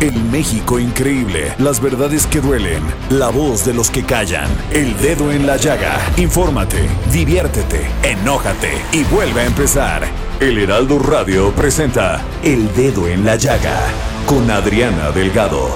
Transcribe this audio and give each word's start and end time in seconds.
El 0.00 0.14
México 0.24 0.78
increíble, 0.78 1.54
las 1.58 1.80
verdades 1.80 2.26
que 2.26 2.40
duelen, 2.40 2.82
la 3.10 3.30
voz 3.30 3.64
de 3.64 3.72
los 3.72 3.90
que 3.90 4.04
callan, 4.04 4.48
el 4.72 4.96
dedo 4.98 5.32
en 5.32 5.46
la 5.46 5.56
llaga. 5.56 5.98
Infórmate, 6.16 6.88
diviértete, 7.12 7.86
enójate 8.02 8.72
y 8.92 9.04
vuelve 9.04 9.40
a 9.40 9.46
empezar. 9.46 10.06
El 10.38 10.58
Heraldo 10.58 10.98
Radio 10.98 11.50
presenta 11.52 12.22
El 12.42 12.70
Dedo 12.74 13.08
en 13.08 13.24
la 13.24 13.36
Llaga 13.36 13.80
con 14.26 14.50
Adriana 14.50 15.10
Delgado. 15.12 15.70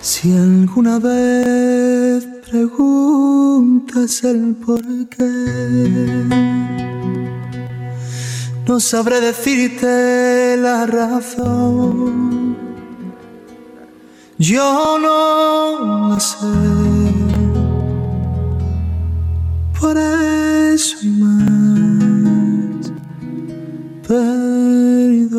Si 0.00 0.32
alguna 0.36 1.00
vez 1.00 2.24
preguntas 2.48 4.22
el 4.22 4.54
por 4.64 4.82
qué, 5.08 5.24
no 8.68 8.78
sabré 8.78 9.20
decirte 9.20 10.56
la 10.56 10.86
razón. 10.86 12.41
Yo 14.42 14.98
no 14.98 16.18
sé. 16.18 16.36
Por 19.78 19.96
eso 19.96 20.96
y 21.00 21.08
más, 21.22 22.90
perdóname. 24.08 25.30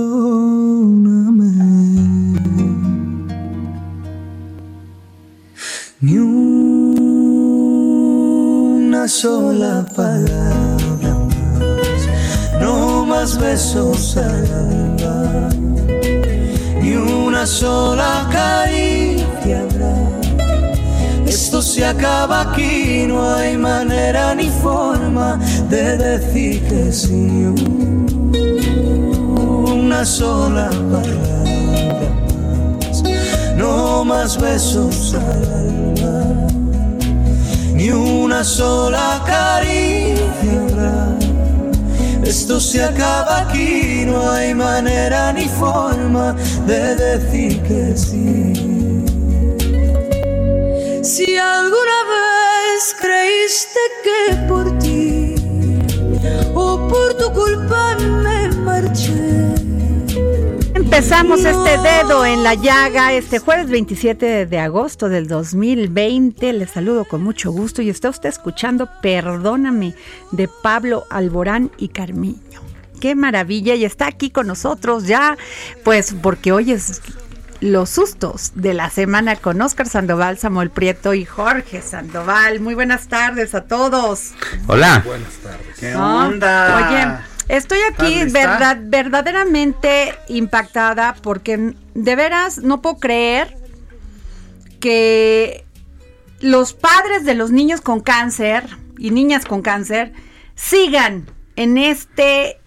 Ni 6.00 6.18
una 6.18 6.64
sola 9.09 9.86
palabra 9.94 11.14
más, 11.30 12.08
no 12.62 13.06
más 13.06 13.38
besos 13.38 14.16
al 14.16 14.46
alba, 14.46 15.50
ni 15.59 15.73
sola 17.46 18.28
caricia 18.32 19.62
habrá. 19.62 19.96
Esto 21.26 21.62
se 21.62 21.86
acaba 21.86 22.42
aquí, 22.42 23.06
no 23.08 23.24
hay 23.36 23.58
manera 23.58 24.36
ni 24.36 24.50
forma 24.50 25.40
de 25.70 25.98
decir 25.98 26.64
que 26.68 26.92
sí. 26.92 27.53
Una 29.66 30.06
sola 30.06 30.70
palabra 30.70 31.34
no 33.58 34.03
más 34.03 34.40
besos 34.40 35.14
al 35.14 35.44
alma, 35.64 36.48
ni 37.74 37.90
una 37.92 38.44
sola 38.44 39.22
caricia 39.26 40.62
habrá. 40.62 41.33
Esto 42.25 42.59
se 42.59 42.84
acaba 42.84 43.41
aquí, 43.41 44.03
no 44.06 44.29
hay 44.31 44.53
manera 44.53 45.34
ni 45.34 45.47
forma 45.47 46.34
de 46.66 46.95
decir 46.95 47.61
que 47.63 47.97
sí. 47.97 48.53
Si 51.03 51.38
alguna 51.38 52.00
vez 52.16 52.95
creíste 53.00 53.79
que 54.03 54.35
Empezamos 60.96 61.44
este 61.44 61.80
dedo 61.80 62.24
en 62.24 62.44
la 62.44 62.54
llaga 62.54 63.14
este 63.14 63.40
jueves 63.40 63.68
27 63.68 64.46
de 64.46 64.59
agosto 64.59 65.09
del 65.09 65.28
2020. 65.28 66.54
Les 66.54 66.70
saludo 66.70 67.06
con 67.06 67.24
mucho 67.24 67.52
gusto 67.52 67.81
y 67.81 67.90
está 67.90 68.09
usted 68.09 68.30
escuchando 68.30 68.88
Perdóname 69.02 69.96
de 70.30 70.48
Pablo 70.48 71.06
Alborán 71.09 71.72
y 71.80 71.88
Carmiño. 71.88 72.62
Qué 73.02 73.16
maravilla 73.16 73.74
y 73.74 73.86
está 73.86 74.06
aquí 74.06 74.30
con 74.30 74.46
nosotros 74.46 75.08
ya, 75.08 75.36
pues 75.84 76.16
porque 76.22 76.52
hoy 76.52 76.74
es 76.74 77.02
los 77.59 77.90
sustos 77.90 78.52
de 78.53 78.76
la 78.76 78.92
semana 78.92 79.36
con 79.36 79.59
Oscar 79.64 79.90
Sandoval, 79.90 80.38
Samuel 80.38 80.70
Prieto 80.70 81.16
y 81.16 81.26
Jorge 81.26 81.82
Sandoval. 81.82 82.59
Muy 82.59 82.76
buenas 82.76 83.08
tardes 83.08 83.56
a 83.56 83.62
todos. 83.62 84.34
Hola. 84.68 85.02
Buenas 85.03 85.34
tardes. 85.38 85.76
¿Qué 85.80 85.96
onda? 85.96 86.88
Oye, 86.88 87.33
estoy 87.48 87.80
aquí 87.92 88.24
verdad, 88.26 88.78
verdaderamente 88.81 90.16
impactada 90.28 91.16
porque 91.22 91.76
de 91.94 92.16
veras 92.16 92.59
no 92.59 92.81
puedo 92.81 92.98
creer 92.98 93.58
que 94.80 95.66
los 96.40 96.74
padres 96.74 97.24
de 97.24 97.36
los 97.36 97.52
niños 97.52 97.82
con 97.82 98.02
cáncer 98.02 98.66
y 98.98 99.12
niñas 99.12 99.46
con 99.46 99.62
cáncer 99.62 100.14
sigan 100.56 101.26
en 101.56 101.78
este 101.78 102.59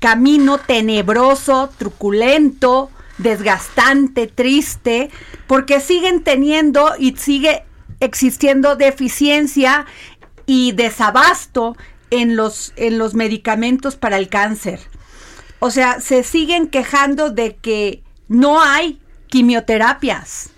camino 0.00 0.58
tenebroso, 0.58 1.70
truculento, 1.78 2.90
desgastante, 3.18 4.26
triste, 4.26 5.10
porque 5.46 5.80
siguen 5.80 6.24
teniendo 6.24 6.92
y 6.98 7.16
sigue 7.16 7.64
existiendo 8.00 8.76
deficiencia 8.76 9.86
y 10.46 10.72
desabasto 10.72 11.76
en 12.10 12.36
los, 12.36 12.72
en 12.76 12.98
los 12.98 13.14
medicamentos 13.14 13.96
para 13.96 14.16
el 14.16 14.28
cáncer. 14.28 14.80
O 15.58 15.70
sea, 15.70 16.00
se 16.00 16.22
siguen 16.22 16.68
quejando 16.68 17.30
de 17.30 17.56
que 17.56 18.02
no 18.28 18.60
hay 18.62 19.00
quimioterapias. 19.28 20.50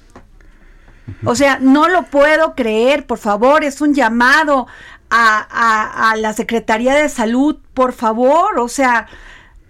O 1.24 1.34
sea, 1.34 1.58
no 1.60 1.88
lo 1.88 2.04
puedo 2.04 2.54
creer, 2.54 3.06
por 3.06 3.18
favor, 3.18 3.64
es 3.64 3.80
un 3.80 3.94
llamado 3.94 4.66
a, 5.10 6.10
a- 6.10 6.16
la 6.16 6.32
Secretaría 6.32 6.94
de 6.94 7.08
Salud, 7.08 7.56
por 7.74 7.92
favor, 7.92 8.58
o 8.58 8.68
sea, 8.68 9.08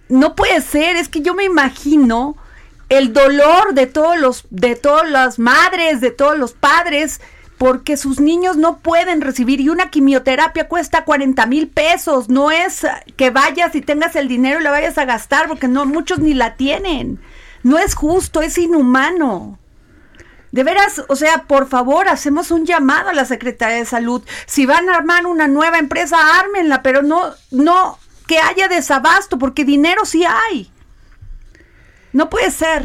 no 0.07 0.35
puede 0.35 0.61
ser, 0.61 0.95
es 0.95 1.09
que 1.09 1.21
yo 1.21 1.33
me 1.33 1.43
imagino 1.43 2.37
el 2.89 3.11
dolor 3.13 3.73
de 3.73 3.87
todos 3.87 4.17
los, 4.19 4.45
de 4.51 4.75
todas 4.75 5.09
las 5.09 5.39
madres, 5.39 5.99
de 6.01 6.11
todos 6.11 6.37
los 6.37 6.53
padres, 6.53 7.19
porque 7.63 7.95
sus 7.95 8.19
niños 8.19 8.57
no 8.57 8.79
pueden 8.79 9.21
recibir 9.21 9.61
y 9.61 9.69
una 9.69 9.89
quimioterapia 9.89 10.67
cuesta 10.67 11.05
40 11.05 11.45
mil 11.45 11.69
pesos, 11.69 12.27
no 12.27 12.51
es 12.51 12.85
que 13.15 13.29
vayas 13.29 13.73
y 13.73 13.79
tengas 13.79 14.17
el 14.17 14.27
dinero 14.27 14.59
y 14.59 14.63
la 14.63 14.71
vayas 14.71 14.97
a 14.97 15.05
gastar, 15.05 15.47
porque 15.47 15.69
no, 15.69 15.85
muchos 15.85 16.19
ni 16.19 16.33
la 16.33 16.57
tienen. 16.57 17.21
No 17.63 17.79
es 17.79 17.95
justo, 17.95 18.41
es 18.41 18.57
inhumano. 18.57 19.59
De 20.51 20.65
veras, 20.65 21.05
o 21.07 21.15
sea, 21.15 21.43
por 21.43 21.69
favor, 21.69 22.09
hacemos 22.09 22.51
un 22.51 22.65
llamado 22.65 23.11
a 23.11 23.13
la 23.13 23.23
Secretaría 23.23 23.77
de 23.77 23.85
Salud. 23.85 24.21
Si 24.45 24.65
van 24.65 24.89
a 24.89 24.97
armar 24.97 25.25
una 25.25 25.47
nueva 25.47 25.79
empresa, 25.79 26.17
ármenla, 26.41 26.83
pero 26.83 27.01
no, 27.01 27.31
no 27.49 27.97
que 28.27 28.39
haya 28.39 28.67
desabasto, 28.67 29.39
porque 29.39 29.63
dinero 29.63 30.03
sí 30.03 30.25
hay. 30.25 30.69
No 32.11 32.29
puede 32.29 32.51
ser. 32.51 32.83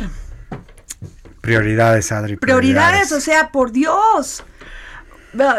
Prioridades, 1.40 2.12
Adri. 2.12 2.36
Prioridades, 2.36 3.10
o 3.10 3.20
sea, 3.20 3.50
por 3.50 3.72
Dios. 3.72 4.44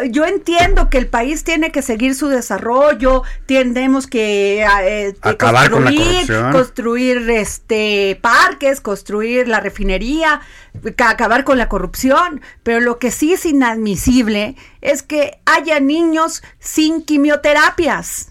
Yo 0.09 0.25
entiendo 0.25 0.89
que 0.89 0.97
el 0.97 1.07
país 1.07 1.43
tiene 1.43 1.71
que 1.71 1.81
seguir 1.83 2.15
su 2.15 2.27
desarrollo, 2.27 3.21
tenemos 3.45 4.07
que 4.07 4.63
eh, 4.63 5.15
Acabar 5.21 5.69
con 5.69 5.85
la 5.85 5.91
construir, 5.91 6.51
construir 6.51 7.29
este 7.29 8.17
parques, 8.21 8.81
construir 8.81 9.47
la 9.47 9.59
refinería, 9.59 10.41
ca- 10.95 11.11
acabar 11.11 11.43
con 11.43 11.59
la 11.59 11.69
corrupción, 11.69 12.41
pero 12.63 12.79
lo 12.79 12.97
que 12.97 13.11
sí 13.11 13.31
es 13.33 13.45
inadmisible 13.45 14.55
es 14.81 15.03
que 15.03 15.39
haya 15.45 15.79
niños 15.79 16.41
sin 16.59 17.03
quimioterapias. 17.03 18.28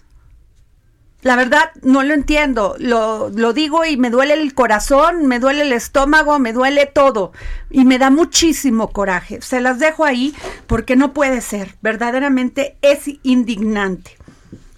La 1.21 1.35
verdad 1.35 1.71
no 1.81 2.03
lo 2.03 2.13
entiendo, 2.13 2.75
lo, 2.79 3.29
lo, 3.29 3.51
digo 3.51 3.83
y 3.83 3.97
me 3.97 4.09
duele 4.09 4.35
el 4.35 4.53
corazón, 4.53 5.27
me 5.27 5.39
duele 5.39 5.63
el 5.63 5.73
estómago, 5.73 6.39
me 6.39 6.53
duele 6.53 6.85
todo 6.85 7.33
y 7.69 7.83
me 7.83 7.99
da 7.99 8.09
muchísimo 8.09 8.91
coraje. 8.91 9.41
Se 9.41 9.59
las 9.59 9.79
dejo 9.79 10.05
ahí 10.05 10.33
porque 10.65 10.95
no 10.95 11.13
puede 11.13 11.41
ser, 11.41 11.75
verdaderamente 11.81 12.77
es 12.81 13.09
indignante, 13.23 14.17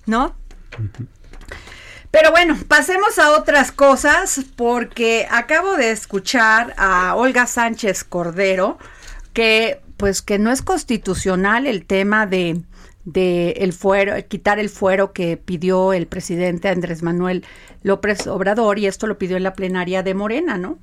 ¿no? 0.07 0.35
Pero 2.09 2.31
bueno, 2.31 2.57
pasemos 2.67 3.19
a 3.19 3.31
otras 3.31 3.71
cosas 3.71 4.41
porque 4.55 5.27
acabo 5.29 5.75
de 5.75 5.91
escuchar 5.91 6.73
a 6.77 7.15
Olga 7.15 7.45
Sánchez 7.45 8.03
Cordero 8.03 8.79
que 9.33 9.79
pues 9.95 10.23
que 10.23 10.39
no 10.39 10.51
es 10.51 10.63
constitucional 10.63 11.67
el 11.67 11.85
tema 11.85 12.25
de 12.25 12.61
de 13.05 13.51
el 13.57 13.73
fuero, 13.73 14.13
quitar 14.27 14.59
el 14.59 14.69
fuero 14.69 15.13
que 15.13 15.37
pidió 15.37 15.93
el 15.93 16.07
presidente 16.07 16.69
Andrés 16.69 17.03
Manuel 17.03 17.45
López 17.83 18.27
Obrador 18.27 18.79
y 18.79 18.87
esto 18.87 19.07
lo 19.07 19.17
pidió 19.17 19.37
en 19.37 19.43
la 19.43 19.53
plenaria 19.53 20.03
de 20.03 20.13
Morena, 20.13 20.57
¿no? 20.57 20.77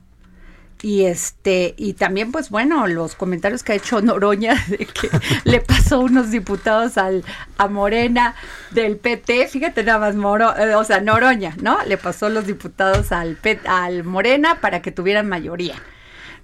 Y 0.81 1.05
este, 1.07 1.75
y 1.77 1.95
también, 1.95 2.31
pues 2.31 2.51
bueno, 2.51 2.87
los 2.87 3.17
comentarios 3.17 3.65
que 3.65 3.73
ha 3.73 3.75
hecho 3.75 4.01
Noroña 4.01 4.55
de 4.69 4.87
que 4.87 5.11
le 5.45 5.61
pasó 5.61 6.01
unos 6.01 6.31
diputados 6.31 6.99
al, 6.99 7.25
a 7.57 7.69
Morena 7.69 8.37
del 8.71 8.97
PT, 8.97 9.49
fíjate 9.49 9.83
nada 9.83 9.99
más, 9.99 10.15
Moro, 10.15 10.57
eh, 10.57 10.75
o 10.77 10.85
sea, 10.85 11.01
Noroña, 11.01 11.57
¿no? 11.61 11.79
Le 11.85 11.99
pasó 11.99 12.29
los 12.29 12.47
diputados 12.47 13.11
al, 13.11 13.39
al 13.67 14.05
Morena 14.05 14.61
para 14.61 14.81
que 14.81 14.93
tuvieran 14.93 15.29
mayoría. 15.29 15.75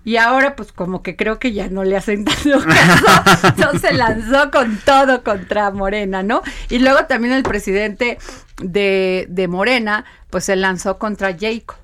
Y 0.04 0.16
ahora, 0.18 0.54
pues 0.54 0.70
como 0.72 1.02
que 1.02 1.16
creo 1.16 1.38
que 1.38 1.52
ya 1.52 1.68
no 1.68 1.82
le 1.84 1.96
hacen 1.96 2.24
tanto 2.26 2.62
caso. 2.64 3.52
no 3.56 3.78
se 3.78 3.94
lanzó 3.94 4.50
con 4.50 4.78
todo 4.84 5.22
contra 5.24 5.70
Morena, 5.70 6.22
¿no? 6.22 6.42
Y 6.68 6.78
luego 6.78 7.06
también 7.06 7.34
el 7.34 7.42
presidente 7.42 8.18
de, 8.62 9.26
de 9.28 9.48
Morena, 9.48 10.04
pues 10.30 10.44
se 10.44 10.56
lanzó 10.56 10.98
contra 10.98 11.36
Jacob 11.38 11.76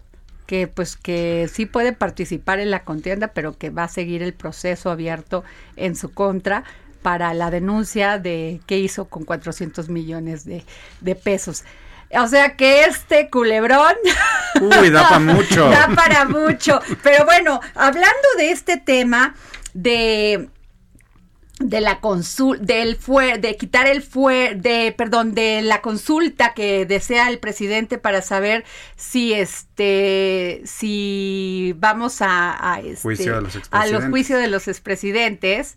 que 0.51 0.67
pues 0.67 0.97
que 0.97 1.49
sí 1.53 1.65
puede 1.65 1.93
participar 1.93 2.59
en 2.59 2.73
la 2.73 2.83
contienda, 2.83 3.29
pero 3.29 3.57
que 3.57 3.71
va 3.71 3.85
a 3.85 3.89
seguir 3.89 4.21
el 4.21 4.35
proceso 4.35 4.91
abierto 4.91 5.45
en 5.77 5.95
su 5.95 6.13
contra 6.13 6.65
para 7.03 7.33
la 7.35 7.53
denuncia 7.53 8.19
de 8.19 8.61
qué 8.67 8.77
hizo 8.79 9.05
con 9.05 9.25
400 9.25 9.89
millones 9.89 10.45
de, 10.45 10.65
de 11.03 11.15
pesos. 11.15 11.63
O 12.13 12.27
sea 12.27 12.57
que 12.57 12.85
este 12.85 13.31
culebrón. 13.31 13.95
Uy, 14.61 14.91
da 14.91 15.09
para 15.09 15.19
mucho. 15.21 15.69
da 15.71 15.89
para 15.95 16.25
mucho. 16.25 16.81
Pero 17.03 17.25
bueno, 17.25 17.61
hablando 17.75 18.29
de 18.37 18.51
este 18.51 18.77
tema 18.77 19.35
de 19.75 20.49
de 21.61 21.83
la 21.83 22.01
consulta 22.01 22.65
del 22.65 22.97
fue 22.97 23.37
de 23.37 23.57
quitar 23.57 23.87
el 23.87 24.03
fue 24.03 24.55
de 24.57 24.95
perdón 24.97 25.35
de 25.35 25.61
la 25.61 25.83
consulta 25.83 26.55
que 26.55 26.87
desea 26.87 27.29
el 27.29 27.39
presidente 27.39 27.99
para 27.99 28.23
saber 28.23 28.65
si 28.97 29.35
este 29.35 30.63
si 30.65 31.75
vamos 31.77 32.23
a 32.23 32.73
a, 32.73 32.81
este, 32.81 33.31
a 33.71 33.87
los 33.89 34.05
juicios 34.07 34.41
de 34.41 34.49
los 34.49 34.69
expresidentes 34.69 35.77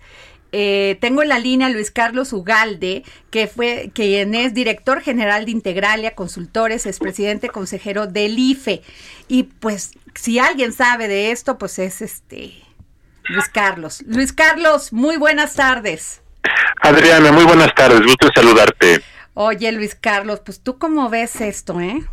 eh, 0.56 1.00
tengo 1.02 1.24
en 1.24 1.30
la 1.30 1.40
línea 1.40 1.66
a 1.66 1.70
Luis 1.72 1.90
Carlos 1.90 2.32
Ugalde, 2.32 3.04
que 3.32 3.48
fue, 3.48 3.90
quien 3.92 4.36
es 4.36 4.54
director 4.54 5.02
general 5.02 5.46
de 5.46 5.52
Integralia 5.52 6.14
Consultores, 6.14 6.86
es 6.86 7.00
presidente 7.00 7.50
consejero 7.50 8.06
del 8.06 8.38
IFE. 8.38 8.84
Y 9.28 9.44
pues, 9.44 9.94
si 10.14 10.38
alguien 10.38 10.72
sabe 10.72 11.08
de 11.08 11.32
esto, 11.32 11.58
pues 11.58 11.80
es 11.80 12.04
este 12.04 12.54
Luis 13.30 13.50
Carlos. 13.50 14.04
Luis 14.06 14.32
Carlos, 14.32 14.94
muy 14.94 15.18
buenas 15.18 15.56
tardes. 15.56 16.22
Adriana, 16.82 17.32
muy 17.32 17.46
buenas 17.46 17.74
tardes, 17.74 18.02
gusto 18.02 18.30
saludarte. 18.36 19.02
Oye, 19.34 19.72
Luis 19.72 19.96
Carlos, 19.96 20.42
pues 20.46 20.62
tú 20.62 20.78
cómo 20.78 21.10
ves 21.10 21.42
esto, 21.42 21.82
¿eh? 21.82 22.04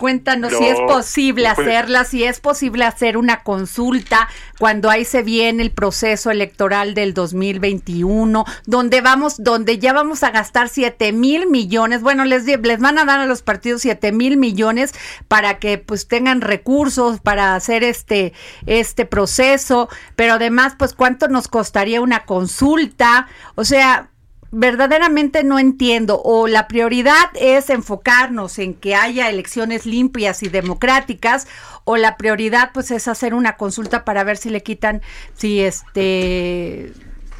Cuéntanos 0.00 0.52
si 0.52 0.66
es 0.66 0.80
posible 0.80 1.50
pues, 1.54 1.68
hacerla, 1.68 2.04
si 2.04 2.24
es 2.24 2.40
posible 2.40 2.84
hacer 2.84 3.16
una 3.16 3.42
consulta 3.42 4.28
cuando 4.58 4.90
ahí 4.90 5.04
se 5.04 5.22
viene 5.22 5.62
el 5.62 5.70
proceso 5.70 6.30
electoral 6.30 6.94
del 6.94 7.14
2021, 7.14 8.44
donde 8.66 9.00
vamos, 9.00 9.42
donde 9.42 9.78
ya 9.78 9.92
vamos 9.92 10.22
a 10.22 10.30
gastar 10.30 10.68
7 10.68 11.12
mil 11.12 11.48
millones. 11.48 12.02
Bueno, 12.02 12.24
les, 12.24 12.44
les 12.44 12.80
van 12.80 12.98
a 12.98 13.04
dar 13.04 13.20
a 13.20 13.26
los 13.26 13.42
partidos 13.42 13.82
7 13.82 14.12
mil 14.12 14.36
millones 14.36 14.94
para 15.28 15.58
que 15.58 15.78
pues 15.78 16.08
tengan 16.08 16.40
recursos 16.40 17.20
para 17.20 17.54
hacer 17.54 17.84
este, 17.84 18.32
este 18.66 19.04
proceso, 19.04 19.88
pero 20.16 20.34
además, 20.34 20.74
pues 20.78 20.94
cuánto 20.94 21.28
nos 21.28 21.48
costaría 21.48 22.00
una 22.00 22.24
consulta. 22.24 23.28
O 23.54 23.64
sea, 23.64 24.09
verdaderamente 24.52 25.44
no 25.44 25.58
entiendo 25.58 26.20
o 26.22 26.48
la 26.48 26.66
prioridad 26.66 27.30
es 27.40 27.70
enfocarnos 27.70 28.58
en 28.58 28.74
que 28.74 28.94
haya 28.94 29.28
elecciones 29.28 29.86
limpias 29.86 30.42
y 30.42 30.48
democráticas 30.48 31.46
o 31.84 31.96
la 31.96 32.16
prioridad 32.16 32.70
pues 32.74 32.90
es 32.90 33.06
hacer 33.06 33.34
una 33.34 33.56
consulta 33.56 34.04
para 34.04 34.24
ver 34.24 34.36
si 34.36 34.50
le 34.50 34.62
quitan 34.62 35.02
si 35.34 35.60
este 35.60 36.92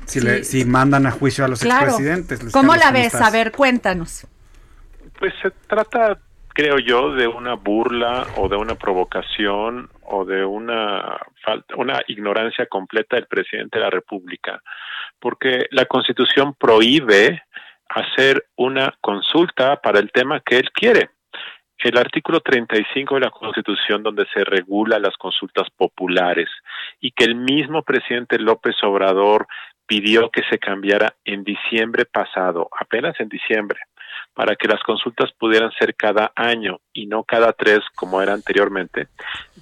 si, 0.07 0.21
le, 0.21 0.45
si 0.45 0.65
mandan 0.65 1.07
a 1.07 1.12
juicio 1.12 1.45
a 1.45 1.49
los 1.49 1.65
expresidentes. 1.65 2.41
¿Cómo 2.53 2.75
la 2.75 2.91
ves? 2.91 3.15
A 3.15 3.31
ver, 3.31 3.53
cuéntanos. 3.53 4.27
Pues 5.21 5.33
se 5.41 5.53
trata, 5.69 6.19
creo 6.49 6.81
yo, 6.81 7.12
de 7.12 7.29
una 7.29 7.55
burla 7.55 8.27
o 8.37 8.49
de 8.49 8.57
una 8.57 8.75
provocación 8.75 9.89
o 10.03 10.25
de 10.25 10.45
una 10.45 11.17
falta, 11.45 11.77
una 11.77 12.03
ignorancia 12.09 12.67
completa 12.67 13.15
del 13.15 13.27
presidente 13.27 13.79
de 13.79 13.85
la 13.85 13.91
República 13.91 14.61
porque 15.20 15.67
la 15.70 15.84
Constitución 15.87 16.55
prohíbe 16.55 17.43
hacer 17.88 18.46
una 18.56 18.94
consulta 19.00 19.81
para 19.81 19.99
el 19.99 20.11
tema 20.12 20.40
que 20.40 20.58
él 20.58 20.70
quiere. 20.72 21.11
El 21.78 21.96
artículo 21.96 22.40
35 22.40 23.14
de 23.14 23.20
la 23.22 23.31
Constitución, 23.31 24.02
donde 24.02 24.26
se 24.34 24.44
regula 24.44 24.99
las 24.99 25.17
consultas 25.17 25.69
populares 25.70 26.49
y 27.00 27.11
que 27.12 27.25
el 27.25 27.34
mismo 27.34 27.82
presidente 27.82 28.38
López 28.38 28.76
Obrador 28.82 29.46
pidió 29.87 30.31
que 30.31 30.43
se 30.50 30.58
cambiara 30.58 31.14
en 31.25 31.43
diciembre 31.43 32.05
pasado, 32.05 32.69
apenas 32.78 33.19
en 33.19 33.28
diciembre, 33.28 33.81
para 34.34 34.56
que 34.56 34.69
las 34.69 34.81
consultas 34.82 35.32
pudieran 35.32 35.73
ser 35.73 35.96
cada 35.96 36.32
año 36.37 36.81
y 36.93 37.06
no 37.06 37.25
cada 37.25 37.52
tres 37.55 37.81
como 37.96 38.20
era 38.20 38.34
anteriormente, 38.34 39.08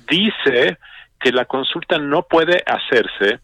dice 0.08 0.78
que 1.20 1.32
la 1.32 1.44
consulta 1.44 1.98
no 1.98 2.24
puede 2.24 2.62
hacerse 2.66 3.40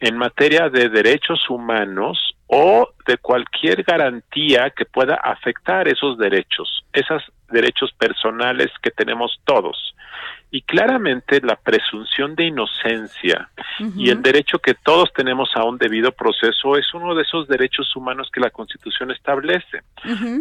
en 0.00 0.16
materia 0.16 0.68
de 0.68 0.88
derechos 0.88 1.48
humanos 1.50 2.34
o 2.46 2.88
de 3.06 3.18
cualquier 3.18 3.82
garantía 3.82 4.70
que 4.70 4.84
pueda 4.84 5.16
afectar 5.16 5.86
esos 5.88 6.16
derechos, 6.18 6.84
esos 6.92 7.22
derechos 7.50 7.92
personales 7.92 8.68
que 8.82 8.90
tenemos 8.90 9.38
todos. 9.44 9.94
Y 10.50 10.62
claramente 10.62 11.42
la 11.42 11.56
presunción 11.56 12.34
de 12.34 12.44
inocencia 12.44 13.50
y 13.94 14.08
el 14.08 14.22
derecho 14.22 14.58
que 14.58 14.72
todos 14.72 15.12
tenemos 15.12 15.50
a 15.54 15.64
un 15.64 15.76
debido 15.76 16.10
proceso 16.10 16.78
es 16.78 16.94
uno 16.94 17.14
de 17.14 17.22
esos 17.22 17.46
derechos 17.48 17.94
humanos 17.94 18.30
que 18.32 18.40
la 18.40 18.48
Constitución 18.48 19.10
establece. 19.10 19.82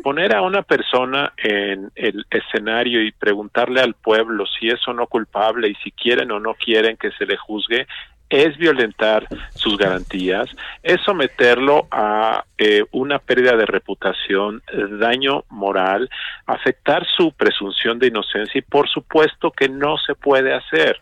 Poner 0.04 0.34
a 0.34 0.44
una 0.44 0.62
persona 0.62 1.34
en 1.36 1.92
el 1.96 2.26
escenario 2.30 3.04
y 3.04 3.12
preguntarle 3.12 3.82
al 3.82 3.96
pueblo 3.96 4.46
si 4.46 4.70
es 4.70 4.80
o 4.88 4.94
no 4.94 5.08
culpable 5.08 5.68
y 5.68 5.76
si 5.84 5.92
quieren 5.92 6.32
o 6.32 6.40
no 6.40 6.54
quieren 6.54 6.96
que 6.96 7.12
se 7.12 7.26
le 7.26 7.36
juzgue 7.36 7.86
es 8.30 8.58
violentar 8.58 9.28
sus 9.56 9.78
garantías, 9.78 10.50
es 10.84 11.02
someterlo 11.02 11.88
a 11.92 12.44
eh, 12.58 12.84
una 12.92 13.20
pérdida 13.20 13.56
de 13.56 13.66
reputación, 13.66 14.62
daño 15.00 15.46
moral, 15.50 16.10
afectar 16.46 17.06
su 17.06 17.32
presunción 17.32 18.00
de 18.00 18.08
inocencia 18.08 18.60
y 18.60 18.62
por 18.62 18.90
supuesto 18.90 19.52
que 19.52 19.70
no 19.70 19.98
se 19.98 20.16
puede 20.16 20.54
hacer. 20.54 21.00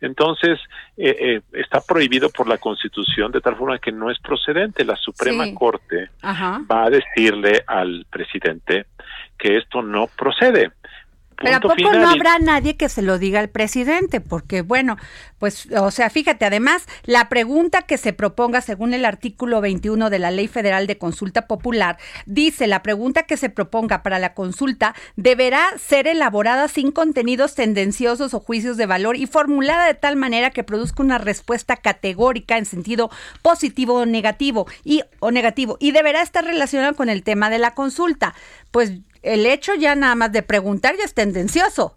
Entonces, 0.00 0.58
eh, 0.96 1.16
eh, 1.18 1.40
está 1.52 1.80
prohibido 1.80 2.28
por 2.28 2.46
la 2.46 2.58
Constitución 2.58 3.32
de 3.32 3.40
tal 3.40 3.56
forma 3.56 3.78
que 3.78 3.92
no 3.92 4.10
es 4.10 4.18
procedente. 4.18 4.84
La 4.84 4.96
Suprema 4.96 5.46
Corte 5.54 6.10
va 6.22 6.84
a 6.84 6.90
decirle 6.90 7.62
al 7.66 8.04
presidente 8.10 8.86
que 9.38 9.56
esto 9.56 9.82
no 9.82 10.06
procede. 10.08 10.72
Pero 11.44 11.56
¿a 11.56 11.60
poco 11.60 11.92
no 11.92 12.08
habrá 12.08 12.38
nadie 12.38 12.76
que 12.76 12.88
se 12.88 13.02
lo 13.02 13.18
diga 13.18 13.40
al 13.40 13.48
presidente? 13.48 14.20
Porque, 14.20 14.62
bueno, 14.62 14.96
pues, 15.38 15.68
o 15.72 15.90
sea, 15.90 16.10
fíjate, 16.10 16.44
además, 16.44 16.86
la 17.04 17.28
pregunta 17.28 17.82
que 17.82 17.98
se 17.98 18.12
proponga 18.12 18.60
según 18.60 18.94
el 18.94 19.04
artículo 19.04 19.60
21 19.60 20.08
de 20.10 20.18
la 20.18 20.30
Ley 20.30 20.48
Federal 20.48 20.86
de 20.86 20.98
Consulta 20.98 21.46
Popular 21.46 21.98
dice, 22.26 22.66
la 22.66 22.82
pregunta 22.82 23.24
que 23.24 23.36
se 23.36 23.50
proponga 23.50 24.02
para 24.02 24.18
la 24.18 24.34
consulta 24.34 24.94
deberá 25.16 25.66
ser 25.78 26.06
elaborada 26.06 26.68
sin 26.68 26.92
contenidos 26.92 27.54
tendenciosos 27.54 28.32
o 28.34 28.40
juicios 28.40 28.76
de 28.76 28.86
valor 28.86 29.16
y 29.16 29.26
formulada 29.26 29.86
de 29.86 29.94
tal 29.94 30.16
manera 30.16 30.50
que 30.50 30.64
produzca 30.64 31.02
una 31.02 31.18
respuesta 31.18 31.76
categórica 31.76 32.56
en 32.56 32.64
sentido 32.64 33.10
positivo 33.42 33.94
o 33.94 34.06
negativo 34.06 34.66
y 34.82 35.02
o 35.20 35.30
negativo 35.30 35.76
y 35.80 35.92
deberá 35.92 36.22
estar 36.22 36.44
relacionada 36.44 36.92
con 36.94 37.08
el 37.08 37.22
tema 37.22 37.50
de 37.50 37.58
la 37.58 37.72
consulta. 37.72 38.34
Pues 38.70 38.92
el 39.24 39.46
hecho 39.46 39.74
ya 39.74 39.94
nada 39.94 40.14
más 40.14 40.32
de 40.32 40.42
preguntar 40.42 40.94
ya 40.96 41.04
es 41.04 41.14
tendencioso. 41.14 41.96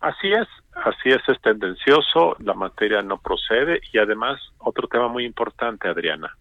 Así 0.00 0.32
es, 0.32 0.48
así 0.72 1.10
es, 1.10 1.20
es 1.28 1.38
tendencioso, 1.42 2.34
la 2.38 2.54
materia 2.54 3.02
no 3.02 3.18
procede 3.18 3.82
y 3.92 3.98
además 3.98 4.40
otro 4.56 4.88
tema 4.88 5.08
muy 5.08 5.26
importante, 5.26 5.88
Adriana, 5.88 6.34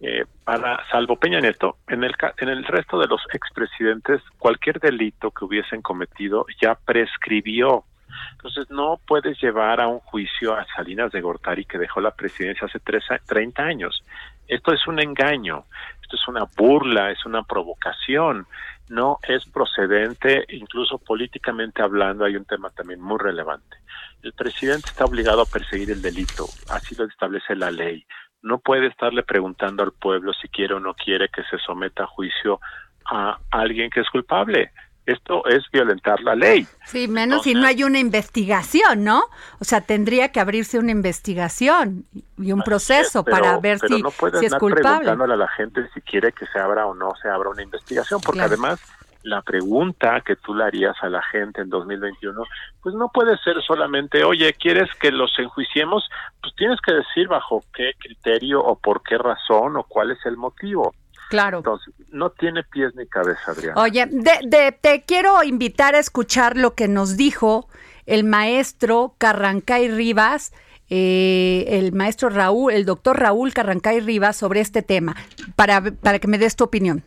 eh, 0.00 0.24
para 0.42 0.84
salvo 0.90 1.16
Peña 1.16 1.40
Nieto, 1.40 1.76
en 1.86 2.02
el 2.02 2.14
en 2.38 2.48
el 2.48 2.64
resto 2.64 2.98
de 2.98 3.06
los 3.06 3.20
expresidentes 3.32 4.20
cualquier 4.38 4.80
delito 4.80 5.30
que 5.30 5.44
hubiesen 5.44 5.82
cometido 5.82 6.46
ya 6.60 6.74
prescribió. 6.74 7.84
Entonces 8.32 8.68
no 8.70 8.98
puedes 9.06 9.40
llevar 9.40 9.80
a 9.80 9.86
un 9.86 10.00
juicio 10.00 10.56
a 10.56 10.66
Salinas 10.74 11.12
de 11.12 11.20
Gortari 11.20 11.64
que 11.64 11.78
dejó 11.78 12.00
la 12.00 12.12
presidencia 12.12 12.66
hace 12.66 12.80
tres, 12.80 13.04
30 13.26 13.62
años. 13.62 14.02
Esto 14.48 14.72
es 14.72 14.86
un 14.86 15.00
engaño, 15.00 15.64
esto 16.02 16.16
es 16.16 16.28
una 16.28 16.44
burla, 16.56 17.10
es 17.10 17.24
una 17.26 17.42
provocación 17.42 18.46
no 18.88 19.18
es 19.26 19.44
procedente, 19.46 20.44
incluso 20.48 20.98
políticamente 20.98 21.82
hablando, 21.82 22.24
hay 22.24 22.36
un 22.36 22.44
tema 22.44 22.70
también 22.70 23.00
muy 23.00 23.18
relevante. 23.18 23.76
El 24.22 24.32
presidente 24.32 24.88
está 24.88 25.04
obligado 25.04 25.42
a 25.42 25.46
perseguir 25.46 25.90
el 25.90 26.02
delito, 26.02 26.46
así 26.68 26.94
lo 26.94 27.04
establece 27.04 27.54
la 27.56 27.70
ley. 27.70 28.06
No 28.42 28.58
puede 28.58 28.86
estarle 28.86 29.22
preguntando 29.22 29.82
al 29.82 29.92
pueblo 29.92 30.32
si 30.34 30.48
quiere 30.48 30.74
o 30.74 30.80
no 30.80 30.94
quiere 30.94 31.28
que 31.28 31.42
se 31.44 31.58
someta 31.58 32.04
a 32.04 32.06
juicio 32.06 32.60
a 33.06 33.38
alguien 33.50 33.90
que 33.90 34.00
es 34.00 34.10
culpable. 34.10 34.72
Esto 35.06 35.46
es 35.46 35.62
violentar 35.72 36.20
la 36.20 36.34
ley. 36.34 36.66
Sí, 36.84 37.06
menos 37.06 37.44
si 37.44 37.54
no 37.54 37.66
hay 37.66 37.84
una 37.84 38.00
investigación, 38.00 39.04
¿no? 39.04 39.22
O 39.60 39.64
sea, 39.64 39.80
tendría 39.80 40.32
que 40.32 40.40
abrirse 40.40 40.80
una 40.80 40.90
investigación 40.90 42.04
y 42.38 42.50
un 42.50 42.62
proceso 42.62 43.24
para 43.24 43.58
ver 43.58 43.78
si, 43.78 44.02
no 44.02 44.10
si 44.10 44.46
es 44.46 44.54
culpable. 44.54 44.82
preguntándole 44.82 45.34
a 45.34 45.36
la 45.36 45.48
gente 45.48 45.88
si 45.94 46.00
quiere 46.00 46.32
que 46.32 46.44
se 46.46 46.58
abra 46.58 46.86
o 46.86 46.94
no 46.94 47.12
se 47.22 47.28
abra 47.28 47.50
una 47.50 47.62
investigación, 47.62 48.20
porque 48.20 48.42
además 48.42 48.80
la 49.26 49.42
pregunta 49.42 50.20
que 50.24 50.36
tú 50.36 50.54
le 50.54 50.64
harías 50.64 50.96
a 51.02 51.08
la 51.08 51.22
gente 51.22 51.60
en 51.60 51.68
2021, 51.68 52.44
pues 52.82 52.94
no 52.94 53.08
puede 53.12 53.36
ser 53.38 53.60
solamente, 53.62 54.24
oye, 54.24 54.52
¿quieres 54.54 54.88
que 55.00 55.10
los 55.10 55.36
enjuiciemos? 55.38 56.08
Pues 56.40 56.54
tienes 56.56 56.80
que 56.80 56.94
decir 56.94 57.28
bajo 57.28 57.62
qué 57.74 57.92
criterio 57.98 58.62
o 58.62 58.76
por 58.76 59.02
qué 59.02 59.18
razón 59.18 59.76
o 59.76 59.84
cuál 59.84 60.12
es 60.12 60.24
el 60.26 60.36
motivo. 60.36 60.94
Claro. 61.28 61.58
Entonces, 61.58 61.94
no 62.10 62.30
tiene 62.30 62.62
pies 62.64 62.94
ni 62.94 63.06
cabeza, 63.06 63.50
Adrián. 63.50 63.76
Oye, 63.76 64.06
de, 64.06 64.72
te 64.72 65.02
quiero 65.02 65.42
invitar 65.42 65.94
a 65.94 65.98
escuchar 65.98 66.56
lo 66.56 66.74
que 66.74 66.88
nos 66.88 67.16
dijo 67.16 67.68
el 68.06 68.24
maestro 68.24 69.14
Carrancay 69.18 69.88
Rivas, 69.88 70.52
eh, 70.88 71.64
el 71.68 71.92
maestro 71.92 72.28
Raúl, 72.28 72.72
el 72.72 72.84
doctor 72.84 73.18
Raúl 73.18 73.52
Carrancay 73.52 74.00
Rivas 74.00 74.36
sobre 74.36 74.60
este 74.60 74.82
tema, 74.82 75.16
para, 75.56 75.82
para 76.02 76.20
que 76.20 76.28
me 76.28 76.38
des 76.38 76.54
tu 76.54 76.64
opinión. 76.64 77.02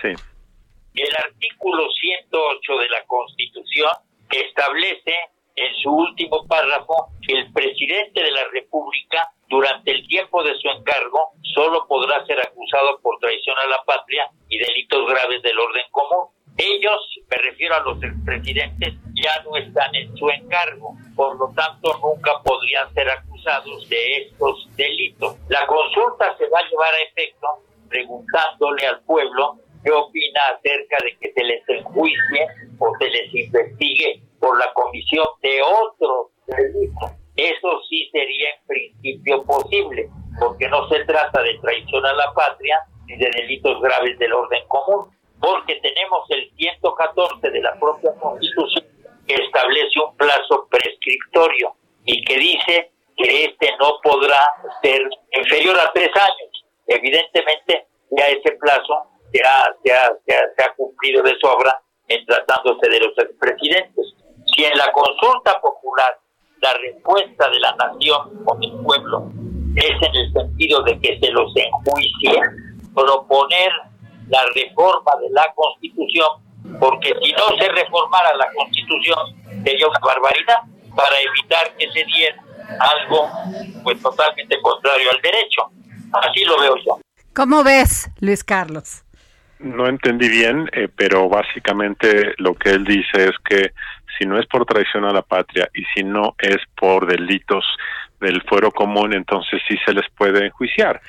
Sí. 0.00 0.08
El 0.94 1.16
artículo 1.24 1.90
108 1.90 2.78
de 2.78 2.88
la 2.88 3.04
Constitución 3.06 3.90
establece 4.30 5.14
en 5.56 5.74
su 5.82 5.90
último 5.90 6.46
párrafo 6.46 7.10
que 7.26 7.34
el 7.34 7.52
presidente 7.52 8.22
de 8.22 8.30
la 8.30 8.48
República 8.52 9.28
durante 9.48 9.90
el 9.90 10.06
tiempo 10.08 10.42
de 10.42 10.54
su 10.56 10.68
encargo 10.68 11.32
solo 11.54 11.86
podrá 11.86 12.24
ser 12.26 12.40
acusado 12.40 12.98
por 13.00 13.18
traición 13.18 13.56
a 13.58 13.68
la 13.68 13.82
patria 13.84 14.30
y 14.48 14.58
delitos 14.58 15.06
graves 15.08 15.42
del 15.42 15.58
orden 15.58 15.84
común. 15.90 16.28
Ellos, 16.56 17.18
me 17.30 17.36
refiero 17.38 17.74
a 17.74 17.80
los 17.80 18.02
expresidentes, 18.02 18.94
ya 19.14 19.42
no 19.44 19.56
están 19.56 19.94
en 19.94 20.14
su 20.16 20.28
encargo, 20.28 20.94
por 21.16 21.36
lo 21.36 21.52
tanto 21.54 21.98
nunca 22.02 22.42
podrían 22.44 22.92
ser 22.92 23.08
acusados 23.08 23.88
de 23.88 24.16
estos 24.18 24.68
delitos. 24.76 25.36
La 25.48 25.66
consulta 25.66 26.36
se 26.36 26.48
va 26.48 26.58
a 26.58 26.68
llevar 26.68 26.94
a 26.94 27.02
efecto 27.02 27.48
preguntándole 27.88 28.86
al 28.86 29.00
pueblo 29.02 29.58
qué 29.82 29.90
opina 29.90 30.40
acerca 30.56 30.96
de 31.04 31.16
que 31.18 31.32
se 31.32 31.44
les 31.44 31.68
enjuicie 31.68 32.46
o 32.78 32.92
se 32.98 33.08
les 33.08 33.34
investigue 33.34 34.22
por 34.38 34.58
la 34.58 34.72
comisión 34.74 35.26
de 35.42 35.60
otros 35.62 36.28
delitos. 36.46 37.21
Eso 37.36 37.80
sí 37.88 38.08
sería 38.12 38.50
en 38.50 38.66
principio 38.66 39.42
posible, 39.44 40.08
porque 40.38 40.68
no 40.68 40.86
se 40.88 41.04
trata 41.04 41.42
de 41.42 41.58
traición 41.58 42.04
a 42.04 42.12
la 42.12 42.32
patria 42.34 42.78
ni 43.06 43.16
de 43.16 43.30
delitos 43.30 43.80
graves 43.80 44.18
del 44.18 44.32
orden 44.32 44.62
común, 44.68 45.10
porque 45.40 45.76
tenemos 45.76 46.30
el 46.30 46.50
114 46.56 47.50
de 47.50 47.60
la 47.60 47.78
propia 47.78 48.12
Constitución 48.20 48.86
que 49.26 49.34
establece 49.34 50.00
un 50.00 50.16
plazo 50.16 50.68
prescriptorio 50.70 51.74
y 52.04 52.22
que 52.24 52.36
dice 52.36 52.90
que 53.16 53.44
este 53.44 53.76
no 53.78 53.98
podrá 54.02 54.46
ser 54.82 55.02
inferior 55.36 55.78
a 55.78 55.90
tres 55.92 56.10
años. 56.14 56.64
Evidentemente, 56.86 57.86
ya 58.10 58.26
ese 58.28 58.52
plazo 58.52 59.06
se 59.32 59.42
ha, 59.42 59.74
se 59.84 60.62
ha 60.64 60.74
cumplido 60.74 61.22
de 61.22 61.34
sobra 61.40 61.80
en 62.08 62.26
tratándose 62.26 62.88
de 62.88 63.00
los 63.00 63.16
expresidentes. 63.18 64.14
Si 64.54 64.64
en 64.64 64.76
la 64.76 64.92
consulta 64.92 65.60
popular 65.60 66.18
la 66.62 66.72
respuesta 66.74 67.50
de 67.50 67.58
la 67.58 67.74
nación 67.74 68.20
o 68.46 68.56
del 68.56 68.72
pueblo 68.84 69.30
es 69.74 70.08
en 70.08 70.14
el 70.14 70.32
sentido 70.32 70.82
de 70.82 70.98
que 71.00 71.18
se 71.18 71.30
los 71.32 71.52
enjuicie, 71.56 72.40
proponer 72.94 73.72
la 74.28 74.44
reforma 74.54 75.12
de 75.20 75.30
la 75.30 75.46
Constitución, 75.54 76.28
porque 76.78 77.14
si 77.22 77.32
no 77.32 77.56
se 77.58 77.68
reformara 77.68 78.36
la 78.36 78.48
Constitución 78.54 79.18
sería 79.64 79.88
una 79.88 79.98
barbaridad 79.98 80.58
para 80.94 81.16
evitar 81.18 81.76
que 81.76 81.90
se 81.90 82.04
diera 82.04 82.36
algo 82.78 83.28
pues 83.82 84.00
totalmente 84.00 84.60
contrario 84.60 85.10
al 85.10 85.20
derecho. 85.20 85.62
Así 86.12 86.44
lo 86.44 86.60
veo 86.60 86.76
yo. 86.86 86.98
¿Cómo 87.34 87.64
ves, 87.64 88.10
Luis 88.20 88.44
Carlos? 88.44 89.04
No 89.58 89.86
entendí 89.86 90.28
bien, 90.28 90.68
eh, 90.72 90.88
pero 90.94 91.28
básicamente 91.28 92.34
lo 92.38 92.54
que 92.54 92.70
él 92.70 92.84
dice 92.84 93.28
es 93.28 93.36
que 93.44 93.72
si 94.22 94.28
no 94.28 94.38
es 94.38 94.46
por 94.46 94.64
traición 94.64 95.04
a 95.04 95.12
la 95.12 95.22
patria 95.22 95.68
y 95.74 95.84
si 95.94 96.04
no 96.04 96.36
es 96.38 96.58
por 96.76 97.06
delitos 97.06 97.64
del 98.20 98.40
fuero 98.42 98.70
común, 98.70 99.12
entonces 99.14 99.60
sí 99.66 99.76
se 99.84 99.92
les 99.92 100.08
puede 100.10 100.46
enjuiciar. 100.46 101.00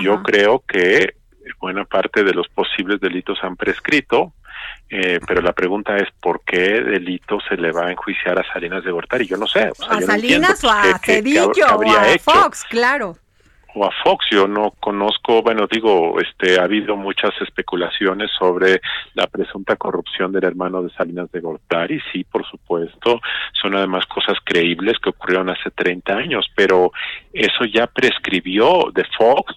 Yo 0.00 0.22
creo 0.22 0.64
que 0.66 1.16
buena 1.60 1.84
parte 1.84 2.24
de 2.24 2.32
los 2.32 2.48
posibles 2.48 2.98
delitos 2.98 3.38
han 3.42 3.56
prescrito, 3.56 4.32
eh, 4.88 5.20
pero 5.26 5.42
la 5.42 5.52
pregunta 5.52 5.96
es 5.96 6.08
por 6.18 6.42
qué 6.46 6.80
delito 6.80 7.38
se 7.46 7.56
le 7.56 7.72
va 7.72 7.88
a 7.88 7.90
enjuiciar 7.90 8.38
a 8.38 8.52
Salinas 8.54 8.82
de 8.84 8.90
Gortari. 8.90 9.26
Yo 9.26 9.36
no 9.36 9.46
sé. 9.46 9.70
a 9.90 10.00
Salinas 10.00 10.64
o 10.64 10.70
a 10.70 10.98
Cedillo 10.98 11.50
o 11.76 11.90
a 11.90 12.18
Fox, 12.18 12.64
claro 12.70 13.18
o 13.74 13.84
a 13.84 13.90
Fox. 14.04 14.26
Yo 14.30 14.46
no 14.46 14.72
conozco, 14.80 15.42
bueno, 15.42 15.66
digo, 15.70 16.20
este, 16.20 16.58
ha 16.58 16.64
habido 16.64 16.96
muchas 16.96 17.30
especulaciones 17.40 18.30
sobre 18.38 18.80
la 19.14 19.26
presunta 19.26 19.76
corrupción 19.76 20.32
del 20.32 20.44
hermano 20.44 20.82
de 20.82 20.90
Salinas 20.90 21.30
de 21.32 21.40
Gortari. 21.40 22.00
Sí, 22.12 22.24
por 22.24 22.46
supuesto, 22.46 23.20
son 23.60 23.76
además 23.76 24.06
cosas 24.06 24.38
creíbles 24.44 24.98
que 24.98 25.10
ocurrieron 25.10 25.50
hace 25.50 25.70
30 25.70 26.12
años, 26.14 26.46
pero 26.54 26.92
eso 27.32 27.64
ya 27.64 27.86
prescribió 27.86 28.90
de 28.94 29.04
Fox. 29.16 29.56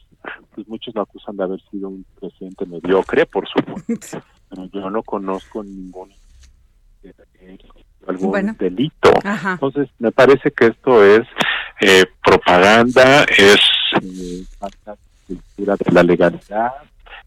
Pues 0.53 0.67
muchos 0.67 0.95
lo 0.95 1.01
acusan 1.01 1.37
de 1.37 1.43
haber 1.43 1.61
sido 1.69 1.89
un 1.89 2.05
presidente 2.19 2.65
mediocre, 2.65 3.25
por 3.25 3.47
supuesto. 3.47 4.21
Pero 4.49 4.69
yo 4.71 4.89
no 4.89 5.03
conozco 5.03 5.63
ningún 5.63 6.11
algún 8.07 8.55
delito. 8.57 9.11
Entonces, 9.23 9.89
me 9.99 10.11
parece 10.11 10.51
que 10.51 10.67
esto 10.67 11.03
es 11.03 11.27
eh, 11.81 12.05
propaganda, 12.23 13.23
es 13.23 13.59
cultura 15.27 15.75
de 15.75 15.91
la 15.91 16.03
legalidad, 16.03 16.71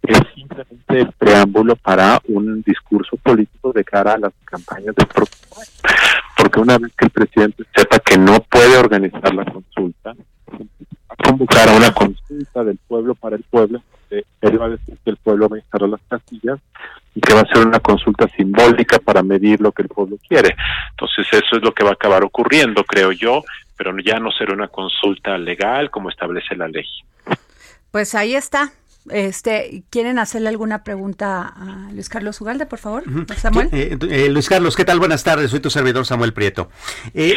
es 0.03 0.21
simplemente 0.35 1.01
el 1.01 1.13
preámbulo 1.13 1.77
para 1.77 2.21
un 2.29 2.63
discurso 2.63 3.17
político 3.17 3.73
de 3.73 3.85
cara 3.85 4.13
a 4.13 4.19
las 4.19 4.33
campañas 4.45 4.95
del 4.95 5.07
próximo 5.07 5.57
Porque 6.37 6.61
una 6.61 6.79
vez 6.79 6.93
que 6.97 7.07
el 7.07 7.11
presidente 7.11 7.65
sepa 7.75 7.99
que 7.99 8.17
no 8.17 8.41
puede 8.41 8.77
organizar 8.79 9.35
la 9.35 9.45
consulta, 9.45 10.15
va 10.15 10.57
a 11.09 11.29
convocar 11.29 11.69
a 11.69 11.77
una 11.77 11.93
consulta 11.93 12.65
del 12.65 12.79
pueblo 12.87 13.15
para 13.15 13.37
el 13.37 13.43
pueblo, 13.43 13.83
él 14.11 14.61
va 14.61 14.67
a 14.67 14.71
decir 14.71 14.97
que 15.05 15.11
el 15.11 15.17
pueblo 15.17 15.49
va 15.49 15.57
a 15.57 15.61
instalar 15.61 15.89
las 15.89 16.01
castillas 16.09 16.59
y 17.15 17.21
que 17.21 17.35
va 17.35 17.41
a 17.41 17.47
ser 17.47 17.67
una 17.67 17.81
consulta 17.81 18.29
simbólica 18.29 18.99
para 18.99 19.23
medir 19.23 19.61
lo 19.61 19.73
que 19.73 19.83
el 19.83 19.89
pueblo 19.89 20.17
quiere. 20.29 20.57
Entonces 20.91 21.27
eso 21.33 21.57
es 21.57 21.63
lo 21.63 21.73
que 21.73 21.85
va 21.85 21.91
a 21.91 21.95
acabar 21.95 22.23
ocurriendo, 22.25 22.85
creo 22.85 23.13
yo, 23.13 23.43
pero 23.77 23.97
ya 23.99 24.19
no 24.19 24.31
será 24.33 24.55
una 24.55 24.69
consulta 24.69 25.37
legal 25.39 25.91
como 25.91 26.11
establece 26.11 26.57
la 26.57 26.69
ley. 26.69 26.87
Pues 27.91 28.15
ahí 28.15 28.35
está. 28.35 28.73
Este, 29.11 29.85
¿Quieren 29.91 30.19
hacerle 30.19 30.51
alguna 30.51 30.85
pregunta 30.85 31.55
a 31.57 31.89
Luis 31.93 32.09
Carlos 32.09 32.41
Ugalde, 32.41 32.67
por 32.67 32.79
favor? 32.79 33.05
Samuel. 33.37 33.69
Eh, 33.73 33.97
eh, 34.11 34.29
Luis 34.29 34.49
Carlos, 34.49 34.77
¿qué 34.77 34.85
tal? 34.85 34.99
Buenas 34.99 35.25
tardes, 35.25 35.51
soy 35.51 35.61
tu 35.61 35.71
servidor 35.71 36.05
Samuel 36.05 36.35
Prieto. 36.35 36.69
Eh, 37.15 37.37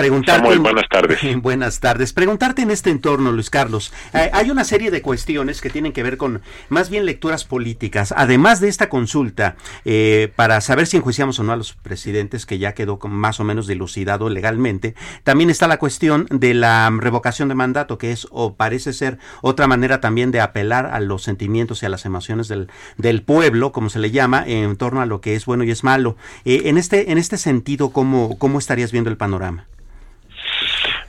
Preguntarte, 0.00 0.48
Muy 0.48 0.56
buenas 0.56 0.88
tardes. 0.88 1.18
buenas 1.42 1.80
tardes. 1.80 2.12
Preguntarte 2.14 2.62
en 2.62 2.70
este 2.70 2.88
entorno, 2.88 3.32
Luis 3.32 3.50
Carlos. 3.50 3.92
Eh, 4.14 4.30
hay 4.32 4.50
una 4.50 4.64
serie 4.64 4.90
de 4.90 5.02
cuestiones 5.02 5.60
que 5.60 5.68
tienen 5.68 5.92
que 5.92 6.02
ver 6.02 6.16
con 6.16 6.40
más 6.70 6.88
bien 6.88 7.04
lecturas 7.04 7.44
políticas. 7.44 8.14
Además 8.16 8.60
de 8.60 8.68
esta 8.68 8.88
consulta, 8.88 9.56
eh, 9.84 10.32
para 10.36 10.62
saber 10.62 10.86
si 10.86 10.96
enjuiciamos 10.96 11.38
o 11.38 11.42
no 11.42 11.52
a 11.52 11.56
los 11.56 11.74
presidentes, 11.74 12.46
que 12.46 12.58
ya 12.58 12.72
quedó 12.72 12.98
más 13.08 13.40
o 13.40 13.44
menos 13.44 13.66
dilucidado 13.66 14.30
legalmente, 14.30 14.94
también 15.22 15.50
está 15.50 15.68
la 15.68 15.78
cuestión 15.78 16.26
de 16.30 16.54
la 16.54 16.90
revocación 16.96 17.48
de 17.48 17.54
mandato, 17.54 17.98
que 17.98 18.12
es 18.12 18.26
o 18.30 18.54
parece 18.54 18.94
ser 18.94 19.18
otra 19.42 19.66
manera 19.66 20.00
también 20.00 20.30
de 20.30 20.40
apelar 20.40 20.86
a 20.86 21.00
los 21.00 21.22
sentimientos 21.22 21.82
y 21.82 21.86
a 21.86 21.90
las 21.90 22.06
emociones 22.06 22.48
del, 22.48 22.70
del 22.96 23.22
pueblo, 23.22 23.70
como 23.70 23.90
se 23.90 23.98
le 23.98 24.10
llama, 24.10 24.44
en 24.46 24.76
torno 24.76 25.02
a 25.02 25.06
lo 25.06 25.20
que 25.20 25.34
es 25.34 25.44
bueno 25.44 25.62
y 25.64 25.70
es 25.70 25.84
malo. 25.84 26.16
Eh, 26.46 26.62
en, 26.64 26.78
este, 26.78 27.12
en 27.12 27.18
este 27.18 27.36
sentido, 27.36 27.90
¿cómo, 27.90 28.38
¿cómo 28.38 28.58
estarías 28.58 28.92
viendo 28.92 29.10
el 29.10 29.18
panorama? 29.18 29.66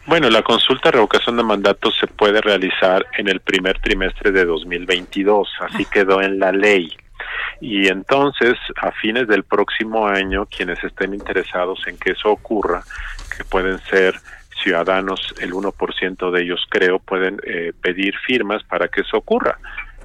Bueno, 0.08 0.30
la 0.30 0.42
consulta 0.42 0.90
de 0.90 0.94
revocación 0.94 1.38
de 1.38 1.44
mandato 1.44 1.92
se 1.92 2.08
puede 2.08 2.42
realizar 2.42 3.06
en 3.18 3.28
el 3.28 3.40
primer 3.40 3.80
trimestre 3.80 4.32
de 4.32 4.46
2022, 4.46 5.50
así 5.62 5.86
quedó 5.86 6.22
en 6.22 6.40
la 6.40 6.52
ley. 6.52 6.96
Y 7.60 7.88
entonces, 7.88 8.56
a 8.78 8.92
fines 8.92 9.28
del 9.28 9.44
próximo 9.44 10.08
año, 10.08 10.48
quienes 10.48 10.84
estén 10.84 11.14
interesados 11.14 11.86
en 11.86 11.98
que 11.98 12.12
eso 12.12 12.32
ocurra, 12.32 12.84
que 13.38 13.44
pueden 13.44 13.78
ser 13.80 14.16
ciudadanos, 14.64 15.36
el 15.40 15.54
1% 15.54 16.32
de 16.32 16.42
ellos 16.42 16.66
creo, 16.70 17.00
pueden 17.00 17.40
eh, 17.46 17.72
pedir 17.80 18.16
firmas 18.26 18.64
para 18.64 18.88
que 18.88 19.02
eso 19.02 19.18
ocurra. 19.18 19.60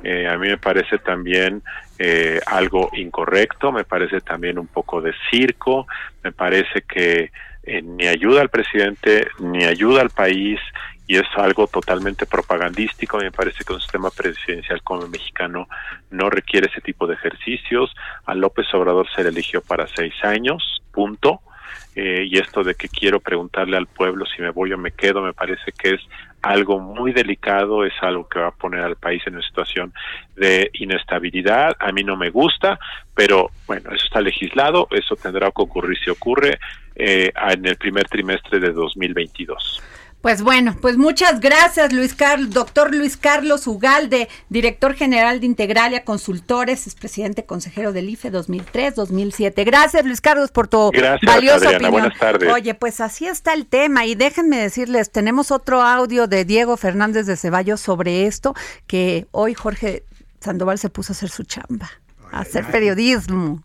Eh, 0.05 0.29
a 0.29 0.37
mí 0.37 0.49
me 0.49 0.59
parece 0.59 0.99
también 0.99 1.63
eh, 1.99 2.41
algo 2.47 2.91
incorrecto, 2.93 3.73
me 3.73 3.85
parece 3.85 4.21
también 4.21 4.59
un 4.59 4.67
poco 4.67 5.01
de 5.01 5.15
circo, 5.31 5.87
me 6.23 6.33
parece 6.33 6.83
que 6.83 7.33
eh, 7.67 7.83
ni 7.83 8.07
ayuda 8.07 8.41
al 8.41 8.49
presidente, 8.49 9.29
ni 9.41 9.65
ayuda 9.65 10.01
al 10.01 10.11
país, 10.11 10.61
y 11.07 11.17
es 11.17 11.27
algo 11.37 11.67
totalmente 11.67 12.27
propagandístico. 12.27 13.19
Me 13.19 13.31
parece 13.31 13.65
que 13.65 13.73
un 13.73 13.81
sistema 13.81 14.11
presidencial 14.11 14.83
como 14.83 15.05
el 15.05 15.11
mexicano 15.11 15.69
no 16.11 16.31
requiere 16.31 16.69
ese 16.69 16.81
tipo 16.81 17.07
de 17.07 17.15
ejercicios. 17.15 17.95
A 18.25 18.35
López 18.35 18.67
Obrador 18.75 19.07
se 19.15 19.23
le 19.23 19.29
eligió 19.29 19.61
para 19.61 19.87
seis 19.89 20.15
años, 20.23 20.83
punto. 20.93 21.41
Eh, 21.95 22.27
y 22.29 22.39
esto 22.39 22.63
de 22.63 22.75
que 22.75 22.89
quiero 22.89 23.21
preguntarle 23.21 23.77
al 23.77 23.87
pueblo 23.87 24.27
si 24.27 24.43
me 24.43 24.51
voy 24.51 24.73
o 24.73 24.79
me 24.79 24.93
quedo, 24.93 25.23
me 25.23 25.33
parece 25.33 25.73
que 25.73 25.95
es 25.95 26.01
algo 26.43 26.79
muy 26.79 27.13
delicado, 27.13 27.85
es 27.85 27.95
algo 28.03 28.29
que 28.29 28.39
va 28.39 28.49
a 28.49 28.55
poner 28.55 28.81
al 28.81 28.97
país 28.97 29.23
en 29.27 29.35
una 29.35 29.47
situación 29.47 29.95
de 30.37 30.71
inestabilidad. 30.75 31.75
A 31.79 31.93
mí 31.93 32.05
no 32.05 32.17
me 32.17 32.29
gusta, 32.31 32.79
pero 33.15 33.51
bueno, 33.67 33.91
eso 33.93 34.05
está 34.05 34.21
legislado, 34.21 34.89
eso 34.91 35.17
tendrá 35.17 35.47
que 35.47 35.63
ocurrir 35.63 35.99
si 35.99 36.11
ocurre 36.11 36.59
eh, 36.97 37.33
en 37.51 37.67
el 37.67 37.77
primer 37.77 38.09
trimestre 38.09 38.59
de 38.59 38.73
2022. 38.73 39.83
Pues 40.23 40.43
bueno, 40.43 40.75
pues 40.81 40.97
muchas 40.97 41.39
gracias, 41.39 41.93
Luis 41.93 42.15
Carlos, 42.15 42.51
doctor 42.51 42.93
Luis 42.93 43.17
Carlos 43.17 43.65
Ugalde, 43.69 44.29
director 44.49 44.95
general 44.95 45.39
de 45.39 45.47
Integralia 45.47 46.05
Consultores, 46.05 46.89
es 46.89 46.97
presidente 46.97 47.47
consejero 47.47 47.93
del 47.93 48.09
IFE 48.09 48.33
2003-2007. 48.33 49.65
Gracias, 49.65 50.05
Luis 50.05 50.21
Carlos, 50.21 50.51
por 50.51 50.67
tu 50.67 50.91
valiosa 51.23 51.69
opinión. 51.69 51.93
Buenas 51.93 52.19
tardes. 52.19 52.53
Oye, 52.53 52.75
pues 52.75 53.01
así 53.01 53.29
está 53.29 53.53
el 53.53 53.67
tema 53.67 54.05
y 54.05 54.17
déjenme 54.17 54.57
decirles, 54.57 55.13
tenemos 55.13 55.53
otro 55.53 55.81
audio 55.81 56.27
de 56.27 56.45
Diego 56.45 56.77
Fernández 56.77 57.27
de 57.27 57.37
Ceballos 57.37 57.81
sobre 57.81 58.27
esto, 58.27 58.55
que 58.89 59.29
hoy 59.31 59.55
Jorge 59.55 60.03
Sandoval 60.41 60.79
se 60.79 60.91
puso 60.91 61.13
a 61.13 61.15
hacer 61.15 61.29
su 61.29 61.45
chamba, 61.45 61.89
a 62.33 62.41
hacer 62.41 62.65
periodismo 62.65 63.63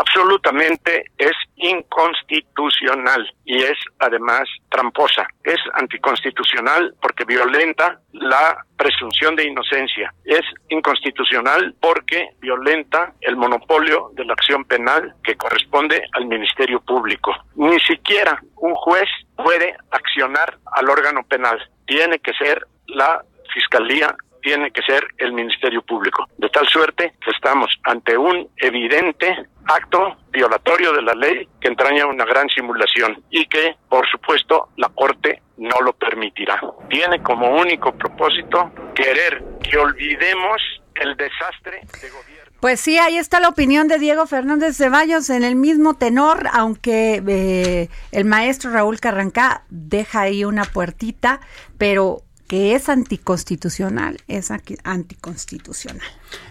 absolutamente 0.00 1.04
es 1.18 1.32
inconstitucional 1.60 3.32
y 3.44 3.62
es 3.62 3.78
además 3.98 4.48
tramposa. 4.70 5.26
Es 5.44 5.58
anticonstitucional 5.74 6.94
porque 7.00 7.24
violenta 7.24 8.00
la 8.12 8.64
presunción 8.76 9.36
de 9.36 9.44
inocencia. 9.44 10.12
Es 10.24 10.42
inconstitucional 10.68 11.74
porque 11.80 12.30
violenta 12.40 13.12
el 13.20 13.36
monopolio 13.36 14.10
de 14.14 14.24
la 14.24 14.32
acción 14.32 14.64
penal 14.64 15.14
que 15.22 15.36
corresponde 15.36 16.02
al 16.12 16.26
Ministerio 16.26 16.80
Público. 16.80 17.32
Ni 17.56 17.78
siquiera 17.80 18.40
un 18.56 18.74
juez 18.74 19.08
puede 19.36 19.76
accionar 19.90 20.58
al 20.72 20.88
órgano 20.88 21.22
penal. 21.24 21.58
Tiene 21.86 22.18
que 22.18 22.32
ser 22.34 22.66
la 22.86 23.22
Fiscalía 23.52 24.14
tiene 24.40 24.70
que 24.70 24.82
ser 24.82 25.06
el 25.18 25.32
Ministerio 25.32 25.82
Público. 25.82 26.26
De 26.36 26.48
tal 26.48 26.66
suerte 26.68 27.14
que 27.24 27.30
estamos 27.30 27.68
ante 27.84 28.16
un 28.16 28.48
evidente 28.56 29.46
acto 29.66 30.16
violatorio 30.30 30.92
de 30.92 31.02
la 31.02 31.14
ley 31.14 31.48
que 31.60 31.68
entraña 31.68 32.06
una 32.06 32.24
gran 32.24 32.48
simulación 32.48 33.22
y 33.30 33.46
que, 33.46 33.76
por 33.88 34.08
supuesto, 34.08 34.68
la 34.76 34.88
Corte 34.88 35.42
no 35.58 35.80
lo 35.84 35.92
permitirá. 35.92 36.60
Tiene 36.88 37.22
como 37.22 37.60
único 37.60 37.92
propósito 37.92 38.72
querer 38.94 39.42
que 39.62 39.76
olvidemos 39.76 40.60
el 40.94 41.16
desastre 41.16 41.80
de 42.02 42.10
gobierno. 42.10 42.50
Pues 42.60 42.78
sí, 42.80 42.98
ahí 42.98 43.16
está 43.16 43.40
la 43.40 43.48
opinión 43.48 43.88
de 43.88 43.98
Diego 43.98 44.26
Fernández 44.26 44.76
Ceballos 44.76 45.30
en 45.30 45.44
el 45.44 45.56
mismo 45.56 45.94
tenor, 45.94 46.46
aunque 46.52 47.22
eh, 47.26 47.88
el 48.12 48.24
maestro 48.26 48.70
Raúl 48.70 49.00
Carrancá 49.00 49.64
deja 49.70 50.22
ahí 50.22 50.44
una 50.44 50.64
puertita, 50.64 51.40
pero 51.78 52.22
que 52.50 52.74
es 52.74 52.88
anticonstitucional, 52.88 54.16
es 54.26 54.50
anticonstitucional. 54.82 56.02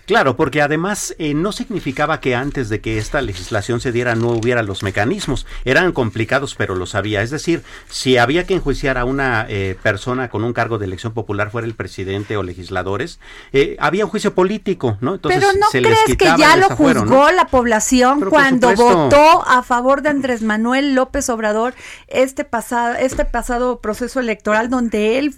Claro, 0.06 0.38
porque 0.38 0.62
además 0.62 1.14
eh, 1.20 1.34
no 1.34 1.52
significaba 1.52 2.22
que 2.22 2.36
antes 2.36 2.70
de 2.70 2.80
que 2.80 2.98
esta 2.98 3.22
legislación 3.22 3.82
se 3.82 3.92
diera 3.92 4.16
no 4.16 4.30
hubiera 4.30 4.64
los 4.64 4.82
mecanismos. 4.82 5.46
Eran 5.66 5.92
complicados, 5.92 6.56
pero 6.56 6.74
lo 6.76 6.86
sabía. 6.86 7.22
Es 7.22 7.32
decir, 7.32 7.64
si 7.90 8.16
había 8.16 8.48
que 8.48 8.54
enjuiciar 8.54 8.98
a 8.98 9.04
una 9.04 9.46
eh, 9.50 9.78
persona 9.84 10.30
con 10.30 10.46
un 10.46 10.54
cargo 10.54 10.78
de 10.78 10.86
elección 10.86 11.12
popular, 11.12 11.52
fuera 11.52 11.68
el 11.68 11.76
presidente 11.76 12.38
o 12.38 12.44
legisladores, 12.44 13.20
eh, 13.52 13.76
había 13.78 14.06
un 14.06 14.12
juicio 14.12 14.34
político, 14.34 14.98
¿no? 15.02 15.16
Entonces, 15.16 15.44
pero 15.44 15.60
no 15.60 15.68
crees 15.70 16.18
que 16.18 16.34
ya 16.38 16.56
lo 16.56 16.70
juzgó 16.70 17.30
la 17.32 17.48
población 17.48 18.22
cuando 18.22 18.74
votó 18.74 19.46
a 19.46 19.64
favor 19.64 20.02
de 20.02 20.10
Andrés 20.10 20.44
Manuel 20.44 20.96
López 20.96 21.30
Obrador 21.30 21.74
este 22.08 22.46
pasado, 22.46 22.96
este 22.96 23.26
pasado 23.26 23.82
proceso 23.82 24.22
electoral 24.22 24.70
donde 24.70 25.20
él 25.20 25.36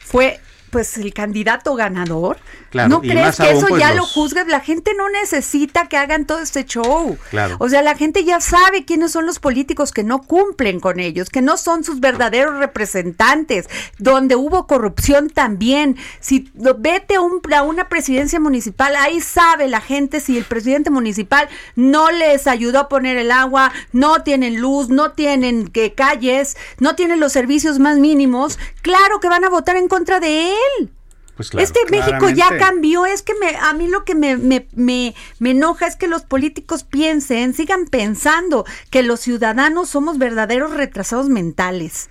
fue 0.00 0.40
pues 0.70 0.96
el 0.96 1.14
candidato 1.14 1.76
ganador. 1.76 2.38
¿No 2.74 3.00
crees 3.00 3.36
que 3.36 3.50
eso 3.50 3.66
pues, 3.68 3.80
ya 3.80 3.94
lo 3.94 4.04
juzgue? 4.04 4.44
La 4.46 4.60
gente 4.60 4.92
no 4.96 5.08
necesita 5.08 5.88
que 5.88 5.96
hagan 5.96 6.26
todo 6.26 6.38
este 6.38 6.64
show. 6.64 7.16
Claro. 7.30 7.56
O 7.60 7.68
sea, 7.68 7.82
la 7.82 7.94
gente 7.96 8.24
ya 8.24 8.40
sabe 8.40 8.84
quiénes 8.84 9.12
son 9.12 9.26
los 9.26 9.38
políticos 9.38 9.92
que 9.92 10.02
no 10.02 10.22
cumplen 10.22 10.80
con 10.80 11.00
ellos, 11.00 11.30
que 11.30 11.42
no 11.42 11.56
son 11.56 11.84
sus 11.84 12.00
verdaderos 12.00 12.58
representantes, 12.58 13.68
donde 13.98 14.36
hubo 14.36 14.66
corrupción 14.66 15.30
también. 15.30 15.96
Si 16.20 16.50
vete 16.54 17.16
a, 17.16 17.20
un, 17.20 17.40
a 17.54 17.62
una 17.62 17.88
presidencia 17.88 18.40
municipal, 18.40 18.96
ahí 18.96 19.20
sabe 19.20 19.68
la 19.68 19.80
gente 19.80 20.20
si 20.20 20.36
el 20.36 20.44
presidente 20.44 20.90
municipal 20.90 21.48
no 21.76 22.10
les 22.10 22.46
ayudó 22.46 22.80
a 22.80 22.88
poner 22.88 23.16
el 23.16 23.30
agua, 23.30 23.72
no 23.92 24.22
tienen 24.22 24.60
luz, 24.60 24.88
no 24.88 25.12
tienen 25.12 25.68
que 25.68 25.94
calles, 25.94 26.56
no 26.78 26.94
tienen 26.94 27.20
los 27.20 27.32
servicios 27.32 27.78
más 27.78 27.98
mínimos, 27.98 28.58
claro 28.82 29.20
que 29.20 29.28
van 29.28 29.44
a 29.44 29.50
votar 29.50 29.76
en 29.76 29.88
contra 29.88 30.20
de 30.20 30.50
él. 30.50 30.90
Pues 31.36 31.50
claro, 31.50 31.64
este 31.64 31.80
México 31.90 32.28
ya 32.30 32.56
cambió, 32.58 33.06
es 33.06 33.22
que 33.22 33.34
me, 33.34 33.56
a 33.56 33.72
mí 33.72 33.88
lo 33.88 34.04
que 34.04 34.14
me, 34.14 34.36
me, 34.36 34.68
me, 34.74 35.14
me, 35.38 35.50
enoja 35.50 35.86
es 35.86 35.96
que 35.96 36.06
los 36.06 36.22
políticos 36.22 36.84
piensen, 36.84 37.54
sigan 37.54 37.86
pensando 37.86 38.64
que 38.90 39.02
los 39.02 39.20
ciudadanos 39.20 39.88
somos 39.88 40.18
verdaderos 40.18 40.72
retrasados 40.74 41.28
mentales. 41.28 42.08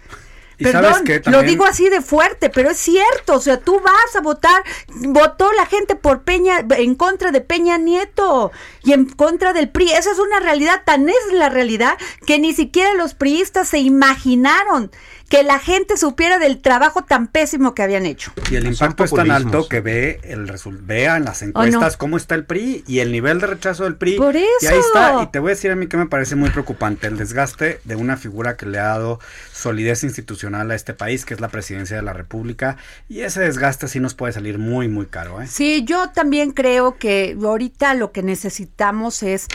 Perdón, 0.58 1.04
lo 1.26 1.42
digo 1.42 1.66
así 1.66 1.90
de 1.90 2.02
fuerte, 2.02 2.50
pero 2.50 2.70
es 2.70 2.78
cierto, 2.78 3.36
o 3.36 3.40
sea, 3.40 3.60
tú 3.60 3.80
vas 3.80 4.16
a 4.16 4.22
votar, 4.22 4.64
votó 4.88 5.52
la 5.54 5.66
gente 5.66 5.96
por 5.96 6.24
Peña, 6.24 6.66
en 6.78 6.96
contra 6.96 7.32
de 7.32 7.42
Peña 7.42 7.78
Nieto 7.78 8.52
y 8.84 8.94
en 8.94 9.06
contra 9.06 9.54
del 9.54 9.70
PRI, 9.70 9.92
esa 9.92 10.12
es 10.12 10.20
una 10.20 10.40
realidad, 10.40 10.84
tan 10.86 11.10
es 11.10 11.34
la 11.34 11.50
realidad 11.50 11.98
que 12.26 12.40
ni 12.40 12.54
siquiera 12.54 12.94
los 12.94 13.14
priistas 13.14 13.68
se 13.68 13.80
imaginaron 13.80 14.92
que 15.34 15.42
la 15.42 15.58
gente 15.58 15.98
supiera 15.98 16.38
del 16.38 16.62
trabajo 16.62 17.06
tan 17.06 17.26
pésimo 17.26 17.74
que 17.74 17.82
habían 17.82 18.06
hecho. 18.06 18.32
Y 18.52 18.56
el 18.56 18.68
impacto 18.68 19.04
es 19.04 19.12
tan 19.12 19.32
alto 19.32 19.68
que 19.68 19.82
ve 19.82 20.20
el 20.26 20.54
vea 20.82 21.18
en 21.18 21.26
las 21.26 21.42
encuestas 21.42 21.98
cómo 21.98 22.18
está 22.18 22.36
el 22.36 22.46
PRI 22.46 22.84
y 22.86 23.00
el 23.00 23.12
nivel 23.12 23.40
de 23.40 23.48
rechazo 23.48 23.86
del 23.86 23.96
PRI. 23.96 24.18
Por 24.18 24.36
eso. 24.36 24.48
Y 24.62 24.68
ahí 24.68 24.78
está. 24.78 25.24
Y 25.24 25.32
te 25.32 25.40
voy 25.40 25.50
a 25.50 25.56
decir 25.56 25.72
a 25.72 25.76
mí 25.76 25.88
que 25.88 25.98
me 25.98 26.06
parece 26.06 26.36
muy 26.36 26.52
preocupante 26.52 27.08
el 27.08 27.18
desgaste 27.18 27.82
de 27.84 27.96
una 27.96 28.16
figura 28.16 28.58
que 28.58 28.68
le 28.68 28.78
ha 28.78 28.84
dado 28.84 29.20
solidez 29.52 30.04
institucional 30.04 30.70
a 30.70 30.76
este 30.76 30.94
país, 30.94 31.26
que 31.26 31.34
es 31.34 31.42
la 31.42 31.48
presidencia 31.48 31.96
de 31.96 32.04
la 32.04 32.14
República. 32.14 32.78
Y 33.10 33.22
ese 33.22 33.42
desgaste 33.42 33.88
sí 33.88 34.00
nos 34.00 34.14
puede 34.14 34.34
salir 34.34 34.60
muy, 34.60 34.88
muy 34.88 35.08
caro. 35.08 35.42
¿eh? 35.42 35.48
Sí, 35.48 35.84
yo 35.84 36.12
también 36.12 36.52
creo 36.52 37.00
que 37.00 37.36
ahorita 37.42 37.96
lo 37.96 38.12
que 38.12 38.22
necesitamos 38.22 39.24
es 39.24 39.48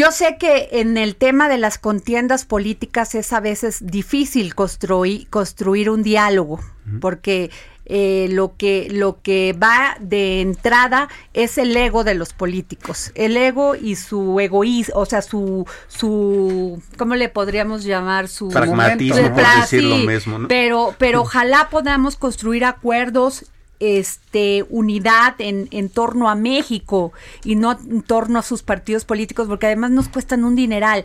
Yo 0.00 0.12
sé 0.12 0.38
que 0.38 0.70
en 0.72 0.96
el 0.96 1.14
tema 1.14 1.50
de 1.50 1.58
las 1.58 1.76
contiendas 1.76 2.46
políticas 2.46 3.14
es 3.14 3.34
a 3.34 3.40
veces 3.40 3.84
difícil 3.84 4.54
construir, 4.54 5.28
construir 5.28 5.90
un 5.90 6.02
diálogo, 6.02 6.58
porque 7.02 7.50
eh, 7.84 8.28
lo 8.30 8.56
que 8.56 8.88
lo 8.90 9.20
que 9.20 9.52
va 9.52 9.98
de 10.00 10.40
entrada 10.40 11.10
es 11.34 11.58
el 11.58 11.76
ego 11.76 12.02
de 12.02 12.14
los 12.14 12.32
políticos, 12.32 13.12
el 13.14 13.36
ego 13.36 13.74
y 13.74 13.96
su 13.96 14.40
egoísmo, 14.40 15.00
o 15.00 15.04
sea, 15.04 15.20
su 15.20 15.66
su 15.88 16.82
¿cómo 16.96 17.14
le 17.14 17.28
podríamos 17.28 17.84
llamar? 17.84 18.28
su 18.28 18.48
pragmatismo, 18.48 19.34
por 19.34 19.60
decir 19.60 19.84
lo 19.84 19.98
mismo, 19.98 20.38
¿no? 20.38 20.48
Pero 20.48 20.94
pero 20.96 21.20
ojalá 21.20 21.68
podamos 21.70 22.16
construir 22.16 22.64
acuerdos 22.64 23.50
este 23.80 24.64
unidad 24.68 25.34
en, 25.38 25.68
en 25.70 25.88
torno 25.88 26.30
a 26.30 26.34
México 26.34 27.12
y 27.44 27.56
no 27.56 27.72
en 27.72 28.02
torno 28.02 28.38
a 28.38 28.42
sus 28.42 28.62
partidos 28.62 29.04
políticos 29.04 29.48
porque 29.48 29.66
además 29.66 29.90
nos 29.90 30.08
cuestan 30.08 30.44
un 30.44 30.54
dineral 30.54 31.04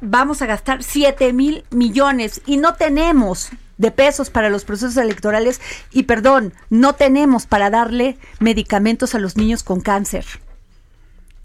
vamos 0.00 0.42
a 0.42 0.46
gastar 0.46 0.82
7 0.82 1.32
mil 1.32 1.64
millones 1.70 2.42
y 2.46 2.56
no 2.58 2.74
tenemos 2.74 3.50
de 3.78 3.90
pesos 3.90 4.30
para 4.30 4.50
los 4.50 4.64
procesos 4.64 4.96
electorales 4.96 5.60
y 5.90 6.04
perdón, 6.04 6.52
no 6.70 6.94
tenemos 6.94 7.46
para 7.46 7.70
darle 7.70 8.18
medicamentos 8.38 9.14
a 9.14 9.18
los 9.18 9.36
niños 9.36 9.62
con 9.62 9.80
cáncer. 9.80 10.24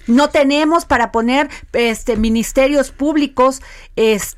No 0.07 0.29
tenemos 0.29 0.85
para 0.85 1.11
poner 1.11 1.49
este 1.73 2.17
ministerios 2.17 2.91
públicos 2.91 3.61
este 3.95 4.37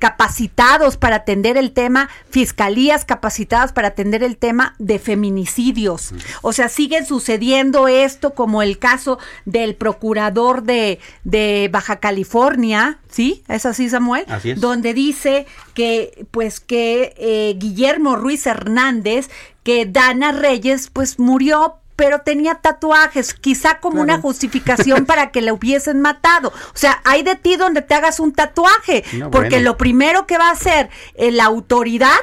capacitados 0.00 0.96
para 0.96 1.16
atender 1.16 1.56
el 1.56 1.72
tema, 1.72 2.08
fiscalías 2.30 3.04
capacitadas 3.04 3.72
para 3.72 3.88
atender 3.88 4.22
el 4.22 4.36
tema 4.36 4.74
de 4.78 4.98
feminicidios. 4.98 6.12
O 6.42 6.52
sea, 6.52 6.68
siguen 6.68 7.06
sucediendo 7.06 7.88
esto 7.88 8.34
como 8.34 8.62
el 8.62 8.78
caso 8.78 9.18
del 9.44 9.74
procurador 9.74 10.62
de, 10.62 10.98
de 11.24 11.68
Baja 11.72 11.96
California, 11.96 12.98
¿sí? 13.10 13.42
¿Es 13.48 13.66
así, 13.66 13.88
Samuel? 13.88 14.24
Así 14.28 14.50
es. 14.50 14.60
Donde 14.60 14.94
dice 14.94 15.46
que, 15.74 16.26
pues, 16.30 16.60
que 16.60 17.14
eh, 17.18 17.54
Guillermo 17.58 18.16
Ruiz 18.16 18.46
Hernández, 18.46 19.30
que 19.62 19.86
Dana 19.86 20.32
Reyes, 20.32 20.90
pues, 20.92 21.18
murió 21.18 21.76
pero 21.98 22.20
tenía 22.20 22.54
tatuajes, 22.54 23.34
quizá 23.34 23.80
como 23.80 24.00
una 24.00 24.20
justificación 24.20 25.04
para 25.04 25.32
que 25.32 25.42
le 25.42 25.50
hubiesen 25.50 26.00
matado. 26.00 26.50
O 26.50 26.76
sea, 26.76 27.02
hay 27.04 27.24
de 27.24 27.34
ti 27.34 27.56
donde 27.56 27.82
te 27.82 27.92
hagas 27.94 28.20
un 28.20 28.32
tatuaje, 28.32 29.02
No, 29.14 29.32
porque 29.32 29.56
bueno. 29.56 29.64
lo 29.72 29.76
primero 29.76 30.24
que 30.24 30.38
va 30.38 30.50
a 30.50 30.52
hacer 30.52 30.90
eh, 31.16 31.32
la 31.32 31.46
autoridad 31.46 32.14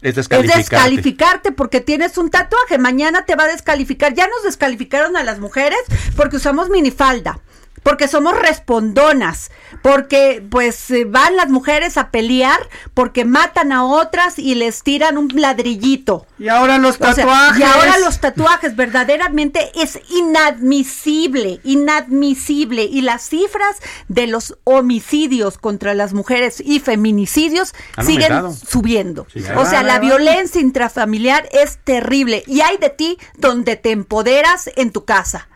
Es 0.00 0.08
es 0.10 0.14
descalificarte. 0.16 0.58
descalificarte 0.58 1.52
porque 1.52 1.82
tienes 1.82 2.16
un 2.16 2.30
tatuaje. 2.30 2.78
Mañana 2.78 3.26
te 3.26 3.36
va 3.36 3.44
a 3.44 3.48
descalificar. 3.48 4.14
Ya 4.14 4.26
nos 4.26 4.42
descalificaron 4.42 5.18
a 5.18 5.22
las 5.22 5.38
mujeres 5.38 5.78
porque 6.16 6.36
usamos 6.36 6.70
minifalda. 6.70 7.40
Porque 7.84 8.08
somos 8.08 8.36
respondonas, 8.36 9.52
porque 9.82 10.44
pues 10.50 10.90
eh, 10.90 11.04
van 11.04 11.36
las 11.36 11.50
mujeres 11.50 11.96
a 11.98 12.10
pelear, 12.10 12.58
porque 12.94 13.24
matan 13.24 13.70
a 13.70 13.84
otras 13.84 14.38
y 14.40 14.56
les 14.56 14.82
tiran 14.82 15.16
un 15.18 15.28
ladrillito. 15.34 16.26
Y 16.38 16.48
ahora 16.48 16.78
los 16.78 16.96
O 16.96 16.98
sea, 16.98 17.14
tatuajes. 17.14 17.60
y 17.60 17.62
ahora 17.62 17.98
los 17.98 18.18
tatuajes, 18.20 18.74
verdaderamente 18.74 19.70
es 19.76 20.00
inadmisible, 20.10 21.60
inadmisible. 21.64 22.84
Y 22.84 23.02
las 23.02 23.28
cifras 23.28 23.76
de 24.08 24.26
los 24.26 24.56
homicidios 24.64 25.58
contra 25.58 25.94
las 25.94 26.12
mujeres 26.14 26.62
y 26.64 26.80
feminicidios 26.80 27.74
Han 27.96 28.06
siguen 28.06 28.32
aumentado. 28.32 28.66
subiendo. 28.66 29.26
Sí, 29.32 29.42
o 29.56 29.66
sea, 29.66 29.82
la 29.82 29.98
violencia 29.98 30.60
intrafamiliar 30.60 31.48
es 31.52 31.78
terrible. 31.84 32.42
Y 32.46 32.60
hay 32.62 32.76
de 32.78 32.90
ti 32.90 33.18
donde 33.36 33.76
te 33.76 33.90
empoderas 33.90 34.70
en 34.76 34.90
tu 34.90 35.04
casa. 35.04 35.48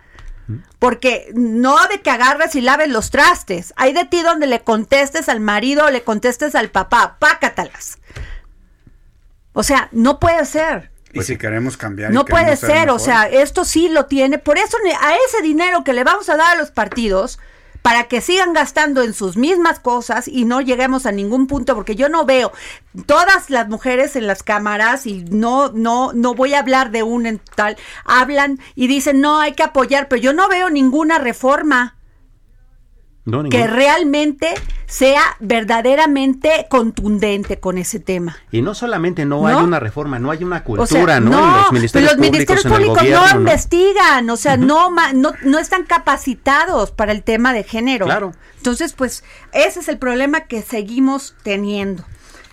Porque 0.79 1.31
no 1.35 1.77
de 1.89 2.01
que 2.01 2.11
agarres 2.11 2.55
y 2.55 2.61
laves 2.61 2.89
los 2.89 3.11
trastes. 3.11 3.75
Hay 3.77 3.93
de 3.93 4.05
ti 4.05 4.23
donde 4.23 4.47
le 4.47 4.61
contestes 4.61 5.29
al 5.29 5.41
marido 5.41 5.87
o 5.87 5.91
le 5.91 6.03
contestes 6.03 6.55
al 6.55 6.71
papá. 6.71 7.17
Pácatalas. 7.19 7.99
O 9.53 9.63
sea, 9.63 9.89
no 9.93 10.19
puede 10.19 10.45
ser. 10.45 10.91
Y 11.13 11.23
si 11.23 11.37
queremos 11.37 11.77
cambiar. 11.77 12.13
No 12.13 12.25
queremos 12.25 12.45
puede 12.45 12.57
ser, 12.57 12.91
o 12.91 12.99
sea, 12.99 13.29
esto 13.29 13.65
sí 13.65 13.89
lo 13.89 14.07
tiene. 14.07 14.39
Por 14.39 14.59
eso 14.59 14.77
a 15.01 15.15
ese 15.27 15.43
dinero 15.43 15.85
que 15.85 15.93
le 15.93 16.05
vamos 16.05 16.29
a 16.29 16.37
dar 16.37 16.57
a 16.57 16.59
los 16.59 16.71
partidos, 16.71 17.39
para 17.83 18.05
que 18.05 18.21
sigan 18.21 18.53
gastando 18.53 19.03
en 19.03 19.15
sus 19.15 19.37
mismas 19.37 19.81
cosas 19.81 20.29
y 20.29 20.45
no 20.45 20.61
lleguemos 20.61 21.07
a 21.07 21.13
ningún 21.13 21.47
punto, 21.47 21.75
porque 21.75 21.97
yo 21.97 22.09
no 22.09 22.25
veo 22.25 22.53
todas 23.07 23.51
las 23.51 23.69
mujeres 23.69 24.17
en 24.17 24.27
las 24.27 24.43
cámaras 24.43 25.07
y 25.07 25.25
no, 25.25 25.71
no, 25.73 26.13
no 26.13 26.35
voy 26.35 26.55
a 26.55 26.61
hablar 26.61 26.91
de 26.91 27.03
un 27.03 27.27
en 27.27 27.41
tal, 27.55 27.77
hablan 28.05 28.59
y 28.75 28.87
dicen 28.87 29.21
no 29.21 29.41
hay 29.41 29.53
que 29.53 29.63
apoyar, 29.63 30.09
pero 30.09 30.21
yo 30.21 30.33
no 30.33 30.49
veo 30.49 30.71
ninguna 30.71 31.19
reforma 31.19 31.98
No, 33.31 33.49
que 33.49 33.67
realmente 33.67 34.55
sea 34.87 35.23
verdaderamente 35.41 36.67
contundente 36.71 37.61
con 37.61 37.79
ese 37.79 38.01
tema. 38.01 38.37
Y 38.51 38.63
no 38.63 38.75
solamente 38.75 39.25
no, 39.25 39.43
¿No? 39.43 39.47
hay 39.47 39.57
una 39.57 39.79
reforma, 39.81 40.19
no 40.19 40.31
hay 40.31 40.43
una 40.45 40.59
O 40.59 40.65
cultura, 40.65 40.89
sea, 41.15 41.21
¿no? 41.21 41.39
En 41.39 41.53
los 41.63 41.73
ministerios 41.73 42.13
los 42.13 42.21
ministerios 42.21 42.65
públicos, 42.65 42.97
gobierno, 42.99 43.27
no 43.35 43.39
investigan, 43.41 44.31
o 44.31 44.37
sea, 44.37 44.57
no, 44.57 44.91
ma- 44.91 45.13
no 45.13 45.33
no 45.43 45.59
están 45.59 45.85
capacitados 45.85 46.91
para 46.91 47.13
el 47.13 47.23
tema 47.23 47.53
de 47.53 47.65
género. 47.65 48.07
Claro. 48.07 48.33
Entonces, 48.57 48.93
pues 48.93 49.25
ese 49.53 49.81
es 49.81 49.89
el 49.89 49.99
problema 49.99 50.43
que 50.43 50.63
seguimos 50.63 51.35
teniendo. 51.43 52.05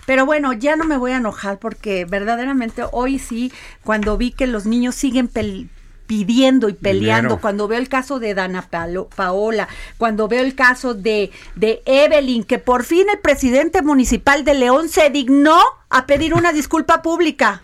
Pero 0.04 0.24
bueno, 0.24 0.52
ya 0.52 0.76
no 0.76 0.84
me 0.84 0.96
voy 0.98 1.10
a 1.12 1.16
enojar 1.16 1.58
porque 1.58 2.04
verdaderamente 2.04 2.84
hoy 2.92 3.18
sí, 3.18 3.52
cuando 3.82 4.16
vi 4.16 4.30
que 4.30 4.46
los 4.46 4.64
niños 4.66 4.94
siguen 4.94 5.28
pel- 5.28 5.68
pidiendo 6.06 6.68
y 6.68 6.74
peleando, 6.74 7.28
Dinero. 7.30 7.40
cuando 7.40 7.68
veo 7.68 7.78
el 7.78 7.88
caso 7.88 8.18
de 8.18 8.34
Dana 8.34 8.68
Paola, 9.14 9.68
cuando 9.98 10.28
veo 10.28 10.42
el 10.42 10.54
caso 10.54 10.94
de, 10.94 11.30
de 11.54 11.82
Evelyn, 11.86 12.44
que 12.44 12.58
por 12.58 12.84
fin 12.84 13.06
el 13.12 13.18
presidente 13.18 13.82
municipal 13.82 14.44
de 14.44 14.54
León 14.54 14.88
se 14.88 15.10
dignó 15.10 15.60
a 15.90 16.06
pedir 16.06 16.34
una 16.34 16.52
disculpa 16.52 17.02
pública 17.02 17.62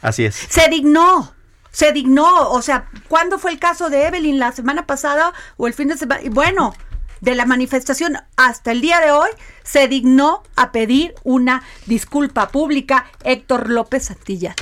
Así 0.00 0.24
es. 0.24 0.34
se 0.34 0.68
dignó. 0.68 1.34
Se 1.70 1.92
dignó, 1.92 2.50
o 2.50 2.60
sea, 2.62 2.88
¿cuándo 3.08 3.38
fue 3.38 3.52
el 3.52 3.58
caso 3.60 3.88
de 3.88 4.06
Evelyn? 4.06 4.38
¿La 4.40 4.50
semana 4.50 4.86
pasada 4.86 5.32
o 5.58 5.68
el 5.68 5.74
fin 5.74 5.86
de 5.88 5.96
semana? 5.96 6.22
Bueno, 6.30 6.74
de 7.20 7.34
la 7.36 7.44
manifestación 7.46 8.16
hasta 8.36 8.72
el 8.72 8.80
día 8.80 9.00
de 9.00 9.12
hoy, 9.12 9.28
se 9.62 9.86
dignó 9.86 10.42
a 10.56 10.72
pedir 10.72 11.14
una 11.22 11.62
disculpa 11.86 12.48
pública 12.48 13.06
Héctor 13.22 13.70
López 13.70 14.06
Santillán. 14.06 14.54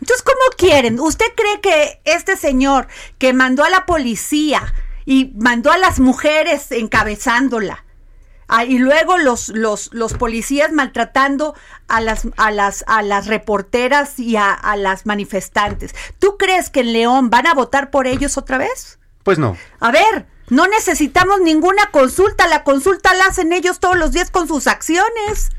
Entonces, 0.00 0.22
¿cómo 0.22 0.56
quieren? 0.56 1.00
¿Usted 1.00 1.26
cree 1.36 1.60
que 1.60 2.00
este 2.04 2.36
señor 2.36 2.88
que 3.18 3.32
mandó 3.32 3.64
a 3.64 3.70
la 3.70 3.86
policía 3.86 4.74
y 5.04 5.32
mandó 5.36 5.70
a 5.72 5.78
las 5.78 6.00
mujeres 6.00 6.70
encabezándola, 6.72 7.84
Ah, 8.48 8.64
y 8.64 8.78
luego 8.78 9.18
los, 9.18 9.48
los, 9.48 9.90
los 9.92 10.14
policías 10.14 10.70
maltratando 10.70 11.54
a 11.88 12.00
las, 12.00 12.28
a 12.36 12.52
las, 12.52 12.84
a 12.86 13.02
las 13.02 13.26
reporteras 13.26 14.20
y 14.20 14.36
a, 14.36 14.52
a 14.52 14.76
las 14.76 15.04
manifestantes. 15.04 15.94
¿Tú 16.20 16.36
crees 16.36 16.70
que 16.70 16.80
en 16.80 16.92
León 16.92 17.28
van 17.28 17.48
a 17.48 17.54
votar 17.54 17.90
por 17.90 18.06
ellos 18.06 18.38
otra 18.38 18.56
vez? 18.58 19.00
Pues 19.24 19.38
no. 19.38 19.56
A 19.80 19.90
ver, 19.90 20.26
no 20.48 20.68
necesitamos 20.68 21.40
ninguna 21.40 21.90
consulta. 21.90 22.46
La 22.46 22.62
consulta 22.62 23.14
la 23.14 23.24
hacen 23.24 23.52
ellos 23.52 23.80
todos 23.80 23.96
los 23.96 24.12
días 24.12 24.30
con 24.30 24.46
sus 24.46 24.68
acciones. 24.68 25.50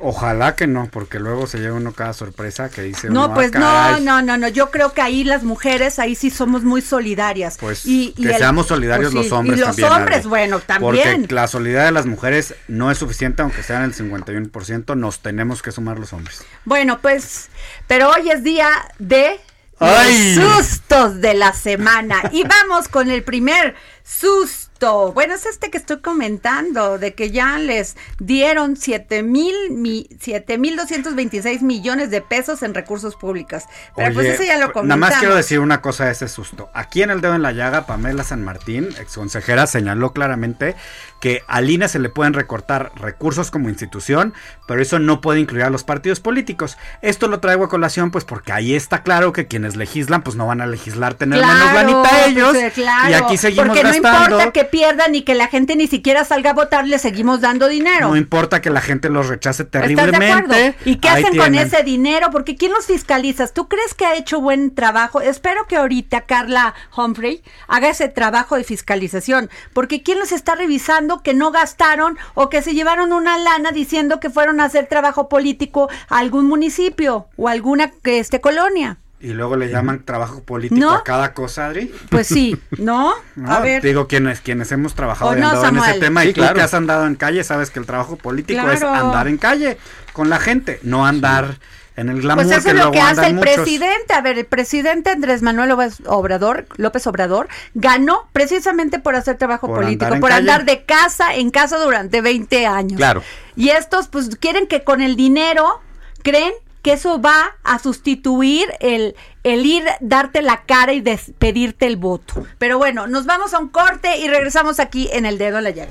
Ojalá 0.00 0.54
que 0.54 0.66
no, 0.68 0.88
porque 0.90 1.18
luego 1.18 1.46
se 1.48 1.58
lleva 1.58 1.76
uno 1.76 1.92
cada 1.92 2.12
sorpresa 2.12 2.68
que 2.70 2.82
dice 2.82 3.08
No, 3.08 3.24
uno, 3.24 3.32
"Ah, 3.32 3.34
pues 3.34 3.52
no, 3.52 3.60
caray". 3.60 4.04
no, 4.04 4.22
no, 4.22 4.36
no. 4.38 4.46
Yo 4.48 4.70
creo 4.70 4.92
que 4.92 5.00
ahí 5.00 5.24
las 5.24 5.42
mujeres, 5.42 5.98
ahí 5.98 6.14
sí 6.14 6.30
somos 6.30 6.62
muy 6.62 6.82
solidarias. 6.82 7.56
Pues 7.58 7.84
Y- 7.84 8.14
y 8.16 8.22
que 8.22 8.30
el- 8.30 8.36
seamos 8.36 8.68
solidarios 8.68 9.12
pues 9.12 9.24
sí, 9.24 9.30
los 9.30 9.38
hombres 9.38 9.58
Y 9.58 9.60
los 9.60 9.68
también. 9.76 9.92
hombres, 9.92 10.18
Ale. 10.20 10.28
bueno, 10.28 10.60
también. 10.60 11.22
Porque 11.22 11.34
la 11.34 11.48
solidaridad 11.48 11.86
de 11.86 11.92
las 11.92 12.06
mujeres 12.06 12.54
no 12.68 12.90
es 12.92 12.98
suficiente, 12.98 13.42
aunque 13.42 13.62
sean 13.64 13.82
el 13.82 13.92
51%, 13.92 14.94
nos 14.94 15.18
tenemos 15.20 15.62
que 15.62 15.72
sumar 15.72 15.98
los 15.98 16.12
hombres. 16.12 16.44
Bueno, 16.64 17.00
pues, 17.00 17.48
pero 17.88 18.10
hoy 18.10 18.30
es 18.30 18.44
día 18.44 18.68
de 19.00 19.40
¡Ay! 19.80 20.34
los 20.36 20.64
sustos 20.66 21.20
de 21.20 21.34
la 21.34 21.52
semana. 21.52 22.22
Y 22.32 22.44
vamos 22.44 22.86
con 22.88 23.10
el 23.10 23.22
primer 23.24 23.74
susto. 24.04 24.67
Bueno, 24.80 25.34
es 25.34 25.46
este 25.46 25.70
que 25.70 25.78
estoy 25.78 25.98
comentando, 25.98 26.98
de 26.98 27.14
que 27.14 27.30
ya 27.30 27.58
les 27.58 27.96
dieron 28.18 28.76
7 28.76 29.22
mil, 29.22 29.54
mi, 29.70 30.08
7 30.20 30.56
mil 30.58 30.76
226 30.76 31.62
millones 31.62 32.10
de 32.10 32.22
pesos 32.22 32.62
en 32.62 32.74
recursos 32.74 33.16
públicos. 33.16 33.64
Pero 33.96 34.14
pues 34.14 34.26
ese 34.26 34.46
ya 34.46 34.58
lo 34.58 34.72
comentamos. 34.72 35.00
Nada 35.00 35.10
más 35.10 35.18
quiero 35.18 35.34
decir 35.34 35.58
una 35.58 35.80
cosa 35.80 36.04
de 36.04 36.12
ese 36.12 36.28
susto. 36.28 36.70
Aquí 36.74 37.02
en 37.02 37.10
el 37.10 37.20
dedo 37.20 37.34
en 37.34 37.42
la 37.42 37.52
llaga, 37.52 37.86
Pamela 37.86 38.22
San 38.22 38.44
Martín, 38.44 38.88
exconsejera, 39.00 39.66
señaló 39.66 40.12
claramente 40.12 40.76
que 41.20 41.42
al 41.48 41.68
INE 41.70 41.88
se 41.88 41.98
le 41.98 42.08
pueden 42.08 42.32
recortar 42.34 42.92
recursos 42.96 43.50
como 43.50 43.68
institución, 43.68 44.34
pero 44.66 44.80
eso 44.80 44.98
no 44.98 45.20
puede 45.20 45.40
incluir 45.40 45.64
a 45.64 45.70
los 45.70 45.84
partidos 45.84 46.20
políticos. 46.20 46.78
Esto 47.02 47.28
lo 47.28 47.40
traigo 47.40 47.64
a 47.64 47.68
colación, 47.68 48.10
pues 48.10 48.24
porque 48.24 48.52
ahí 48.52 48.74
está 48.74 49.02
claro 49.02 49.32
que 49.32 49.46
quienes 49.46 49.76
legislan, 49.76 50.22
pues 50.22 50.36
no 50.36 50.46
van 50.46 50.60
a 50.60 50.66
legislar 50.66 51.14
tener 51.14 51.38
Claro, 51.40 51.54
menos 51.54 51.74
lanita 51.74 52.26
ellos. 52.26 52.56
claro, 52.74 53.10
y 53.10 53.14
aquí 53.14 53.36
seguimos 53.36 53.68
porque 53.68 53.82
no 53.82 53.90
gastando. 53.90 54.36
importa 54.36 54.52
que 54.52 54.64
pierdan 54.64 55.14
y 55.14 55.22
que 55.22 55.34
la 55.34 55.48
gente 55.48 55.74
ni 55.76 55.86
siquiera 55.86 56.24
salga 56.24 56.50
a 56.50 56.54
votar, 56.54 56.86
le 56.86 56.98
seguimos 56.98 57.40
dando 57.40 57.68
dinero. 57.68 58.08
No 58.08 58.16
importa 58.16 58.60
que 58.60 58.70
la 58.70 58.80
gente 58.80 59.08
los 59.08 59.28
rechace 59.28 59.64
¿Estás 59.64 59.82
de 59.88 59.94
terriblemente. 59.96 60.74
¿Y 60.84 60.96
qué 60.96 61.08
hacen 61.08 61.36
con 61.36 61.54
ese 61.54 61.82
dinero? 61.82 62.28
Porque 62.30 62.56
¿quién 62.56 62.72
los 62.72 62.86
fiscalizas? 62.86 63.54
¿Tú 63.54 63.68
crees 63.68 63.94
que 63.94 64.06
ha 64.06 64.14
hecho 64.14 64.40
buen 64.40 64.74
trabajo? 64.74 65.20
Espero 65.20 65.66
que 65.66 65.76
ahorita 65.76 66.22
Carla 66.22 66.74
Humphrey 66.96 67.42
haga 67.66 67.88
ese 67.88 68.08
trabajo 68.08 68.56
de 68.56 68.64
fiscalización. 68.64 69.50
Porque 69.72 70.02
¿quién 70.02 70.18
los 70.18 70.32
está 70.32 70.54
revisando 70.54 71.07
que 71.22 71.34
no 71.34 71.50
gastaron 71.50 72.16
o 72.34 72.48
que 72.48 72.62
se 72.62 72.74
llevaron 72.74 73.12
una 73.12 73.38
lana 73.38 73.72
diciendo 73.72 74.20
que 74.20 74.30
fueron 74.30 74.60
a 74.60 74.64
hacer 74.64 74.86
trabajo 74.86 75.28
político 75.28 75.88
a 76.08 76.18
algún 76.18 76.46
municipio 76.46 77.26
o 77.36 77.48
a 77.48 77.52
alguna 77.52 77.90
que 77.90 78.18
este, 78.18 78.40
colonia? 78.40 78.98
Y 79.20 79.32
luego 79.32 79.56
le 79.56 79.68
llaman 79.68 80.04
trabajo 80.04 80.44
político 80.44 80.80
¿No? 80.80 80.92
a 80.92 81.02
cada 81.02 81.34
cosa, 81.34 81.66
Adri. 81.66 81.92
Pues 82.08 82.28
sí, 82.28 82.56
¿no? 82.78 83.14
No, 83.34 83.50
a 83.50 83.60
ver. 83.60 83.82
Digo, 83.82 84.06
quienes, 84.06 84.40
quienes 84.40 84.70
hemos 84.70 84.94
trabajado 84.94 85.32
¿O 85.32 85.36
y 85.36 85.40
no, 85.40 85.48
andado 85.48 85.68
en 85.68 85.76
ese 85.78 85.98
tema, 85.98 86.22
Sí, 86.22 86.28
y 86.28 86.32
tú 86.34 86.40
claro. 86.40 86.54
que 86.54 86.62
has 86.62 86.74
andado 86.74 87.06
en 87.06 87.16
calle, 87.16 87.42
sabes 87.42 87.70
que 87.70 87.80
el 87.80 87.86
trabajo 87.86 88.16
político 88.16 88.70
es 88.70 88.82
andar 88.82 89.26
en 89.26 89.38
calle 89.38 89.76
con 90.12 90.30
la 90.30 90.38
gente, 90.38 90.78
no 90.82 91.04
andar 91.04 91.58
en 91.98 92.08
el 92.08 92.20
glamour 92.22 92.44
Pues 92.46 92.56
eso 92.56 92.64
que 92.64 92.78
es 92.78 92.84
lo 92.84 92.90
que 92.90 93.00
hace 93.00 93.26
el 93.26 93.34
muchos. 93.34 93.54
presidente. 93.54 94.14
A 94.14 94.20
ver, 94.20 94.38
el 94.38 94.46
presidente 94.46 95.10
Andrés 95.10 95.42
Manuel 95.42 95.68
López 95.70 95.98
Obrador, 96.06 96.66
López 96.76 97.06
Obrador 97.06 97.48
ganó 97.74 98.28
precisamente 98.32 98.98
por 98.98 99.16
hacer 99.16 99.36
trabajo 99.36 99.66
Por 99.66 99.80
político, 99.80 100.04
andar 100.06 100.20
por 100.20 100.30
calle. 100.30 100.40
andar 100.40 100.64
de 100.64 100.84
casa 100.84 101.34
en 101.34 101.50
casa 101.50 101.78
durante 101.78 102.20
20 102.20 102.66
años. 102.66 102.96
Claro. 102.96 103.22
Y 103.56 103.70
estos 103.70 104.08
pues 104.08 104.36
quieren 104.36 104.66
que 104.66 104.84
con 104.84 105.02
el 105.02 105.16
dinero 105.16 105.80
creen 106.22 106.52
que 106.82 106.92
eso 106.92 107.20
va 107.20 107.56
a 107.64 107.78
sustituir 107.80 108.68
el, 108.80 109.16
el 109.42 109.66
ir, 109.66 109.84
darte 110.00 110.42
la 110.42 110.62
cara 110.62 110.92
y 110.92 111.00
despedirte 111.00 111.86
el 111.86 111.96
voto. 111.96 112.46
Pero 112.58 112.78
bueno, 112.78 113.08
nos 113.08 113.26
vamos 113.26 113.52
a 113.52 113.58
un 113.58 113.68
corte 113.68 114.18
y 114.18 114.28
regresamos 114.28 114.78
aquí 114.78 115.08
en 115.12 115.26
el 115.26 115.38
dedo 115.38 115.58
en 115.58 115.64
la 115.64 115.70
llaga. 115.70 115.90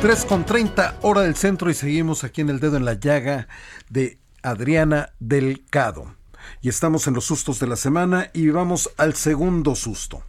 Tres 0.00 0.24
con 0.24 0.44
30 0.44 0.98
hora 1.02 1.22
del 1.22 1.34
centro 1.34 1.70
y 1.70 1.74
seguimos 1.74 2.22
aquí 2.22 2.40
en 2.40 2.50
el 2.50 2.60
dedo 2.60 2.76
en 2.76 2.84
la 2.84 2.94
llaga 2.94 3.48
de 3.90 4.20
Adriana 4.44 5.10
Delgado. 5.18 6.14
Y 6.62 6.68
estamos 6.68 7.08
en 7.08 7.14
los 7.14 7.24
sustos 7.24 7.58
de 7.58 7.66
la 7.66 7.74
semana 7.74 8.30
y 8.32 8.48
vamos 8.50 8.90
al 8.96 9.14
segundo 9.14 9.74
susto. 9.74 10.22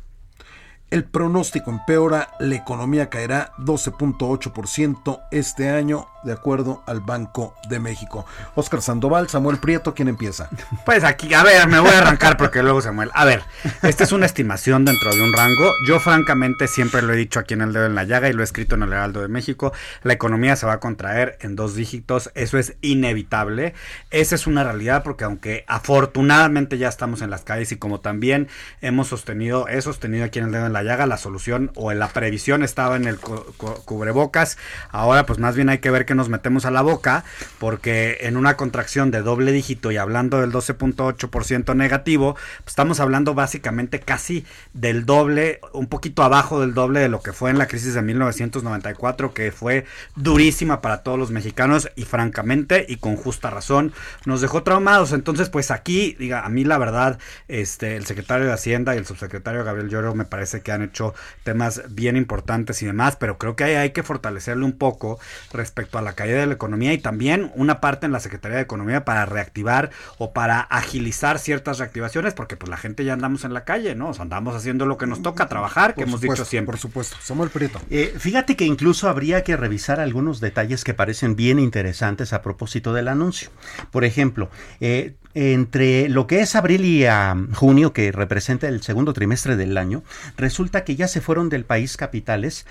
El 0.90 1.04
pronóstico 1.04 1.70
empeora, 1.70 2.32
la 2.40 2.56
economía 2.56 3.12
caerá 3.12 3.54
12.8% 3.60 5.22
este 5.30 5.70
año, 5.70 6.08
de 6.24 6.34
acuerdo 6.34 6.84
al 6.86 7.00
Banco 7.02 7.56
de 7.70 7.80
México. 7.80 8.26
Oscar 8.56 8.82
Sandoval, 8.82 9.30
Samuel 9.30 9.58
Prieto, 9.58 9.94
¿quién 9.94 10.08
empieza? 10.08 10.50
Pues 10.86 11.04
aquí, 11.04 11.34
a 11.34 11.44
ver, 11.44 11.68
me 11.68 11.80
voy 11.80 11.90
a 11.92 12.00
arrancar 12.00 12.38
porque 12.38 12.62
luego 12.64 12.82
Samuel. 12.82 13.10
A 13.14 13.26
ver, 13.26 13.44
esta 13.84 14.04
es 14.04 14.12
una 14.12 14.26
estimación 14.26 14.86
dentro 14.86 15.14
de 15.14 15.22
un 15.22 15.34
rango. 15.34 15.72
Yo 15.88 16.00
francamente 16.00 16.68
siempre 16.68 17.02
lo 17.02 17.14
he 17.14 17.18
dicho 17.18 17.40
aquí 17.40 17.54
en 17.54 17.62
el 17.62 17.74
dedo 17.74 17.86
en 17.86 17.96
la 17.96 18.04
llaga 18.04 18.30
y 18.30 18.34
lo 18.34 18.42
he 18.42 18.44
escrito 18.44 18.76
en 18.76 18.84
el 18.84 18.92
Heraldo 18.94 19.22
de 19.22 19.28
México. 19.28 19.72
La 20.04 20.14
economía 20.14 20.56
se 20.56 20.66
va 20.66 20.74
a 20.74 20.80
contraer 20.80 21.38
en 21.42 21.56
dos 21.56 21.76
dígitos. 21.76 22.32
Eso 22.36 22.58
es 22.58 22.76
inevitable. 22.82 23.74
Esa 24.12 24.36
es 24.36 24.48
una 24.48 24.64
realidad 24.64 25.04
porque 25.04 25.24
aunque 25.24 25.64
afortunadamente 25.68 26.78
ya 26.78 26.88
estamos 26.90 27.22
en 27.22 27.30
las 27.30 27.44
calles 27.44 27.72
y 27.72 27.78
como 27.78 28.00
también 28.00 28.48
hemos 28.82 29.08
sostenido, 29.08 29.68
he 29.68 29.82
sostenido 29.82 30.26
aquí 30.26 30.40
en 30.40 30.46
el 30.46 30.52
dedo 30.52 30.66
en 30.66 30.74
la 30.74 30.84
llaga, 30.84 31.06
la 31.06 31.18
solución 31.18 31.72
o 31.76 31.92
la 31.94 32.08
previsión 32.10 32.64
estaba 32.64 32.96
en 32.96 33.06
el 33.06 33.20
cu- 33.20 33.46
cu- 33.58 33.82
cubrebocas. 33.86 34.58
Ahora 34.92 35.26
pues 35.26 35.40
más 35.40 35.56
bien 35.56 35.70
hay 35.70 35.80
que 35.80 35.90
ver 35.92 36.06
que 36.10 36.16
nos 36.16 36.28
metemos 36.28 36.66
a 36.66 36.72
la 36.72 36.82
boca 36.82 37.24
porque 37.60 38.18
en 38.22 38.36
una 38.36 38.58
contracción 38.58 39.12
de 39.12 39.22
doble 39.22 39.52
dígito 39.52 39.92
y 39.92 39.98
hablando 39.98 40.42
del 40.42 40.52
12.8% 40.52 41.76
negativo, 41.76 42.34
pues 42.34 42.70
estamos 42.70 43.00
hablando 43.00 43.36
básicamente 43.36 44.00
casi 44.00 44.44
del 44.74 45.06
doble, 45.06 45.60
un 45.72 45.86
poquito 45.86 46.24
abajo 46.24 46.62
del 46.62 46.74
doble 46.74 47.00
de 47.00 47.10
lo 47.10 47.22
que 47.22 47.32
fue 47.32 47.52
en 47.52 47.60
la 47.60 47.68
crisis 47.68 47.94
de 47.94 48.02
1994, 48.02 49.36
que 49.36 49.52
fue 49.52 49.86
durísima 50.16 50.82
para 50.82 51.04
todos 51.04 51.20
los 51.20 51.30
mexicanos 51.30 51.92
y 51.96 52.06
francamente 52.06 52.88
y 52.90 52.96
con 52.96 53.16
justa 53.16 53.52
razón 53.52 53.94
nos 54.26 54.42
dejó 54.42 54.64
traumados. 54.64 55.12
Entonces, 55.12 55.50
pues 55.50 55.70
aquí, 55.70 56.16
diga, 56.18 56.44
a 56.44 56.50
mí 56.50 56.64
la 56.64 56.80
verdad, 56.80 57.20
este, 57.48 57.98
el 57.98 58.08
secretario 58.08 58.48
de 58.48 58.54
Hacienda 58.54 58.96
y 58.96 58.98
el 58.98 59.06
subsecretario 59.06 59.64
Gabriel 59.64 59.90
Lloro 59.90 60.16
me 60.16 60.26
parece 60.26 60.62
que 60.62 60.72
han 60.72 60.82
hecho 60.82 61.14
temas 61.44 61.84
bien 61.90 62.18
importantes 62.18 62.82
y 62.82 62.88
demás, 62.88 63.16
pero 63.16 63.38
creo 63.38 63.56
que 63.56 63.66
hay, 63.66 63.76
hay 63.76 63.92
que 63.92 64.02
fortalecerle 64.02 64.66
un 64.66 64.74
poco 64.74 65.20
respecto 65.54 65.99
a 65.99 65.99
la 66.02 66.14
caída 66.14 66.40
de 66.40 66.48
la 66.48 66.54
economía 66.54 66.94
y 66.94 66.98
también 66.98 67.52
una 67.56 67.82
parte 67.82 68.06
en 68.06 68.12
la 68.12 68.20
Secretaría 68.20 68.58
de 68.58 68.64
Economía 68.64 69.06
para 69.06 69.26
reactivar 69.26 69.92
o 70.18 70.34
para 70.34 70.62
agilizar 70.62 71.40
ciertas 71.40 71.80
reactivaciones, 71.80 72.34
porque 72.34 72.56
pues 72.56 72.70
la 72.70 72.78
gente 72.78 73.06
ya 73.06 73.14
andamos 73.14 73.44
en 73.46 73.54
la 73.54 73.64
calle, 73.64 73.96
¿no? 73.96 74.10
O 74.10 74.14
sea, 74.14 74.24
andamos 74.24 74.56
haciendo 74.56 74.86
lo 74.86 74.98
que 74.98 75.08
nos 75.08 75.22
toca, 75.22 75.48
trabajar, 75.48 75.96
que 75.96 76.04
hemos 76.04 76.22
dicho 76.22 76.46
siempre. 76.46 76.74
Por 76.74 76.80
supuesto. 76.80 77.18
Samuel 77.22 77.50
Prieto. 77.50 77.82
Eh, 77.90 78.14
fíjate 78.18 78.56
que 78.56 78.66
incluso 78.66 79.10
habría 79.10 79.44
que 79.44 79.58
revisar 79.58 80.00
algunos 80.00 80.40
detalles 80.40 80.84
que 80.84 80.94
parecen 80.94 81.36
bien 81.36 81.60
interesantes 81.60 82.34
a 82.34 82.42
propósito 82.42 82.94
del 82.94 83.08
anuncio. 83.08 83.50
Por 83.92 84.06
ejemplo, 84.06 84.50
eh, 84.80 85.16
entre 85.34 86.10
lo 86.10 86.28
que 86.28 86.42
es 86.42 86.56
abril 86.56 86.86
y 86.86 87.06
junio, 87.54 87.94
que 87.94 88.12
representa 88.12 88.68
el 88.68 88.82
segundo 88.82 89.14
trimestre 89.14 89.56
del 89.56 89.78
año, 89.78 90.04
resulta 90.38 90.84
que 90.84 90.96
ya 90.96 91.08
se 91.08 91.22
fueron 91.22 91.50
del 91.50 91.66
país 91.66 91.98
capitales 91.98 92.66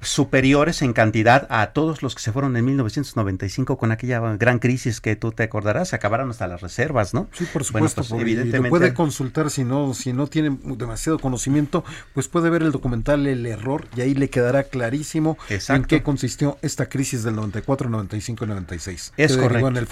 superiores 0.00 0.82
en 0.82 0.92
cantidad 0.92 1.46
a 1.50 1.72
todos 1.72 2.02
los 2.02 2.14
que 2.14 2.22
se 2.22 2.32
fueron 2.32 2.56
en 2.56 2.64
1995 2.64 3.76
con 3.76 3.92
aquella 3.92 4.20
gran 4.36 4.58
crisis 4.58 5.00
que 5.00 5.16
tú 5.16 5.32
te 5.32 5.42
acordarás, 5.42 5.88
se 5.88 5.96
acabaron 5.96 6.30
hasta 6.30 6.46
las 6.46 6.60
reservas, 6.60 7.14
¿no? 7.14 7.28
Sí, 7.32 7.46
por 7.52 7.64
supuesto, 7.64 8.02
pues, 8.02 8.20
evidentemente. 8.20 8.70
puede 8.70 8.94
consultar 8.94 9.50
si 9.50 9.64
no, 9.64 9.94
si 9.94 10.12
no 10.12 10.26
tiene 10.26 10.56
demasiado 10.64 11.18
conocimiento, 11.18 11.84
pues 12.14 12.28
puede 12.28 12.50
ver 12.50 12.62
el 12.62 12.72
documental 12.72 13.26
El 13.26 13.44
Error 13.46 13.86
y 13.96 14.00
ahí 14.00 14.14
le 14.14 14.30
quedará 14.30 14.64
clarísimo 14.64 15.36
en 15.48 15.84
qué 15.84 16.02
consistió 16.02 16.58
esta 16.62 16.88
crisis 16.88 17.22
del 17.22 17.36
94, 17.36 17.90
95 17.90 18.44
y 18.44 18.48
96. 18.48 19.12
Es 19.16 19.36
correcto. 19.36 19.68
En 19.68 19.76
el 19.76 19.86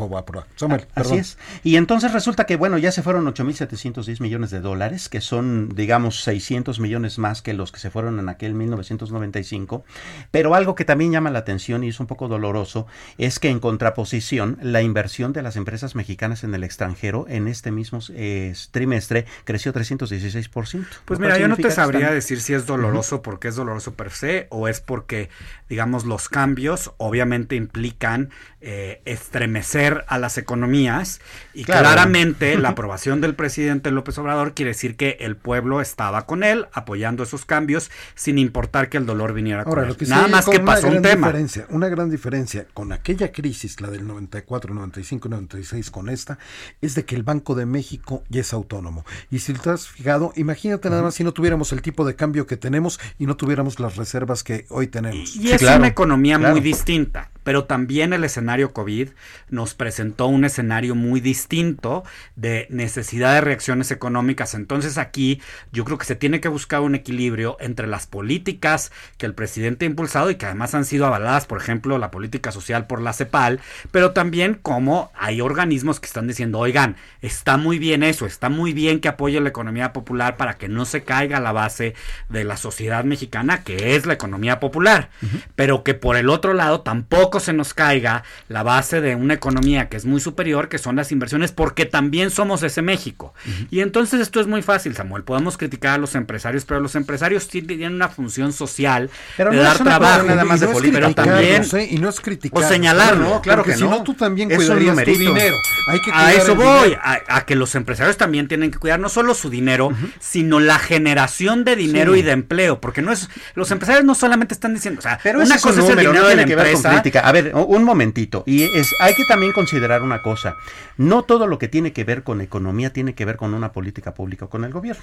Samuel, 0.56 0.86
Así 0.94 1.16
es. 1.16 1.38
Y 1.62 1.76
entonces 1.76 2.12
resulta 2.12 2.46
que, 2.46 2.56
bueno, 2.56 2.78
ya 2.78 2.92
se 2.92 3.02
fueron 3.02 3.26
8.710 3.26 4.20
millones 4.20 4.50
de 4.50 4.60
dólares, 4.60 5.08
que 5.08 5.20
son, 5.20 5.68
digamos, 5.74 6.22
600 6.22 6.80
millones 6.80 7.18
más 7.18 7.42
que 7.42 7.52
los 7.52 7.72
que 7.72 7.80
se 7.80 7.90
fueron 7.90 8.18
en 8.18 8.28
aquel 8.28 8.54
1995. 8.54 9.84
Pero 10.30 10.54
algo 10.54 10.74
que 10.74 10.84
también 10.84 11.12
llama 11.12 11.30
la 11.30 11.40
atención 11.40 11.84
y 11.84 11.88
es 11.88 12.00
un 12.00 12.06
poco 12.06 12.28
doloroso 12.28 12.86
es 13.16 13.38
que 13.38 13.48
en 13.48 13.60
contraposición, 13.60 14.58
la 14.62 14.82
inversión 14.82 15.32
de 15.32 15.42
las 15.42 15.56
empresas 15.56 15.94
mexicanas 15.94 16.44
en 16.44 16.54
el 16.54 16.64
extranjero 16.64 17.26
en 17.28 17.48
este 17.48 17.70
mismo 17.70 17.98
eh, 18.10 18.54
trimestre 18.70 19.26
creció 19.44 19.72
316%. 19.72 20.86
Pues 21.04 21.20
mira, 21.20 21.38
yo 21.38 21.48
no 21.48 21.56
te 21.56 21.70
sabría 21.70 22.10
decir 22.10 22.40
si 22.40 22.54
es 22.54 22.66
doloroso 22.66 23.22
porque 23.22 23.48
es 23.48 23.56
doloroso 23.56 23.94
per 23.94 24.10
se 24.10 24.46
o 24.50 24.68
es 24.68 24.80
porque, 24.80 25.28
digamos, 25.68 26.04
los 26.04 26.28
cambios 26.28 26.92
obviamente 26.98 27.56
implican 27.56 28.30
eh, 28.60 29.02
estremecer 29.04 30.04
a 30.08 30.18
las 30.18 30.36
economías 30.36 31.20
y 31.54 31.64
claramente 31.64 32.58
la 32.58 32.68
aprobación 32.70 33.20
del 33.20 33.34
presidente 33.34 33.90
López 33.90 34.18
Obrador 34.18 34.52
quiere 34.54 34.70
decir 34.70 34.96
que 34.96 35.16
el 35.20 35.36
pueblo 35.36 35.80
estaba 35.80 36.26
con 36.26 36.42
él 36.42 36.66
apoyando 36.72 37.22
esos 37.22 37.44
cambios 37.44 37.90
sin 38.14 38.38
importar 38.38 38.88
que 38.88 38.96
el 38.96 39.06
dolor 39.06 39.32
viniera 39.32 39.64
con 39.64 39.84
él. 39.84 39.87
Nada 40.08 40.28
más 40.28 40.46
que 40.46 40.60
pasó 40.60 40.88
un 40.88 41.02
tema. 41.02 41.32
Una 41.70 41.88
gran 41.88 42.10
diferencia 42.10 42.66
con 42.74 42.92
aquella 42.92 43.32
crisis, 43.32 43.80
la 43.80 43.90
del 43.90 44.06
94, 44.06 44.74
95, 44.74 45.28
96 45.28 45.90
con 45.90 46.08
esta, 46.08 46.38
es 46.80 46.94
de 46.94 47.04
que 47.04 47.14
el 47.14 47.22
Banco 47.22 47.54
de 47.54 47.66
México 47.66 48.24
ya 48.28 48.40
es 48.40 48.52
autónomo. 48.52 49.04
Y 49.30 49.40
si 49.40 49.52
te 49.52 49.70
has 49.70 49.88
fijado, 49.88 50.32
imagínate 50.36 50.90
nada 50.90 51.02
más 51.02 51.14
si 51.14 51.24
no 51.24 51.32
tuviéramos 51.32 51.72
el 51.72 51.82
tipo 51.82 52.04
de 52.06 52.16
cambio 52.16 52.46
que 52.46 52.56
tenemos 52.56 53.00
y 53.18 53.26
no 53.26 53.36
tuviéramos 53.36 53.80
las 53.80 53.96
reservas 53.96 54.42
que 54.42 54.66
hoy 54.68 54.86
tenemos. 54.86 55.36
Y, 55.36 55.50
es 55.50 55.62
una 55.62 55.88
economía 55.88 56.38
muy 56.38 56.60
distinta 56.60 57.30
pero 57.48 57.64
también 57.64 58.12
el 58.12 58.24
escenario 58.24 58.74
COVID 58.74 59.08
nos 59.48 59.72
presentó 59.72 60.26
un 60.26 60.44
escenario 60.44 60.94
muy 60.94 61.22
distinto 61.22 62.04
de 62.36 62.66
necesidad 62.68 63.32
de 63.32 63.40
reacciones 63.40 63.90
económicas. 63.90 64.52
Entonces 64.52 64.98
aquí 64.98 65.40
yo 65.72 65.86
creo 65.86 65.96
que 65.96 66.04
se 66.04 66.14
tiene 66.14 66.42
que 66.42 66.48
buscar 66.48 66.82
un 66.82 66.94
equilibrio 66.94 67.56
entre 67.58 67.86
las 67.86 68.06
políticas 68.06 68.92
que 69.16 69.24
el 69.24 69.32
presidente 69.32 69.77
impulsado 69.86 70.30
y 70.30 70.36
que 70.36 70.46
además 70.46 70.74
han 70.74 70.84
sido 70.84 71.06
avaladas, 71.06 71.46
por 71.46 71.60
ejemplo, 71.60 71.98
la 71.98 72.10
política 72.10 72.52
social 72.52 72.86
por 72.86 73.00
la 73.00 73.12
CEPAL, 73.12 73.60
pero 73.90 74.12
también 74.12 74.54
como 74.54 75.10
hay 75.18 75.40
organismos 75.40 76.00
que 76.00 76.06
están 76.06 76.26
diciendo, 76.26 76.58
oigan, 76.58 76.96
está 77.22 77.56
muy 77.56 77.78
bien 77.78 78.02
eso, 78.02 78.26
está 78.26 78.48
muy 78.48 78.72
bien 78.72 79.00
que 79.00 79.08
apoye 79.08 79.40
la 79.40 79.48
economía 79.48 79.92
popular 79.92 80.36
para 80.36 80.54
que 80.54 80.68
no 80.68 80.84
se 80.84 81.04
caiga 81.04 81.40
la 81.40 81.52
base 81.52 81.94
de 82.28 82.44
la 82.44 82.56
sociedad 82.56 83.04
mexicana, 83.04 83.62
que 83.64 83.96
es 83.96 84.06
la 84.06 84.14
economía 84.14 84.60
popular, 84.60 85.10
pero 85.54 85.84
que 85.84 85.94
por 85.94 86.16
el 86.16 86.28
otro 86.28 86.54
lado 86.54 86.80
tampoco 86.80 87.40
se 87.40 87.52
nos 87.52 87.74
caiga 87.74 88.24
la 88.48 88.62
base 88.62 89.00
de 89.00 89.14
una 89.14 89.34
economía 89.34 89.88
que 89.88 89.96
es 89.96 90.04
muy 90.04 90.20
superior, 90.20 90.68
que 90.68 90.78
son 90.78 90.96
las 90.96 91.12
inversiones, 91.12 91.52
porque 91.52 91.86
también 91.86 92.30
somos 92.30 92.62
ese 92.62 92.82
México. 92.82 93.34
Y 93.70 93.80
entonces 93.80 94.20
esto 94.20 94.40
es 94.40 94.46
muy 94.46 94.62
fácil, 94.62 94.94
Samuel. 94.94 95.24
Podemos 95.24 95.56
criticar 95.56 95.94
a 95.94 95.98
los 95.98 96.14
empresarios, 96.14 96.64
pero 96.64 96.80
los 96.80 96.94
empresarios 96.94 97.48
tienen 97.48 97.94
una 97.94 98.08
función 98.08 98.52
social 98.52 99.10
pero 99.36 99.52
no 99.52 99.62
dar 99.74 99.78
trabajo, 99.78 100.26
nada 100.26 100.44
más 100.44 100.60
de 100.60 100.68
política, 100.68 101.00
pero 101.00 101.14
también 101.14 101.62
y 101.90 101.98
no 101.98 102.08
es 102.08 102.20
criticar, 102.20 102.62
o 102.62 102.66
señalar, 102.66 103.16
¿no? 103.16 103.40
Claro 103.42 103.64
que 103.64 103.76
si 103.76 103.84
no, 103.84 104.02
tú 104.02 104.14
también 104.14 104.48
cuidarías 104.48 104.96
tu 104.96 105.10
dinero. 105.12 105.56
Hay 105.88 106.00
que 106.00 106.10
a 106.12 106.32
eso 106.34 106.54
voy, 106.54 106.96
a, 107.00 107.44
que 107.46 107.54
los 107.54 107.74
empresarios 107.74 108.16
también 108.16 108.48
tienen 108.48 108.70
que 108.70 108.78
cuidar 108.78 109.00
no 109.00 109.08
solo 109.08 109.34
su 109.34 109.50
dinero, 109.50 109.90
sino 110.20 110.60
la 110.60 110.78
generación 110.78 111.64
de 111.64 111.76
dinero 111.76 112.16
y 112.16 112.22
de 112.22 112.32
empleo, 112.32 112.80
porque 112.80 113.02
no 113.02 113.12
es 113.12 113.28
los 113.54 113.70
empresarios 113.70 114.04
no 114.04 114.14
solamente 114.14 114.54
están 114.54 114.74
diciendo, 114.74 114.98
o 114.98 115.02
sea, 115.02 115.18
pero 115.22 115.40
una 115.40 115.58
cosa 115.58 115.80
es 115.80 115.88
el 115.88 115.98
dinero 115.98 116.28
de 116.28 116.36
la 116.36 116.42
empresa, 116.42 117.02
a 117.22 117.32
ver, 117.32 117.52
un 117.54 117.84
momentito. 117.84 118.44
Y 118.46 118.64
es, 118.64 118.94
hay 119.00 119.14
que 119.14 119.24
también 119.24 119.52
considerar 119.52 120.02
una 120.02 120.22
cosa. 120.22 120.56
No 120.96 121.22
todo 121.22 121.46
lo 121.46 121.58
que 121.58 121.68
tiene 121.68 121.92
que 121.92 122.04
ver 122.04 122.22
con 122.22 122.40
economía 122.40 122.92
tiene 122.92 123.14
que 123.14 123.24
ver 123.24 123.36
con 123.36 123.54
una 123.54 123.72
política 123.72 124.14
pública 124.14 124.46
o 124.46 124.48
con 124.48 124.64
el 124.64 124.72
gobierno. 124.72 125.02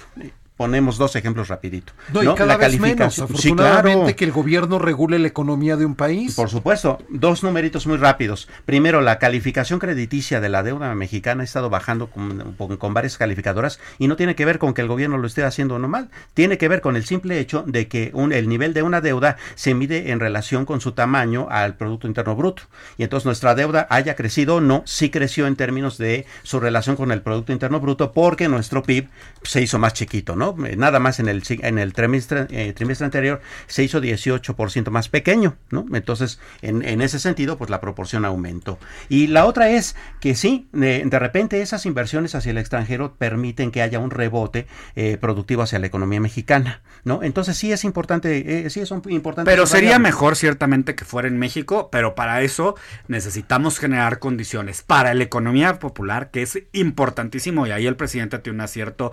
Ponemos 0.56 0.96
dos 0.98 1.16
ejemplos 1.16 1.48
rapidito. 1.48 1.92
No, 2.12 2.22
y 2.22 2.34
cada 2.34 2.56
vez 2.56 2.80
menos, 2.80 3.18
afortunadamente, 3.18 4.16
que 4.16 4.24
el 4.24 4.32
gobierno 4.32 4.78
regule 4.78 5.18
la 5.18 5.28
economía 5.28 5.76
de 5.76 5.84
un 5.84 5.94
país. 5.94 6.34
Por 6.34 6.48
supuesto. 6.48 6.98
Dos 7.08 7.42
numeritos 7.42 7.86
muy 7.86 7.98
rápidos. 7.98 8.48
Primero, 8.64 9.00
la 9.00 9.18
calificación 9.18 9.78
crediticia 9.78 10.40
de 10.40 10.48
la 10.48 10.62
deuda 10.62 10.94
mexicana 10.94 11.42
ha 11.42 11.44
estado 11.44 11.70
bajando 11.70 12.08
con, 12.08 12.54
con 12.78 12.94
varias 12.94 13.18
calificadoras 13.18 13.80
y 13.98 14.08
no 14.08 14.16
tiene 14.16 14.34
que 14.34 14.44
ver 14.44 14.58
con 14.58 14.74
que 14.74 14.82
el 14.82 14.88
gobierno 14.88 15.18
lo 15.18 15.26
esté 15.26 15.44
haciendo 15.44 15.78
no 15.78 15.88
mal. 15.88 16.10
Tiene 16.34 16.58
que 16.58 16.68
ver 16.68 16.80
con 16.80 16.96
el 16.96 17.04
simple 17.04 17.38
hecho 17.38 17.64
de 17.66 17.88
que 17.88 18.10
un, 18.14 18.32
el 18.32 18.48
nivel 18.48 18.74
de 18.74 18.82
una 18.82 19.00
deuda 19.00 19.36
se 19.54 19.74
mide 19.74 20.10
en 20.10 20.20
relación 20.20 20.64
con 20.64 20.80
su 20.80 20.92
tamaño 20.92 21.48
al 21.50 21.76
Producto 21.76 22.06
Interno 22.06 22.34
Bruto 22.34 22.64
y 22.96 23.02
entonces 23.02 23.26
nuestra 23.26 23.54
deuda 23.54 23.86
haya 23.90 24.16
crecido 24.16 24.56
o 24.56 24.60
no, 24.60 24.82
sí 24.86 25.10
creció 25.10 25.46
en 25.46 25.56
términos 25.56 25.98
de 25.98 26.26
su 26.42 26.60
relación 26.60 26.96
con 26.96 27.12
el 27.12 27.22
Producto 27.22 27.52
Interno 27.52 27.80
Bruto 27.80 28.12
porque 28.12 28.48
nuestro 28.48 28.82
PIB 28.82 29.08
se 29.42 29.62
hizo 29.62 29.78
más 29.78 29.94
chiquito, 29.94 30.36
¿no? 30.36 30.45
Eh, 30.66 30.76
nada 30.76 31.00
más 31.00 31.18
en 31.18 31.28
el, 31.28 31.42
en 31.48 31.78
el 31.78 31.92
trimestre, 31.92 32.46
eh, 32.50 32.72
trimestre 32.72 33.04
anterior 33.04 33.40
se 33.66 33.82
hizo 33.82 34.00
18% 34.00 34.90
más 34.90 35.08
pequeño, 35.08 35.56
¿no? 35.70 35.86
Entonces, 35.92 36.40
en, 36.62 36.82
en, 36.82 37.00
ese 37.00 37.18
sentido, 37.18 37.56
pues 37.58 37.70
la 37.70 37.80
proporción 37.80 38.24
aumentó. 38.24 38.78
Y 39.08 39.28
la 39.28 39.46
otra 39.46 39.70
es 39.70 39.96
que 40.20 40.34
sí, 40.34 40.68
de, 40.72 41.02
de 41.04 41.18
repente 41.18 41.62
esas 41.62 41.86
inversiones 41.86 42.34
hacia 42.34 42.50
el 42.50 42.58
extranjero 42.58 43.14
permiten 43.14 43.70
que 43.70 43.82
haya 43.82 43.98
un 43.98 44.10
rebote 44.10 44.66
eh, 44.94 45.16
productivo 45.20 45.62
hacia 45.62 45.78
la 45.78 45.86
economía 45.86 46.20
mexicana, 46.20 46.82
¿no? 47.04 47.22
Entonces 47.22 47.56
sí 47.56 47.72
es 47.72 47.84
importante, 47.84 48.68
sí 48.70 48.80
es 48.80 48.90
importante. 48.90 49.50
Pero 49.50 49.66
sería 49.66 49.98
mejor 49.98 50.36
ciertamente 50.36 50.94
que 50.94 51.04
fuera 51.04 51.28
en 51.28 51.38
México, 51.38 51.88
pero 51.90 52.14
para 52.14 52.42
eso 52.42 52.76
necesitamos 53.08 53.78
generar 53.78 54.18
condiciones 54.18 54.82
para 54.82 55.14
la 55.14 55.24
economía 55.24 55.78
popular, 55.78 56.30
que 56.30 56.42
es 56.42 56.58
importantísimo, 56.72 57.66
y 57.66 57.70
ahí 57.70 57.86
el 57.86 57.96
presidente 57.96 58.38
tiene 58.38 58.56
un 58.56 58.60
acierto 58.62 59.12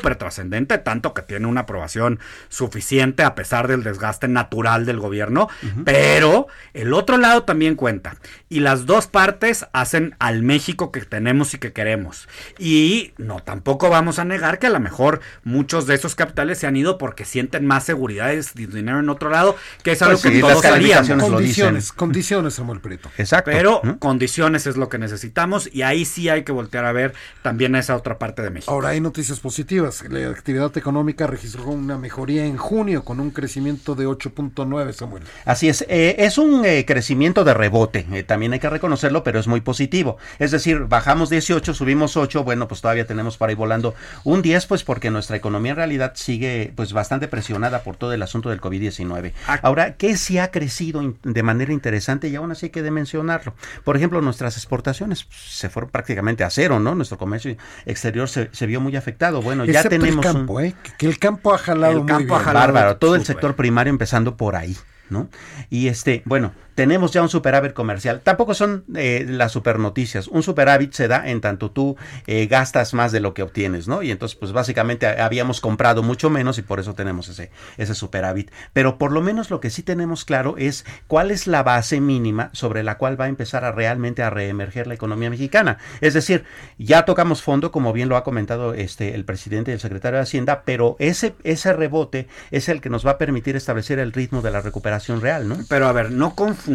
súper 0.00 0.16
trascendente, 0.16 0.78
tanto 0.78 1.12
que 1.12 1.22
tiene 1.22 1.46
una 1.46 1.62
aprobación 1.62 2.18
suficiente 2.48 3.22
a 3.22 3.34
pesar 3.34 3.68
del 3.68 3.82
desgaste 3.82 4.28
natural 4.28 4.86
del 4.86 4.98
gobierno, 4.98 5.48
pero 5.84 6.46
el 6.72 6.94
otro 6.94 7.18
lado 7.18 7.42
también 7.42 7.74
cuenta. 7.74 8.16
Y 8.48 8.60
las 8.60 8.86
dos 8.86 9.06
partes 9.06 9.66
hacen 9.72 10.16
al 10.18 10.42
México 10.42 10.90
que 10.90 11.00
tenemos 11.02 11.54
y 11.54 11.58
que 11.58 11.72
queremos. 11.72 12.28
Y 12.58 13.12
no, 13.18 13.40
tampoco 13.40 13.90
vamos 13.90 14.18
a 14.18 14.24
negar 14.24 14.58
que 14.58 14.68
a 14.68 14.70
lo 14.70 14.80
mejor 14.80 15.20
muchos 15.44 15.86
de 15.86 15.94
esos 15.94 16.14
capitales 16.14 16.58
se 16.58 16.66
han 16.66 16.76
ido 16.76 16.96
porque 16.96 17.24
sienten 17.24 17.66
más 17.66 17.84
seguridad 17.84 18.32
y 18.32 18.66
dinero 18.66 19.00
en 19.00 19.08
otro 19.10 19.28
lado, 19.28 19.56
que 19.82 19.92
es 19.92 20.02
algo 20.02 20.18
pues 20.18 20.32
que 20.32 20.40
todos 20.40 20.64
haríamos. 20.64 21.30
Condiciones, 21.30 21.92
condiciones, 21.92 22.54
Samuel 22.54 22.80
Prieto. 22.80 23.10
Exacto. 23.18 23.50
Pero 23.50 23.82
condiciones 23.98 24.66
es 24.66 24.76
lo 24.76 24.88
que 24.88 24.98
necesitamos 24.98 25.68
y 25.72 25.82
ahí 25.82 26.04
sí 26.04 26.28
hay 26.28 26.44
que 26.44 26.52
voltear 26.52 26.84
a 26.84 26.92
ver 26.92 27.12
también 27.42 27.74
esa 27.74 27.96
otra 27.96 28.18
parte 28.18 28.42
de 28.42 28.50
México. 28.50 28.72
Ahora 28.72 28.90
hay 28.90 29.00
noticias 29.00 29.40
positivas. 29.40 29.89
La 30.08 30.28
actividad 30.28 30.76
económica 30.76 31.26
registró 31.26 31.66
una 31.66 31.98
mejoría 31.98 32.44
en 32.44 32.56
junio 32.56 33.04
con 33.04 33.20
un 33.20 33.30
crecimiento 33.30 33.94
de 33.94 34.06
8.9, 34.06 34.92
Samuel. 34.92 35.24
Así 35.44 35.68
es. 35.68 35.84
Eh, 35.88 36.16
es 36.18 36.38
un 36.38 36.64
eh, 36.64 36.84
crecimiento 36.86 37.44
de 37.44 37.54
rebote. 37.54 38.06
Eh, 38.12 38.22
también 38.22 38.52
hay 38.52 38.60
que 38.60 38.70
reconocerlo, 38.70 39.22
pero 39.22 39.38
es 39.38 39.46
muy 39.46 39.60
positivo. 39.60 40.16
Es 40.38 40.50
decir, 40.50 40.80
bajamos 40.84 41.30
18, 41.30 41.74
subimos 41.74 42.16
8. 42.16 42.44
Bueno, 42.44 42.68
pues 42.68 42.80
todavía 42.80 43.06
tenemos 43.06 43.36
para 43.36 43.52
ir 43.52 43.58
volando 43.58 43.94
un 44.24 44.42
10, 44.42 44.66
pues 44.66 44.84
porque 44.84 45.10
nuestra 45.10 45.36
economía 45.36 45.72
en 45.72 45.76
realidad 45.76 46.12
sigue 46.14 46.72
pues 46.74 46.92
bastante 46.92 47.28
presionada 47.28 47.82
por 47.82 47.96
todo 47.96 48.12
el 48.12 48.22
asunto 48.22 48.50
del 48.50 48.60
COVID-19. 48.60 49.32
Ahora, 49.62 49.96
¿qué 49.96 50.16
se 50.16 50.40
ha 50.40 50.50
crecido 50.50 51.00
de 51.22 51.42
manera 51.42 51.72
interesante 51.72 52.28
y 52.28 52.36
aún 52.36 52.50
así 52.52 52.66
hay 52.66 52.70
que 52.70 52.82
de 52.82 52.90
mencionarlo. 52.90 53.54
Por 53.84 53.96
ejemplo, 53.96 54.20
nuestras 54.20 54.56
exportaciones 54.56 55.26
se 55.30 55.68
fueron 55.68 55.90
prácticamente 55.90 56.44
a 56.44 56.50
cero, 56.50 56.80
¿no? 56.80 56.94
Nuestro 56.94 57.18
comercio 57.18 57.56
exterior 57.86 58.28
se, 58.28 58.66
vio 58.66 58.80
muy 58.80 58.96
afectado. 58.96 59.42
Bueno, 59.42 59.64
ya 59.64 59.79
tenemos 59.88 60.24
el 60.26 60.32
campo, 60.32 60.60
¿eh? 60.60 60.74
que 60.98 61.06
el 61.06 61.18
campo 61.18 61.54
ha 61.54 61.58
jalado 61.58 61.98
el 62.00 62.06
campo 62.06 62.36
Ha 62.36 62.40
jalado 62.40 62.66
bárbaro, 62.66 62.96
todo 62.96 63.14
el 63.14 63.24
sector 63.24 63.56
primario 63.56 63.90
empezando 63.90 64.36
por 64.36 64.56
ahí. 64.56 64.76
¿no? 65.10 65.28
Y 65.68 65.88
este, 65.88 66.22
bueno, 66.24 66.52
tenemos 66.80 67.12
ya 67.12 67.20
un 67.20 67.28
superávit 67.28 67.74
comercial. 67.74 68.22
Tampoco 68.24 68.54
son 68.54 68.84
eh, 68.96 69.26
las 69.28 69.52
supernoticias. 69.52 70.28
Un 70.28 70.42
superávit 70.42 70.94
se 70.94 71.08
da 71.08 71.28
en 71.28 71.42
tanto 71.42 71.70
tú 71.70 71.98
eh, 72.26 72.46
gastas 72.46 72.94
más 72.94 73.12
de 73.12 73.20
lo 73.20 73.34
que 73.34 73.42
obtienes, 73.42 73.86
¿no? 73.86 74.02
Y 74.02 74.10
entonces, 74.10 74.34
pues 74.34 74.52
básicamente 74.52 75.06
habíamos 75.06 75.60
comprado 75.60 76.02
mucho 76.02 76.30
menos 76.30 76.56
y 76.56 76.62
por 76.62 76.80
eso 76.80 76.94
tenemos 76.94 77.28
ese, 77.28 77.50
ese 77.76 77.94
superávit. 77.94 78.50
Pero 78.72 78.96
por 78.96 79.12
lo 79.12 79.20
menos 79.20 79.50
lo 79.50 79.60
que 79.60 79.68
sí 79.68 79.82
tenemos 79.82 80.24
claro 80.24 80.54
es 80.56 80.86
cuál 81.06 81.30
es 81.30 81.46
la 81.46 81.62
base 81.62 82.00
mínima 82.00 82.48
sobre 82.54 82.82
la 82.82 82.96
cual 82.96 83.20
va 83.20 83.26
a 83.26 83.28
empezar 83.28 83.62
a 83.66 83.72
realmente 83.72 84.22
a 84.22 84.30
reemerger 84.30 84.86
la 84.86 84.94
economía 84.94 85.28
mexicana. 85.28 85.76
Es 86.00 86.14
decir, 86.14 86.44
ya 86.78 87.04
tocamos 87.04 87.42
fondo, 87.42 87.72
como 87.72 87.92
bien 87.92 88.08
lo 88.08 88.16
ha 88.16 88.24
comentado 88.24 88.72
este, 88.72 89.14
el 89.14 89.26
presidente 89.26 89.70
y 89.70 89.74
el 89.74 89.80
secretario 89.80 90.16
de 90.16 90.22
Hacienda, 90.22 90.62
pero 90.64 90.96
ese, 90.98 91.34
ese 91.44 91.74
rebote 91.74 92.26
es 92.50 92.70
el 92.70 92.80
que 92.80 92.88
nos 92.88 93.06
va 93.06 93.10
a 93.10 93.18
permitir 93.18 93.54
establecer 93.54 93.98
el 93.98 94.14
ritmo 94.14 94.40
de 94.40 94.50
la 94.50 94.62
recuperación 94.62 95.20
real, 95.20 95.46
¿no? 95.46 95.58
Pero 95.68 95.86
a 95.86 95.92
ver, 95.92 96.10
no 96.10 96.34
confundamos 96.34 96.69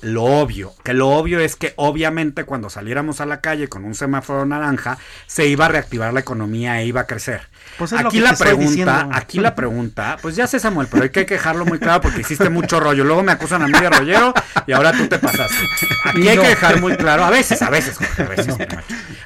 lo 0.00 0.24
obvio, 0.24 0.74
que 0.84 0.94
lo 0.94 1.08
obvio 1.08 1.40
es 1.40 1.56
que 1.56 1.72
obviamente 1.76 2.44
cuando 2.44 2.70
saliéramos 2.70 3.20
a 3.20 3.26
la 3.26 3.40
calle 3.40 3.68
con 3.68 3.84
un 3.84 3.94
semáforo 3.94 4.46
naranja, 4.46 4.98
se 5.26 5.46
iba 5.46 5.66
a 5.66 5.68
reactivar 5.68 6.12
la 6.12 6.20
economía 6.20 6.80
e 6.80 6.86
iba 6.86 7.02
a 7.02 7.06
crecer. 7.06 7.48
Pues 7.78 7.92
aquí 7.92 8.20
la 8.20 8.34
pregunta, 8.34 9.08
aquí 9.12 9.38
la 9.38 9.54
pregunta, 9.54 10.16
pues 10.22 10.36
ya 10.36 10.46
sé 10.46 10.60
Samuel, 10.60 10.88
pero 10.90 11.04
hay 11.04 11.10
que 11.10 11.24
dejarlo 11.24 11.64
muy 11.64 11.78
claro 11.78 12.00
porque 12.00 12.20
hiciste 12.20 12.48
mucho 12.48 12.80
rollo. 12.80 13.04
Luego 13.04 13.22
me 13.22 13.32
acusan 13.32 13.62
a 13.62 13.66
mí 13.66 13.78
de 13.78 13.90
rollero 13.90 14.34
y 14.66 14.72
ahora 14.72 14.92
tú 14.92 15.06
te 15.08 15.18
pasaste. 15.18 15.68
Aquí 16.04 16.28
hay 16.28 16.38
que 16.38 16.48
dejar 16.48 16.80
muy 16.80 16.96
claro, 16.96 17.24
a 17.24 17.30
veces, 17.30 17.60
a 17.62 17.70
veces, 17.70 17.98
a 18.18 18.22
veces. 18.24 18.56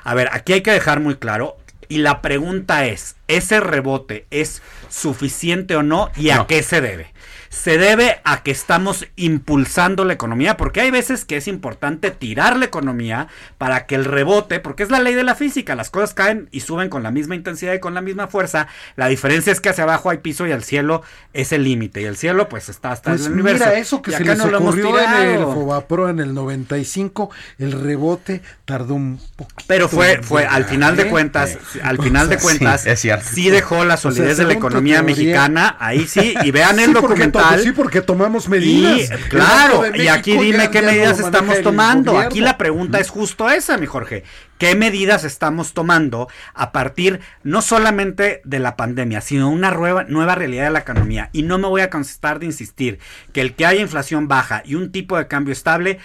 A 0.05 0.15
ver, 0.15 0.29
aquí 0.33 0.55
hay 0.55 0.63
que 0.63 0.73
dejar 0.73 1.01
muy 1.01 1.17
claro 1.17 1.57
y 1.89 1.99
la 1.99 2.23
pregunta 2.23 2.87
es, 2.87 3.17
¿ese 3.29 3.61
rebote 3.61 4.27
es 4.31 4.63
suficiente 4.89 5.77
o 5.77 5.83
no 5.83 6.11
y 6.17 6.31
a 6.31 6.47
qué 6.47 6.63
se 6.63 6.81
debe? 6.81 7.13
Se 7.53 7.77
debe 7.77 8.19
a 8.25 8.43
que 8.43 8.51
estamos 8.51 9.07
impulsando 9.15 10.07
la 10.07 10.15
economía, 10.15 10.57
porque 10.57 10.81
hay 10.81 10.91
veces 10.91 11.27
que 11.27 11.37
es 11.37 11.47
importante 11.47 12.11
tirar 12.11 12.57
la 12.57 12.65
economía 12.65 13.29
para 13.59 13.85
que 13.85 13.95
el 13.95 14.07
rebote, 14.07 14.59
porque 14.59 14.83
es 14.83 14.91
la 14.91 15.01
ley 15.01 15.15
de 15.15 15.23
la 15.23 15.35
física, 15.35 15.77
las 15.77 15.91
cosas 15.91 16.15
caen 16.15 16.49
y 16.51 16.61
suben 16.61 16.88
con 16.88 17.03
la 17.03 17.11
misma 17.11 17.35
intensidad 17.35 17.75
y 17.75 17.79
con 17.79 17.93
la 17.93 18.01
misma 18.01 18.27
fuerza. 18.27 18.69
La 18.97 19.07
diferencia 19.09 19.53
es 19.53 19.61
que 19.61 19.69
hacia 19.69 19.85
abajo 19.85 20.09
hay 20.09 20.19
piso 20.19 20.47
y 20.47 20.53
al 20.53 20.65
cielo 20.65 21.03
es 21.35 21.53
el 21.53 21.65
límite, 21.65 22.01
y 22.01 22.05
el 22.07 22.17
cielo 22.17 22.49
pues 22.49 22.71
está 22.71 22.91
hasta 22.91 23.11
pues 23.11 23.27
el 23.27 23.33
universo. 23.33 23.67
Mira, 23.67 23.79
eso 23.79 24.01
que 24.01 24.12
se 24.12 24.25
les 24.25 24.41
ocurrió 24.41 24.99
en 24.99 25.12
el 25.12 25.45
Fobapro 25.45 26.09
en 26.09 26.21
el 26.21 26.33
95, 26.33 27.31
el 27.59 27.73
rebote 27.73 28.41
tardó 28.65 28.95
un 28.95 29.21
poquito. 29.37 29.65
Pero 29.67 29.91
fue, 29.91 30.23
fue 30.23 30.47
al 30.47 30.65
final 30.65 30.97
de 30.97 31.11
cuentas, 31.11 31.59
al 31.83 32.03
final 32.03 32.31
de 32.31 32.38
cuentas, 32.38 32.87
sí, 32.97 33.51
dejó 33.51 33.85
la 33.85 33.99
solidez 33.99 34.38
de 34.38 34.47
la 34.47 34.55
economía 34.55 35.03
mexicana, 35.03 35.77
ahí 35.79 36.07
sí, 36.07 36.35
y 36.42 36.50
vean 36.50 36.79
el 36.81 36.94
documental 36.94 37.42
Sí, 37.63 37.73
porque 37.73 38.01
tomamos 38.01 38.49
medidas. 38.49 39.11
claro, 39.29 39.85
y 39.95 40.09
aquí 40.09 40.37
dime 40.37 40.71
qué 40.71 40.83
medidas 40.83 41.19
estamos 41.19 41.61
tomando. 41.63 42.19
Aquí 42.19 42.40
la 42.40 42.59
pregunta 42.59 42.99
es 42.99 43.11
justo 43.11 43.49
esa, 43.51 43.77
mi 43.79 43.87
Jorge. 43.87 44.25
¿Qué 44.59 44.77
medidas 44.77 45.25
estamos 45.25 45.75
tomando 45.75 46.29
a 46.55 46.71
partir 46.71 47.21
no 47.43 47.63
solamente 47.63 48.43
de 48.45 48.61
la 48.61 48.77
pandemia, 48.77 49.21
sino 49.21 49.51
una 49.51 49.73
nueva, 49.73 50.05
nueva 50.05 50.37
realidad 50.37 50.65
de 50.65 50.71
la 50.71 50.79
economía? 50.79 51.31
Y 51.33 51.43
no 51.43 51.59
me 51.59 51.67
voy 51.67 51.81
a 51.81 51.90
cansar 51.90 52.38
de 52.38 52.47
insistir 52.47 53.01
que 53.33 53.40
el 53.40 53.55
que 53.55 53.67
haya 53.67 53.81
inflación 53.81 54.29
baja 54.29 54.63
y 54.65 54.77
un 54.77 54.93
tipo 54.93 55.17
de 55.17 55.27
cambio 55.27 55.53
estable 55.53 55.99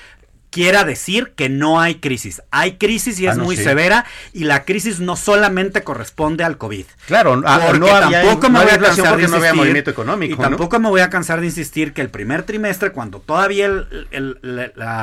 quiera 0.49 0.83
decir 0.83 1.33
que 1.35 1.49
no 1.49 1.79
hay 1.79 1.95
crisis. 1.95 2.41
Hay 2.51 2.77
crisis 2.77 3.19
y 3.19 3.27
es 3.27 3.37
ah, 3.37 3.41
muy 3.41 3.55
severa 3.55 4.05
y 4.33 4.45
la 4.45 4.63
crisis 4.63 4.99
no 4.99 5.15
solamente 5.15 5.83
corresponde 5.83 6.43
al 6.43 6.57
COVID. 6.57 6.85
Claro, 7.05 7.41
ah, 7.45 7.59
porque 7.63 7.79
no 7.79 7.87
tampoco 7.87 8.49
me 8.49 8.63
voy 8.63 8.71
a 8.71 8.79
cansar 8.79 9.17
de 9.17 9.23
insistir, 9.23 9.53
movimiento 9.53 9.91
económico, 9.91 10.33
y 10.33 10.37
tampoco 10.37 10.79
me 10.79 10.89
voy 10.89 11.01
a 11.01 11.09
cansar 11.09 11.41
de 11.41 11.47
insistir 11.47 11.93
que 11.93 12.01
el 12.01 12.09
primer 12.09 12.43
trimestre, 12.43 12.91
cuando 12.91 13.19
todavía 13.19 13.69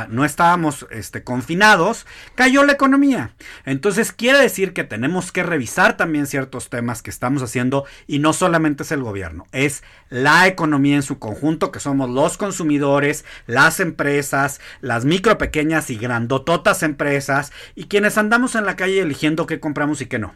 no 0.09 0.25
estábamos 0.25 0.87
este, 0.91 1.23
confinados, 1.23 2.07
cayó 2.35 2.65
la 2.65 2.73
economía. 2.73 3.33
Entonces 3.65 4.13
quiere 4.13 4.39
decir 4.39 4.73
que 4.73 4.85
tenemos 4.85 5.33
que 5.33 5.43
revisar 5.43 5.97
también 5.97 6.27
ciertos 6.27 6.71
temas 6.71 7.03
que 7.03 7.11
estamos 7.11 7.43
haciendo 7.43 7.85
y 8.07 8.19
no 8.19 8.33
solamente 8.33 8.83
es 8.83 8.93
el 8.93 9.03
gobierno, 9.03 9.47
es 9.53 9.83
la 10.09 10.47
economía 10.47 10.97
en 10.97 11.03
su 11.03 11.19
conjunto, 11.19 11.73
que 11.73 11.81
somos 11.81 12.09
los 12.11 12.37
consumidores, 12.37 13.25
las 13.47 13.81
empresas, 13.81 14.61
las 14.81 15.05
micro 15.05 15.34
pequeñas 15.39 15.91
y 15.91 15.97
grandototas 15.97 16.83
empresas 16.83 17.53
y 17.75 17.85
quienes 17.85 18.19
andamos 18.19 18.55
en 18.55 18.67
la 18.67 18.77
calle 18.77 19.01
eligiendo 19.01 19.47
qué 19.47 19.61
compramos 19.61 20.01
y 20.01 20.07
qué 20.07 20.19
no. 20.19 20.35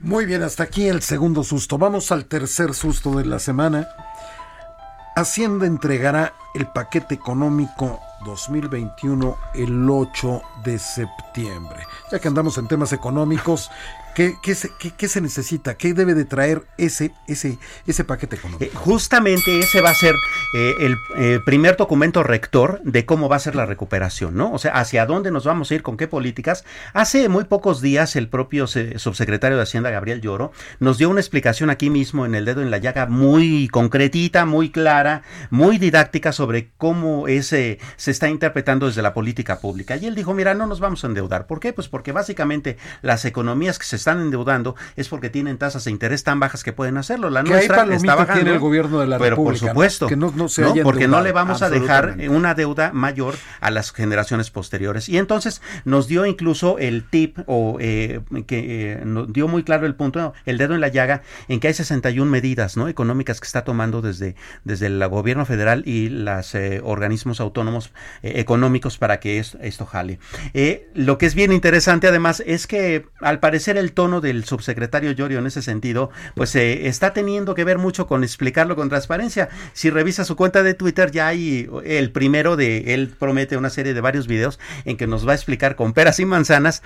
Muy 0.00 0.24
bien, 0.24 0.42
hasta 0.42 0.62
aquí 0.62 0.88
el 0.88 1.02
segundo 1.02 1.44
susto. 1.44 1.76
Vamos 1.76 2.10
al 2.10 2.24
tercer 2.24 2.72
susto 2.74 3.18
de 3.18 3.26
la 3.26 3.38
semana. 3.38 3.86
Hacienda 5.14 5.66
entregará 5.66 6.32
el 6.54 6.66
paquete 6.68 7.14
económico 7.14 8.00
2021 8.24 9.36
el 9.54 9.90
8 9.90 10.42
de 10.64 10.78
septiembre. 10.78 11.84
Ya 12.10 12.18
que 12.18 12.28
andamos 12.28 12.56
en 12.58 12.68
temas 12.68 12.92
económicos, 12.92 13.70
¿Qué, 14.14 14.34
qué, 14.42 14.54
se, 14.54 14.70
qué, 14.96 15.08
se, 15.08 15.20
necesita? 15.20 15.76
¿Qué 15.76 15.94
debe 15.94 16.14
de 16.14 16.24
traer 16.24 16.62
ese, 16.78 17.12
ese, 17.28 17.58
ese 17.86 18.04
paquete 18.04 18.36
económico? 18.36 18.64
Eh, 18.64 18.70
justamente 18.74 19.60
ese 19.60 19.80
va 19.80 19.90
a 19.90 19.94
ser 19.94 20.14
eh, 20.54 20.74
el 20.80 20.96
eh, 21.16 21.38
primer 21.44 21.76
documento 21.76 22.24
rector 22.24 22.80
de 22.82 23.06
cómo 23.06 23.28
va 23.28 23.36
a 23.36 23.40
ser 23.40 23.54
la 23.54 23.66
recuperación, 23.66 24.34
¿no? 24.34 24.52
O 24.52 24.58
sea, 24.58 24.72
hacia 24.72 25.06
dónde 25.06 25.30
nos 25.30 25.44
vamos 25.44 25.70
a 25.70 25.74
ir, 25.74 25.82
con 25.82 25.96
qué 25.96 26.08
políticas. 26.08 26.64
Hace 26.92 27.28
muy 27.28 27.44
pocos 27.44 27.80
días 27.80 28.16
el 28.16 28.28
propio 28.28 28.66
subsecretario 28.66 29.56
de 29.56 29.62
Hacienda, 29.62 29.90
Gabriel 29.90 30.20
Lloro, 30.20 30.52
nos 30.80 30.98
dio 30.98 31.08
una 31.08 31.20
explicación 31.20 31.70
aquí 31.70 31.88
mismo 31.88 32.26
en 32.26 32.34
el 32.34 32.44
dedo 32.44 32.62
en 32.62 32.70
la 32.70 32.78
llaga 32.78 33.06
muy 33.06 33.68
concretita, 33.68 34.44
muy 34.44 34.70
clara, 34.70 35.22
muy 35.50 35.78
didáctica 35.78 36.32
sobre 36.32 36.70
cómo 36.78 37.28
ese 37.28 37.78
se 37.96 38.10
está 38.10 38.28
interpretando 38.28 38.86
desde 38.86 39.02
la 39.02 39.14
política 39.14 39.60
pública. 39.60 39.96
Y 39.96 40.06
él 40.06 40.16
dijo, 40.16 40.34
mira, 40.34 40.54
no 40.54 40.66
nos 40.66 40.80
vamos 40.80 41.04
a 41.04 41.06
endeudar. 41.06 41.46
¿Por 41.46 41.60
qué? 41.60 41.72
Pues 41.72 41.88
porque 41.88 42.10
básicamente 42.10 42.76
las 43.02 43.24
economías 43.24 43.78
que 43.78 43.84
se 43.84 43.99
están 44.00 44.20
endeudando 44.20 44.76
es 44.96 45.08
porque 45.08 45.30
tienen 45.30 45.58
tasas 45.58 45.84
de 45.84 45.90
interés 45.90 46.24
tan 46.24 46.40
bajas 46.40 46.64
que 46.64 46.72
pueden 46.72 46.96
hacerlo. 46.96 47.30
La 47.30 47.42
nuestra 47.42 47.84
está 47.84 48.14
bajando. 48.14 48.34
Tiene 48.34 48.52
el 48.52 48.58
gobierno 48.58 49.00
de 49.00 49.06
la 49.06 49.18
pero 49.18 49.36
por 49.36 49.56
supuesto, 49.56 50.06
que 50.06 50.16
no, 50.16 50.32
porque 50.82 51.08
no 51.08 51.20
le 51.20 51.32
vamos 51.32 51.62
a 51.62 51.70
dejar 51.70 52.16
una 52.28 52.54
deuda 52.54 52.92
mayor 52.92 53.34
a 53.60 53.70
las 53.70 53.92
generaciones 53.92 54.50
posteriores. 54.50 55.08
Y 55.08 55.18
entonces 55.18 55.62
nos 55.84 56.08
dio 56.08 56.26
incluso 56.26 56.78
el 56.78 57.04
tip 57.04 57.38
o 57.46 57.76
eh, 57.80 58.20
que 58.46 58.92
eh, 58.92 59.02
nos 59.04 59.32
dio 59.32 59.48
muy 59.48 59.62
claro 59.62 59.86
el 59.86 59.94
punto, 59.94 60.32
el 60.46 60.58
dedo 60.58 60.74
en 60.74 60.80
la 60.80 60.88
llaga, 60.88 61.22
en 61.48 61.60
que 61.60 61.68
hay 61.68 61.74
61 61.74 62.30
medidas 62.30 62.76
no 62.76 62.88
económicas 62.88 63.40
que 63.40 63.46
está 63.46 63.64
tomando 63.64 64.02
desde, 64.02 64.36
desde 64.64 64.86
el 64.86 65.06
gobierno 65.08 65.44
federal 65.46 65.82
y 65.86 66.08
los 66.08 66.54
eh, 66.54 66.80
organismos 66.82 67.40
autónomos 67.40 67.92
económicos 68.22 68.98
para 68.98 69.20
que 69.20 69.38
esto, 69.38 69.58
esto 69.60 69.86
jale. 69.86 70.18
lo 70.94 71.18
que 71.18 71.26
es 71.26 71.34
bien 71.34 71.52
interesante 71.52 72.08
además 72.08 72.42
es 72.46 72.66
que 72.66 73.06
al 73.20 73.40
parecer 73.40 73.76
el 73.76 73.89
tono 73.90 74.20
del 74.20 74.44
subsecretario 74.44 75.12
Llorio 75.12 75.38
en 75.38 75.46
ese 75.46 75.62
sentido, 75.62 76.10
pues 76.34 76.54
eh, 76.56 76.88
está 76.88 77.12
teniendo 77.12 77.54
que 77.54 77.64
ver 77.64 77.78
mucho 77.78 78.06
con 78.06 78.24
explicarlo 78.24 78.76
con 78.76 78.88
transparencia. 78.88 79.48
Si 79.72 79.90
revisa 79.90 80.24
su 80.24 80.36
cuenta 80.36 80.62
de 80.62 80.74
Twitter, 80.74 81.10
ya 81.10 81.28
hay 81.28 81.68
el 81.84 82.10
primero 82.10 82.56
de, 82.56 82.94
él 82.94 83.14
promete 83.18 83.56
una 83.56 83.70
serie 83.70 83.94
de 83.94 84.00
varios 84.00 84.26
videos 84.26 84.58
en 84.84 84.96
que 84.96 85.06
nos 85.06 85.26
va 85.26 85.32
a 85.32 85.34
explicar 85.34 85.76
con 85.76 85.92
peras 85.92 86.20
y 86.20 86.24
manzanas 86.24 86.82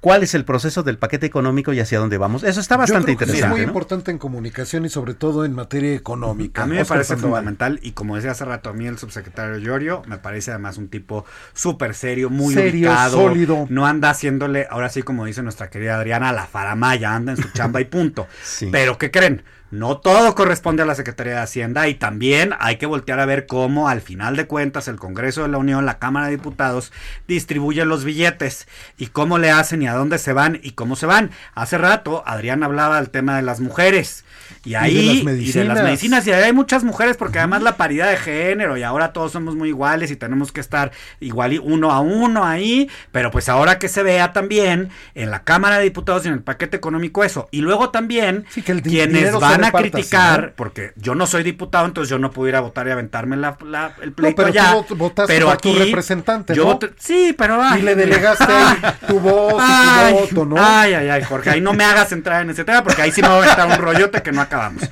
cuál 0.00 0.22
es 0.22 0.34
el 0.34 0.44
proceso 0.44 0.82
del 0.82 0.98
paquete 0.98 1.26
económico 1.26 1.72
y 1.72 1.80
hacia 1.80 1.98
dónde 1.98 2.18
vamos. 2.18 2.42
Eso 2.42 2.60
está 2.60 2.76
bastante 2.76 3.12
interesante. 3.12 3.46
es 3.46 3.50
muy 3.50 3.60
importante 3.60 4.10
en 4.10 4.18
comunicación 4.18 4.84
y 4.84 4.88
sobre 4.88 5.14
todo 5.14 5.44
en 5.44 5.54
materia 5.54 5.94
económica. 5.94 6.62
A 6.62 6.66
mí 6.66 6.76
me 6.76 6.84
parece 6.84 7.16
fundamental 7.16 7.78
y 7.82 7.92
como 7.92 8.16
decía 8.16 8.32
hace 8.32 8.44
rato 8.44 8.70
a 8.70 8.72
mí 8.72 8.86
el 8.86 8.98
subsecretario 8.98 9.58
Llorio, 9.58 10.02
me 10.06 10.18
parece 10.18 10.50
además 10.50 10.78
un 10.78 10.88
tipo 10.88 11.24
súper 11.52 11.94
serio, 11.94 12.30
muy 12.30 12.54
serio, 12.54 12.92
sólido. 13.10 13.66
No 13.68 13.86
anda 13.86 14.10
haciéndole, 14.10 14.66
ahora 14.70 14.88
sí 14.88 15.02
como 15.02 15.24
dice 15.24 15.42
nuestra 15.42 15.70
querida 15.70 15.96
Adriana, 15.96 16.32
la 16.32 16.46
faramaya, 16.46 17.14
anda 17.14 17.32
en 17.32 17.38
su 17.38 17.48
chamba 17.52 17.80
y 17.80 17.84
punto. 17.84 18.26
Pero 18.70 18.98
¿qué 18.98 19.10
creen? 19.10 19.42
No 19.70 19.98
todo 19.98 20.34
corresponde 20.34 20.82
a 20.82 20.86
la 20.86 20.96
Secretaría 20.96 21.34
de 21.34 21.42
Hacienda 21.42 21.86
y 21.86 21.94
también 21.94 22.54
hay 22.58 22.76
que 22.76 22.86
voltear 22.86 23.20
a 23.20 23.24
ver 23.24 23.46
cómo 23.46 23.88
al 23.88 24.00
final 24.00 24.34
de 24.34 24.48
cuentas 24.48 24.88
el 24.88 24.96
Congreso 24.96 25.42
de 25.42 25.48
la 25.48 25.58
Unión, 25.58 25.86
la 25.86 26.00
Cámara 26.00 26.26
de 26.26 26.32
Diputados, 26.32 26.92
distribuye 27.28 27.84
los 27.84 28.02
billetes 28.04 28.66
y 28.98 29.06
cómo 29.06 29.38
le 29.38 29.52
hacen 29.52 29.82
y 29.82 29.86
a 29.86 29.94
dónde 29.94 30.18
se 30.18 30.32
van 30.32 30.58
y 30.60 30.72
cómo 30.72 30.96
se 30.96 31.06
van. 31.06 31.30
Hace 31.54 31.78
rato 31.78 32.24
Adrián 32.26 32.64
hablaba 32.64 32.96
del 32.96 33.10
tema 33.10 33.36
de 33.36 33.42
las 33.42 33.60
mujeres. 33.60 34.24
Y 34.62 34.74
ahí, 34.74 35.24
y 35.26 35.52
de, 35.52 35.64
las 35.64 35.82
medicinas, 35.82 36.26
y 36.26 36.32
hay 36.32 36.52
muchas 36.52 36.84
mujeres, 36.84 37.16
porque 37.16 37.38
además 37.38 37.62
la 37.62 37.78
paridad 37.78 38.10
de 38.10 38.18
género, 38.18 38.76
y 38.76 38.82
ahora 38.82 39.14
todos 39.14 39.32
somos 39.32 39.56
muy 39.56 39.70
iguales 39.70 40.10
y 40.10 40.16
tenemos 40.16 40.52
que 40.52 40.60
estar 40.60 40.92
igual 41.18 41.58
uno 41.62 41.90
a 41.90 42.00
uno 42.00 42.44
ahí, 42.44 42.90
pero 43.10 43.30
pues 43.30 43.48
ahora 43.48 43.78
que 43.78 43.88
se 43.88 44.02
vea 44.02 44.34
también 44.34 44.90
en 45.14 45.30
la 45.30 45.44
Cámara 45.44 45.78
de 45.78 45.84
Diputados 45.84 46.26
y 46.26 46.28
en 46.28 46.34
el 46.34 46.42
paquete 46.42 46.76
económico 46.76 47.24
eso. 47.24 47.48
Y 47.50 47.62
luego 47.62 47.88
también 47.88 48.44
quienes 48.82 49.32
van 49.38 49.64
a 49.64 49.72
criticar, 49.72 50.52
porque 50.56 50.92
yo 50.96 51.14
no 51.14 51.26
soy 51.26 51.42
diputado, 51.42 51.86
entonces 51.86 52.10
yo 52.10 52.18
no 52.18 52.30
pudiera 52.30 52.60
votar 52.60 52.86
y 52.86 52.90
aventarme 52.90 53.38
la, 53.38 53.56
el 54.02 54.12
pleito 54.12 54.42
no, 54.42 54.48
pero 54.52 54.60
allá. 54.60 54.84
Tú 54.86 54.94
votaste 54.94 55.32
pero 55.32 55.50
aquí, 55.50 55.72
tu 55.72 55.78
representante, 55.78 56.54
yo 56.54 56.78
¿no? 56.80 56.88
sí, 56.98 57.34
pero... 57.36 57.62
Ay, 57.62 57.80
y 57.80 57.82
le 57.82 57.94
delegaste 57.94 58.44
ahí 58.44 58.76
tu 59.08 59.20
voz 59.20 59.62
y 59.62 60.10
tu 60.10 60.20
voto, 60.20 60.44
¿no? 60.44 60.56
Ay, 60.58 60.92
ay, 60.92 61.08
ay, 61.08 61.22
Jorge, 61.22 61.48
ahí 61.48 61.60
no 61.62 61.72
me 61.72 61.84
hagas 61.84 62.12
entrar 62.12 62.42
en 62.42 62.50
ese 62.50 62.64
tema, 62.64 62.84
porque 62.84 63.00
ahí 63.00 63.10
sí 63.10 63.22
me 63.22 63.28
va 63.28 63.34
a 63.34 63.38
aventar 63.38 63.66
un 63.66 63.78
rollote 63.78 64.22
que 64.22 64.32
no 64.32 64.49
acabamos. 64.50 64.82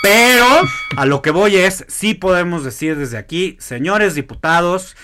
Pero 0.00 0.46
a 0.96 1.04
lo 1.04 1.22
que 1.22 1.32
voy 1.32 1.56
es, 1.56 1.84
sí 1.88 2.14
podemos 2.14 2.64
decir 2.64 2.96
desde 2.96 3.18
aquí, 3.18 3.56
señores 3.58 4.14
diputados, 4.14 4.96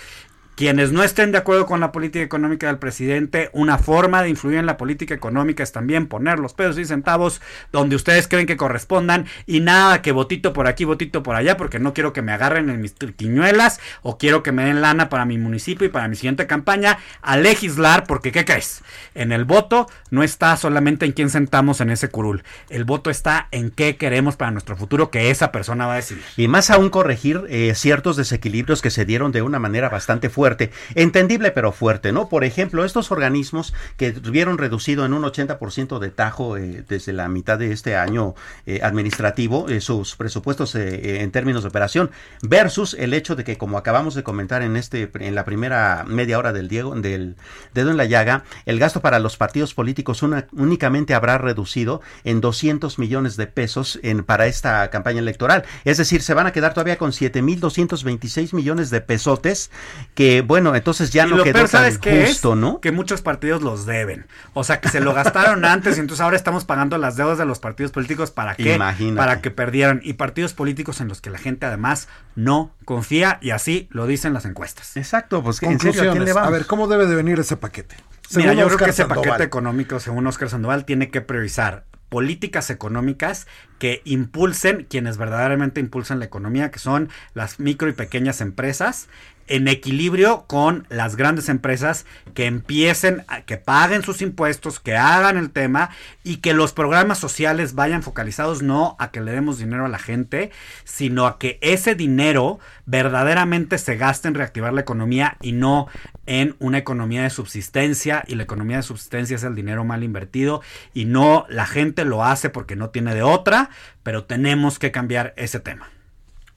quienes 0.57 0.92
no 0.92 1.02
estén 1.02 1.32
de 1.32 1.38
acuerdo 1.38 1.66
con 1.66 1.80
la 1.80 1.90
política 1.90 2.24
económica 2.24 2.68
del 2.68 2.78
presidente, 2.78 3.50
una 3.52 3.78
forma 3.78 4.22
de 4.22 4.28
influir 4.28 4.59
en 4.59 4.66
la 4.66 4.76
política 4.76 5.14
económica 5.14 5.62
es 5.62 5.72
también 5.72 6.07
poner 6.07 6.38
los 6.38 6.55
pesos 6.55 6.78
y 6.78 6.84
centavos 6.84 7.40
donde 7.72 7.96
ustedes 7.96 8.28
creen 8.28 8.46
que 8.46 8.57
correspondan 8.57 9.26
y 9.46 9.61
nada 9.61 10.00
que 10.00 10.12
votito 10.12 10.52
por 10.52 10.68
aquí, 10.68 10.84
votito 10.84 11.22
por 11.22 11.34
allá, 11.34 11.57
porque 11.57 11.80
no 11.80 11.92
quiero 11.92 12.12
que 12.12 12.22
me 12.22 12.32
agarren 12.32 12.70
en 12.70 12.80
mis 12.80 12.94
triquiñuelas 12.94 13.80
o 14.02 14.16
quiero 14.16 14.42
que 14.42 14.52
me 14.52 14.64
den 14.64 14.80
lana 14.80 15.09
para 15.09 15.24
mi 15.24 15.38
municipio 15.38 15.86
y 15.86 15.90
para 15.90 16.07
mi 16.07 16.14
siguiente 16.14 16.46
campaña 16.46 16.98
a 17.20 17.36
legislar, 17.36 18.05
porque 18.05 18.30
¿qué 18.30 18.44
crees? 18.44 18.82
En 19.14 19.32
el 19.32 19.44
voto 19.44 19.88
no 20.11 20.22
está 20.22 20.57
solamente 20.57 21.05
en 21.05 21.12
quién 21.12 21.30
sentamos 21.30 21.80
en 21.80 21.90
ese 21.90 22.09
curul, 22.09 22.44
el 22.70 22.84
voto 22.84 23.11
está 23.11 23.48
en 23.50 23.70
qué 23.70 23.96
queremos 23.96 24.36
para 24.36 24.52
nuestro 24.52 24.76
futuro 24.76 25.11
que 25.11 25.30
esa 25.30 25.50
persona 25.50 25.86
va 25.86 25.94
a 25.94 25.96
decidir. 25.96 26.22
Y 26.36 26.46
más 26.46 26.70
aún 26.70 26.90
corregir 26.90 27.42
eh, 27.48 27.72
ciertos 27.74 28.16
desequilibrios 28.16 28.82
que 28.82 28.90
se 28.90 29.05
dieron 29.05 29.32
de 29.32 29.42
una 29.42 29.59
manera 29.59 29.88
bastante 29.88 30.28
fuerte 30.30 30.43
fuerte, 30.45 30.70
entendible 30.95 31.53
pero 31.53 31.72
fuerte, 31.72 32.12
¿no? 32.12 32.28
Por 32.28 32.45
ejemplo, 32.45 32.84
estos 32.84 33.11
organismos 33.11 33.72
que 33.97 34.12
tuvieron 34.12 34.59
reducido 34.59 35.07
en 35.07 35.14
un 35.14 35.22
80% 35.22 35.99
de 35.99 36.11
tajo 36.11 36.59
eh, 36.59 36.84
desde 36.86 37.14
la 37.14 37.28
mitad 37.28 37.59
de 37.59 37.72
este 37.72 37.97
año 37.97 38.34
eh, 38.66 38.80
administrativo 38.82 39.70
eh, 39.70 39.80
sus 39.80 40.16
presupuestos 40.16 40.74
en 40.74 41.30
términos 41.30 41.62
de 41.62 41.70
operación 41.70 42.11
versus 42.42 42.92
el 42.92 43.14
hecho 43.14 43.36
de 43.36 43.45
que 43.45 43.57
como 43.57 43.78
acabamos 43.78 44.14
de 44.14 44.22
comentar 44.22 44.61
en 44.61 44.76
este 44.76 45.11
en 45.18 45.34
la 45.34 45.47
primera 45.47 46.05
media 46.07 46.38
hora 46.38 46.53
del 46.53 46.68
Diego 46.68 46.95
del 46.95 47.36
dedo 47.72 47.90
en 47.90 47.97
la 47.97 48.05
llaga, 48.05 48.45
el 48.66 48.78
gasto 48.78 49.01
para 49.01 49.20
los 49.20 49.38
partidos 49.38 49.72
políticos 49.72 50.22
únicamente 50.53 51.14
habrá 51.14 51.38
reducido 51.38 52.03
en 52.24 52.42
200 52.42 52.99
millones 52.99 53.38
de 53.38 53.47
pesos 53.47 53.99
en 54.03 54.24
para 54.24 54.47
esta 54.47 54.90
campaña 54.90 55.20
electoral, 55.20 55.64
es 55.86 55.97
decir, 55.97 56.20
se 56.20 56.34
van 56.34 56.47
a 56.47 56.53
quedar 56.53 56.74
todavía 56.74 56.99
con 56.99 57.14
7226 57.14 58.53
millones 58.53 58.90
de 58.90 59.01
pesotes 59.01 59.70
que 60.14 60.34
bueno, 60.43 60.74
entonces 60.74 61.11
ya 61.11 61.26
no 61.26 61.43
quedó 61.43 61.66
tan 61.66 61.95
justo, 62.01 62.57
¿no? 62.57 62.80
Que 62.80 62.93
muchos 62.93 63.22
partidos 63.22 63.62
los 63.62 63.87
deben. 63.87 64.26
O 64.53 64.64
sea, 64.64 64.80
que 64.80 64.89
se 64.89 65.01
lo 65.01 65.12
gastaron 65.12 65.64
antes 65.64 65.97
y 65.97 66.01
entonces 66.01 66.22
ahora 66.22 66.37
estamos 66.37 66.64
pagando 66.64 66.99
las 66.99 67.16
deudas 67.16 67.39
de 67.39 67.45
los 67.45 67.59
partidos 67.59 67.93
políticos 67.93 68.30
para 68.30 68.55
qué? 68.55 68.78
Para 69.16 69.41
que 69.41 69.51
perdieran 69.51 70.01
y 70.03 70.14
partidos 70.14 70.55
políticos 70.55 71.01
en 71.01 71.09
los 71.09 71.20
que 71.20 71.30
la 71.30 71.39
gente 71.39 71.66
además 71.66 72.09
no 72.35 72.72
confía 72.85 73.39
y 73.41 73.51
así 73.51 73.89
lo 73.91 74.07
dicen 74.07 74.32
las 74.32 74.45
encuestas. 74.45 74.97
Exacto, 74.97 75.43
pues 75.43 75.62
en 75.62 75.78
serio, 75.80 76.12
¿a, 76.12 76.14
le 76.14 76.30
a 76.30 76.51
ver, 76.51 76.66
¿cómo 76.66 76.87
debe 76.89 77.07
de 77.07 77.14
venir 77.14 77.39
ese 77.39 77.57
paquete? 77.57 77.97
Mira, 78.35 78.55
yo 78.55 78.66
creo 78.66 78.78
que 78.78 78.91
ese 78.91 79.05
paquete 79.05 79.43
económico, 79.43 80.01
según 80.01 80.26
Oscar 80.26 80.49
Sandoval, 80.49 80.85
tiene 80.85 81.11
que 81.11 81.20
priorizar 81.20 81.85
políticas 82.14 82.70
económicas 82.70 83.49
que 83.80 84.01
impulsen, 84.05 84.87
quienes 84.89 85.16
verdaderamente 85.16 85.80
impulsan 85.80 86.20
la 86.20 86.24
economía, 86.24 86.70
que 86.70 86.78
son 86.78 87.09
las 87.35 87.59
micro 87.59 87.89
y 87.89 87.93
pequeñas 87.93 88.41
empresas, 88.41 89.09
en 89.49 89.68
equilibrio 89.68 90.45
con 90.47 90.86
las 90.88 91.16
grandes 91.16 91.49
empresas 91.49 92.07
que 92.34 92.47
empiecen, 92.47 93.24
a, 93.28 93.42
que 93.42 93.57
paguen 93.57 94.03
sus 94.03 94.22
impuestos, 94.22 94.80
que 94.80 94.97
hagan 94.97 95.36
el 95.36 95.51
tema 95.51 95.90
y 96.22 96.38
que 96.38 96.55
los 96.55 96.72
programas 96.72 97.18
sociales 97.18 97.74
vayan 97.74 98.03
focalizados 98.03 98.62
no 98.62 98.97
a 98.99 99.11
que 99.11 99.20
le 99.20 99.32
demos 99.32 99.59
dinero 99.59 99.86
a 99.86 99.88
la 99.88 99.99
gente, 99.99 100.51
sino 100.84 101.26
a 101.26 101.38
que 101.38 101.59
ese 101.61 101.95
dinero 101.95 102.59
verdaderamente 102.86 103.78
se 103.78 103.97
gaste 103.97 104.28
en 104.28 104.34
reactivar 104.34 104.72
la 104.72 104.80
economía 104.80 105.36
y 105.40 105.53
no 105.53 105.88
en 106.26 106.57
una 106.59 106.78
economía 106.78 107.22
de 107.22 107.30
subsistencia 107.30 108.24
y 108.26 108.34
la 108.34 108.45
economía 108.45 108.78
de 108.78 108.82
subsistencia 108.82 109.36
es 109.36 109.45
el 109.45 109.55
dinero 109.55 109.84
mal 109.84 110.03
invertido 110.03 110.62
y 110.92 111.05
no 111.05 111.47
la 111.49 111.66
gente 111.66 112.05
lo 112.05 112.24
hace 112.24 112.51
porque 112.51 112.76
no 112.76 112.90
tiene 112.90 113.14
de 113.14 113.22
otra, 113.22 113.70
pero 114.03 114.24
tenemos 114.24 114.78
que 114.78 114.90
cambiar 114.90 115.34
ese 115.36 115.61
tema. 115.61 115.93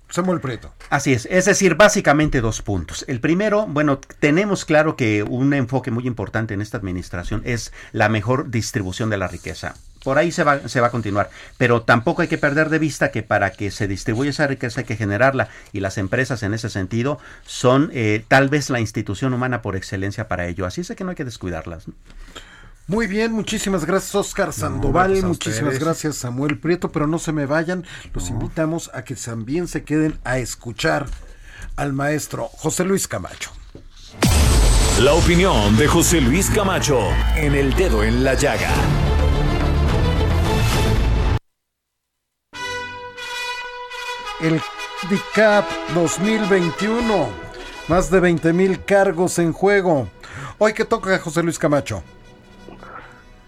Samuel 0.10 0.40
Prieto. 0.40 0.74
Así 0.90 1.14
es, 1.14 1.28
es 1.30 1.46
decir, 1.46 1.76
básicamente 1.76 2.42
dos 2.42 2.62
puntos. 2.62 3.04
El 3.08 3.20
primero, 3.20 3.68
bueno, 3.68 4.00
tenemos 4.20 4.66
claro 4.66 4.96
que 4.96 5.24
un 5.24 5.54
enfoque 5.54 5.92
muy 5.92 6.08
importante 6.08 6.54
en 6.54 6.62
esta 6.62 6.78
administración 6.78 7.42
es 7.46 7.74
la 7.92 8.10
mejor 8.10 8.50
distribución 8.50 9.10
de 9.10 9.18
la 9.18 9.28
riqueza. 9.28 9.76
Por 10.04 10.18
ahí 10.18 10.32
se 10.32 10.44
va, 10.44 10.70
se 10.70 10.80
va 10.80 10.88
a 10.88 10.92
continuar, 10.92 11.30
pero 11.58 11.82
tampoco 11.82 12.22
hay 12.22 12.30
que 12.30 12.38
perder 12.38 12.70
de 12.70 12.80
vista 12.80 13.12
que 13.12 13.24
para 13.24 13.52
que 13.52 13.72
se 13.72 13.88
distribuya 13.88 14.30
esa 14.30 14.48
riqueza 14.48 14.82
hay 14.82 14.86
que 14.86 14.96
generarla 14.96 15.50
y 15.74 15.82
las 15.82 15.98
empresas 15.98 16.44
en 16.44 16.54
ese 16.54 16.70
sentido 16.70 17.20
son 17.46 17.90
eh, 17.94 18.24
tal 18.28 18.48
vez 18.48 18.70
la 18.70 18.80
institución 18.80 19.34
humana 19.34 19.62
por 19.62 19.76
excelencia 19.76 20.30
para 20.30 20.48
ello. 20.48 20.66
Así 20.66 20.82
es 20.82 20.94
que 20.96 21.04
no 21.04 21.10
hay 21.10 21.16
que 21.16 21.26
descuidarlas. 21.26 21.88
Muy 22.90 23.06
bien, 23.08 23.34
muchísimas 23.34 23.84
gracias 23.84 24.16
Oscar 24.16 24.54
Sandoval, 24.54 25.22
muchísimas 25.24 25.78
gracias 25.78 26.16
Samuel 26.16 26.58
Prieto, 26.58 26.90
pero 26.90 27.06
no 27.06 27.20
se 27.20 27.34
me 27.34 27.46
vayan, 27.46 27.84
los 28.14 28.30
invitamos 28.30 28.90
a 28.94 29.04
que 29.04 29.14
también 29.16 29.68
se 29.68 29.84
queden 29.84 30.18
a 30.24 30.38
escuchar 30.38 31.06
al 31.76 31.92
maestro 31.92 32.48
José 32.48 32.86
Luis 32.86 33.10
Camacho. 33.10 33.52
La 35.02 35.14
opinión 35.14 35.76
de 35.76 35.86
José 35.86 36.22
Luis 36.22 36.50
Camacho 36.50 36.98
en 37.36 37.56
el 37.56 37.76
dedo 37.76 38.06
en 38.06 38.24
la 38.24 38.36
llaga. 38.36 38.72
El 44.40 44.62
DICAP 45.10 45.66
2021, 45.94 47.28
más 47.90 48.10
de 48.10 48.22
20 48.22 48.54
mil 48.54 48.86
cargos 48.86 49.40
en 49.40 49.52
juego. 49.52 50.08
Hoy 50.58 50.72
que 50.74 50.86
toca 50.86 51.20
José 51.20 51.44
Luis 51.44 51.60
Camacho. 51.60 52.02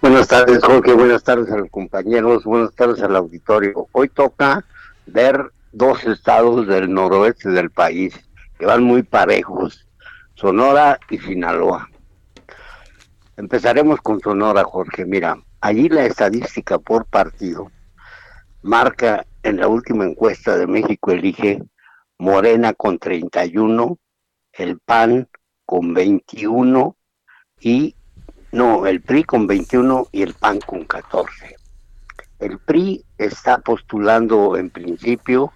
Buenas 0.01 0.29
tardes, 0.29 0.63
Jorge. 0.63 0.93
Buenas 0.93 1.23
tardes 1.25 1.51
a 1.51 1.57
los 1.57 1.69
compañeros. 1.69 2.45
Buenas 2.45 2.73
tardes 2.73 3.01
al 3.01 3.17
auditorio. 3.17 3.87
Hoy 3.91 4.07
toca 4.07 4.63
ver 5.05 5.51
dos 5.73 6.05
estados 6.05 6.67
del 6.67 6.93
noroeste 6.93 7.49
del 7.49 7.69
país 7.69 8.17
que 8.57 8.65
van 8.65 8.81
muy 8.81 9.03
parejos, 9.03 9.87
Sonora 10.35 10.97
y 11.09 11.17
Sinaloa. 11.17 11.89
Empezaremos 13.35 13.99
con 13.99 14.21
Sonora, 14.21 14.63
Jorge. 14.63 15.05
Mira, 15.05 15.37
allí 15.59 15.89
la 15.89 16.05
estadística 16.05 16.79
por 16.79 17.05
partido 17.05 17.69
marca 18.61 19.25
en 19.43 19.57
la 19.57 19.67
última 19.67 20.05
encuesta 20.05 20.57
de 20.57 20.65
México 20.65 21.11
Elige 21.11 21.61
Morena 22.17 22.71
con 22.71 22.99
31, 22.99 23.97
el 24.53 24.79
PAN 24.79 25.27
con 25.65 25.93
21 25.93 26.95
y 27.59 27.95
no, 28.51 28.87
el 28.87 29.01
PRI 29.01 29.23
con 29.23 29.47
21 29.47 30.07
y 30.11 30.23
el 30.23 30.33
PAN 30.33 30.59
con 30.61 30.85
14. 30.85 31.55
El 32.39 32.57
PRI 32.59 33.03
está 33.17 33.59
postulando 33.59 34.57
en 34.57 34.69
principio, 34.69 35.51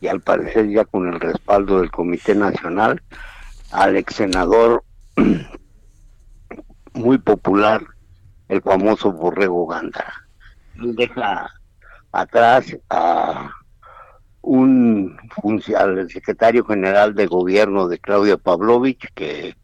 y 0.00 0.06
al 0.06 0.20
parecer 0.20 0.68
ya 0.68 0.84
con 0.84 1.08
el 1.08 1.20
respaldo 1.20 1.80
del 1.80 1.90
Comité 1.90 2.34
Nacional, 2.34 3.02
al 3.72 3.96
ex 3.96 4.14
senador 4.14 4.84
muy 6.94 7.18
popular, 7.18 7.82
el 8.48 8.62
famoso 8.62 9.12
Borrego 9.12 9.66
Gándara. 9.66 10.14
Deja 10.74 11.50
atrás 12.12 12.76
a 12.88 13.50
un 14.40 15.18
al 15.76 16.08
secretario 16.10 16.64
general 16.64 17.14
de 17.14 17.26
gobierno 17.26 17.88
de 17.88 17.98
Claudia 17.98 18.38
Pavlovich, 18.38 19.12
que 19.14 19.54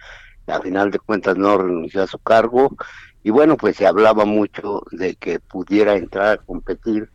a 0.47 0.61
final 0.61 0.91
de 0.91 0.99
cuentas 0.99 1.37
no 1.37 1.59
renunció 1.59 2.03
a 2.03 2.07
su 2.07 2.19
cargo 2.19 2.77
y 3.23 3.31
bueno, 3.31 3.57
pues 3.57 3.77
se 3.77 3.87
hablaba 3.87 4.25
mucho 4.25 4.83
de 4.91 5.17
que 5.17 5.41
pudiera 5.41 5.97
entrar 5.97 6.27
a 6.27 6.37
competir 6.37 7.11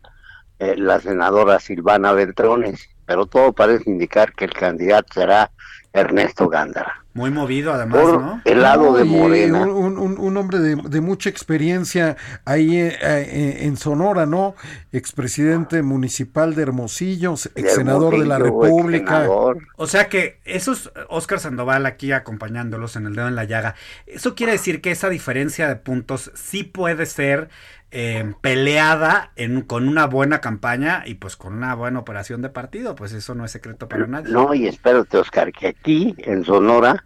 eh, 0.58 0.74
la 0.76 1.00
senadora 1.00 1.60
Silvana 1.60 2.12
Beltrones, 2.12 2.88
pero 3.06 3.26
todo 3.26 3.52
parece 3.52 3.88
indicar 3.88 4.34
que 4.34 4.44
el 4.46 4.52
candidato 4.52 5.14
será 5.14 5.52
Ernesto 5.92 6.48
Gándara. 6.48 6.99
Muy 7.12 7.32
movido 7.32 7.72
además, 7.72 8.04
¿no? 8.04 8.40
El 8.44 8.62
lado 8.62 8.94
de 8.94 9.02
Morena. 9.02 9.62
Un, 9.62 10.36
hombre 10.36 10.60
de, 10.60 11.00
mucha 11.00 11.28
experiencia 11.28 12.16
ahí 12.44 12.76
eh, 12.76 12.96
eh, 13.00 13.58
en 13.62 13.76
Sonora, 13.76 14.26
¿no? 14.26 14.54
Expresidente 14.92 15.82
municipal 15.82 16.54
de 16.54 16.62
Hermosillo, 16.62 17.34
ex 17.56 17.74
senador 17.74 18.18
de 18.18 18.26
la 18.26 18.38
República. 18.38 19.28
O 19.76 19.86
sea 19.88 20.08
que 20.08 20.38
esos, 20.44 20.92
Oscar 21.08 21.40
Sandoval 21.40 21.84
aquí 21.86 22.12
acompañándolos 22.12 22.94
en 22.94 23.06
el 23.06 23.16
dedo 23.16 23.26
en 23.26 23.34
la 23.34 23.44
llaga, 23.44 23.74
eso 24.06 24.36
quiere 24.36 24.52
decir 24.52 24.80
que 24.80 24.92
esa 24.92 25.08
diferencia 25.08 25.66
de 25.66 25.76
puntos 25.76 26.30
sí 26.34 26.62
puede 26.62 27.06
ser 27.06 27.48
eh, 27.92 28.34
peleada 28.40 29.32
en, 29.36 29.62
con 29.62 29.88
una 29.88 30.06
buena 30.06 30.40
campaña 30.40 31.02
y 31.06 31.14
pues 31.14 31.36
con 31.36 31.54
una 31.54 31.74
buena 31.74 31.98
operación 31.98 32.40
de 32.42 32.48
partido, 32.48 32.94
pues 32.94 33.12
eso 33.12 33.34
no 33.34 33.44
es 33.44 33.50
secreto 33.50 33.88
para 33.88 34.06
nadie. 34.06 34.32
No, 34.32 34.54
y 34.54 34.66
espérate, 34.66 35.18
Oscar, 35.18 35.52
que 35.52 35.68
aquí 35.68 36.14
en 36.18 36.44
Sonora 36.44 37.04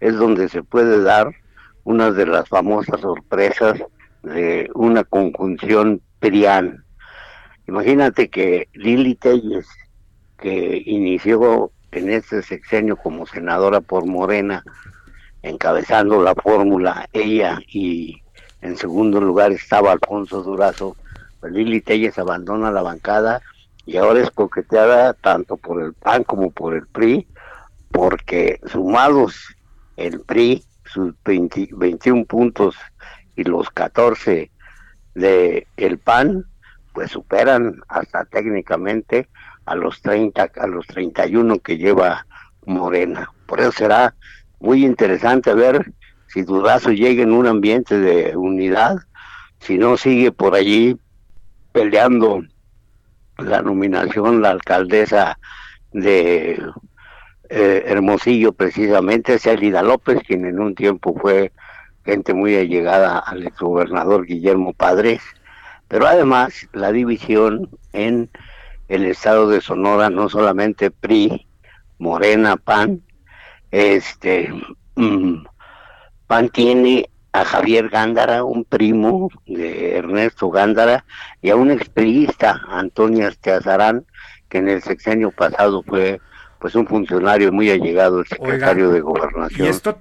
es 0.00 0.14
donde 0.16 0.48
se 0.48 0.62
puede 0.62 1.02
dar 1.02 1.34
una 1.84 2.10
de 2.10 2.26
las 2.26 2.48
famosas 2.48 3.00
sorpresas 3.00 3.80
de 4.22 4.68
una 4.74 5.04
conjunción 5.04 6.02
PRIAN. 6.18 6.84
Imagínate 7.68 8.28
que 8.28 8.68
Lili 8.74 9.14
Telles, 9.14 9.66
que 10.38 10.82
inició 10.84 11.70
en 11.92 12.10
este 12.10 12.42
sexenio 12.42 12.96
como 12.96 13.26
senadora 13.26 13.80
por 13.80 14.06
Morena, 14.06 14.62
encabezando 15.42 16.22
la 16.22 16.34
fórmula, 16.34 17.08
ella 17.12 17.58
y 17.68 18.22
en 18.60 18.76
segundo 18.76 19.20
lugar 19.20 19.52
estaba 19.52 19.92
Alfonso 19.92 20.42
Durazo, 20.42 20.96
Lili 21.42 21.80
Telles 21.80 22.18
abandona 22.18 22.70
la 22.70 22.82
bancada 22.82 23.40
y 23.84 23.96
ahora 23.96 24.20
es 24.20 24.30
coqueteada 24.30 25.14
tanto 25.14 25.56
por 25.56 25.82
el 25.82 25.94
PAN 25.94 26.24
como 26.24 26.50
por 26.50 26.74
el 26.74 26.86
PRI, 26.86 27.26
porque 27.92 28.60
sumados 28.66 29.36
el 29.96 30.20
PRI, 30.20 30.64
sus 30.84 31.14
21 31.24 32.24
puntos 32.24 32.74
y 33.36 33.44
los 33.44 33.70
14 33.70 34.50
de 35.14 35.66
el 35.76 35.98
PAN, 35.98 36.44
pues 36.92 37.12
superan 37.12 37.80
hasta 37.88 38.24
técnicamente 38.24 39.28
a 39.66 39.74
los 39.74 40.00
30, 40.02 40.50
a 40.56 40.66
los 40.66 40.86
31 40.86 41.58
que 41.60 41.76
lleva 41.76 42.26
Morena. 42.64 43.30
Por 43.46 43.60
eso 43.60 43.72
será 43.72 44.14
muy 44.58 44.84
interesante 44.84 45.54
ver 45.54 45.92
si 46.28 46.42
Durazo 46.42 46.90
llega 46.90 47.22
en 47.22 47.32
un 47.32 47.46
ambiente 47.46 47.98
de 47.98 48.36
unidad, 48.36 48.98
si 49.60 49.78
no 49.78 49.96
sigue 49.96 50.32
por 50.32 50.54
allí 50.54 50.96
peleando 51.72 52.42
la 53.38 53.62
nominación, 53.62 54.42
la 54.42 54.50
alcaldesa 54.50 55.38
de 55.92 56.62
eh, 57.48 57.84
Hermosillo, 57.86 58.52
precisamente, 58.52 59.38
Celida 59.38 59.82
López, 59.82 60.20
quien 60.26 60.46
en 60.46 60.60
un 60.60 60.74
tiempo 60.74 61.14
fue 61.20 61.52
gente 62.04 62.34
muy 62.34 62.56
allegada 62.56 63.18
al 63.18 63.46
exgobernador 63.46 64.26
Guillermo 64.26 64.72
Padres, 64.72 65.20
pero 65.88 66.06
además 66.06 66.68
la 66.72 66.92
división 66.92 67.68
en 67.92 68.30
el 68.88 69.04
estado 69.04 69.48
de 69.48 69.60
Sonora, 69.60 70.10
no 70.10 70.28
solamente 70.28 70.90
PRI, 70.90 71.46
Morena, 71.98 72.56
PAN, 72.56 73.02
este, 73.70 74.52
mm, 74.94 75.44
PAN 76.26 76.48
tiene 76.48 77.08
a 77.32 77.44
Javier 77.44 77.88
Gándara, 77.88 78.44
un 78.44 78.64
primo 78.64 79.30
de 79.46 79.96
Ernesto 79.96 80.50
Gándara, 80.50 81.04
y 81.42 81.50
a 81.50 81.56
un 81.56 81.70
expriista, 81.70 82.62
Antonio 82.68 83.28
Esteazarán, 83.28 84.06
que 84.48 84.58
en 84.58 84.68
el 84.68 84.82
sexenio 84.82 85.30
pasado 85.30 85.82
fue 85.82 86.20
pues 86.58 86.74
un 86.74 86.86
funcionario 86.86 87.52
muy 87.52 87.70
allegado, 87.70 88.20
el 88.20 88.26
secretario 88.26 88.90
de 88.90 89.00
Gobernación, 89.00 89.66
y 89.66 89.70
esto, 89.70 89.98